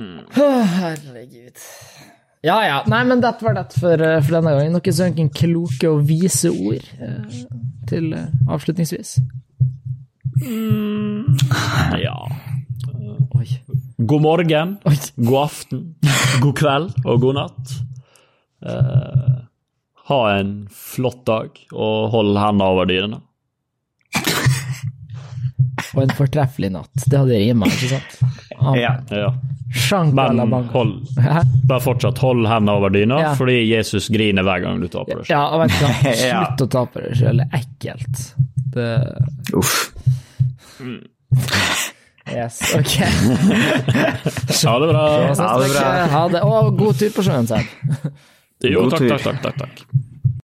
Mm. 0.00 0.22
herregud. 0.32 1.60
Ja, 2.46 2.60
ja. 2.62 2.76
Nei, 2.86 3.02
men 3.08 3.22
dette 3.24 3.42
var 3.42 3.56
det 3.56 3.64
for, 3.74 3.98
eh, 3.98 4.20
for 4.22 4.36
denne 4.36 4.52
gangen. 4.54 4.76
Noen 4.76 4.94
sånne 4.94 5.30
kloke 5.34 5.90
og 5.90 6.04
vise 6.06 6.52
ord 6.52 6.84
eh, 7.02 7.40
til 7.90 8.12
eh, 8.14 8.28
avslutningsvis? 8.46 9.16
Ja. 11.96 12.18
Oi. 13.36 13.48
God 13.96 14.22
morgen, 14.22 14.76
Oi. 14.86 14.96
god 15.16 15.38
aften, 15.42 15.82
god 16.44 16.54
kveld 16.60 16.94
og 17.02 17.22
god 17.24 17.38
natt. 17.40 17.74
Eh, 18.66 19.36
ha 20.06 20.20
en 20.36 20.52
flott 20.70 21.24
dag, 21.26 21.56
og 21.72 22.10
hold 22.12 22.36
hendene 22.38 22.70
over 22.76 22.86
dyrene. 22.90 23.22
Og 25.96 26.02
en 26.04 26.12
fortreffelig 26.16 26.68
natt. 26.74 27.04
Det 27.08 27.18
hadde 27.18 27.38
rima, 27.40 27.68
ikke 27.72 27.88
sant? 27.96 28.18
Amen. 28.60 28.78
Ja. 28.84 28.92
Ja. 29.10 29.30
Men 30.14 30.38
hold, 30.72 30.92
bare 31.66 31.82
fortsatt 31.82 32.20
hold 32.22 32.46
hendene 32.48 32.76
over 32.78 32.92
dyna, 32.94 33.18
Ja. 33.20 33.32
fordi 33.36 33.56
Jesus 33.66 34.06
griner 34.14 34.46
hver 34.46 34.62
gang 34.62 34.78
du 34.80 34.86
taper 34.88 35.18
deg 35.18 35.26
deg. 35.26 35.32
Ja, 35.34 35.42
vet 35.58 35.74
du 35.74 35.82
hva. 35.82 35.90
Ja. 36.30 36.38
Slutt 36.46 36.62
å 36.64 36.68
ta 36.76 36.84
på 36.92 37.02
deg 37.02 37.18
sjøl. 37.18 37.42
Det 37.42 37.48
er 37.50 37.64
ekkelt. 37.64 38.22
Det 38.76 38.88
Uff. 39.58 39.74
Yes, 42.26 42.60
ok. 42.78 42.94
Ha 44.66 44.78
det 44.82 44.88
bra. 44.90 45.04
Ha 45.34 45.50
det 45.62 45.68
bra. 45.74 45.84
Ha 46.14 46.22
det. 46.32 46.40
Og 46.46 46.72
god 46.78 46.98
tur 47.02 47.12
på 47.14 47.22
sjøen, 47.26 47.46
Seb. 47.50 47.66
Jo, 48.66 48.86
takk, 48.90 49.04
takk, 49.12 49.22
takk, 49.26 49.42
takk, 49.44 49.56
takk. 49.66 49.84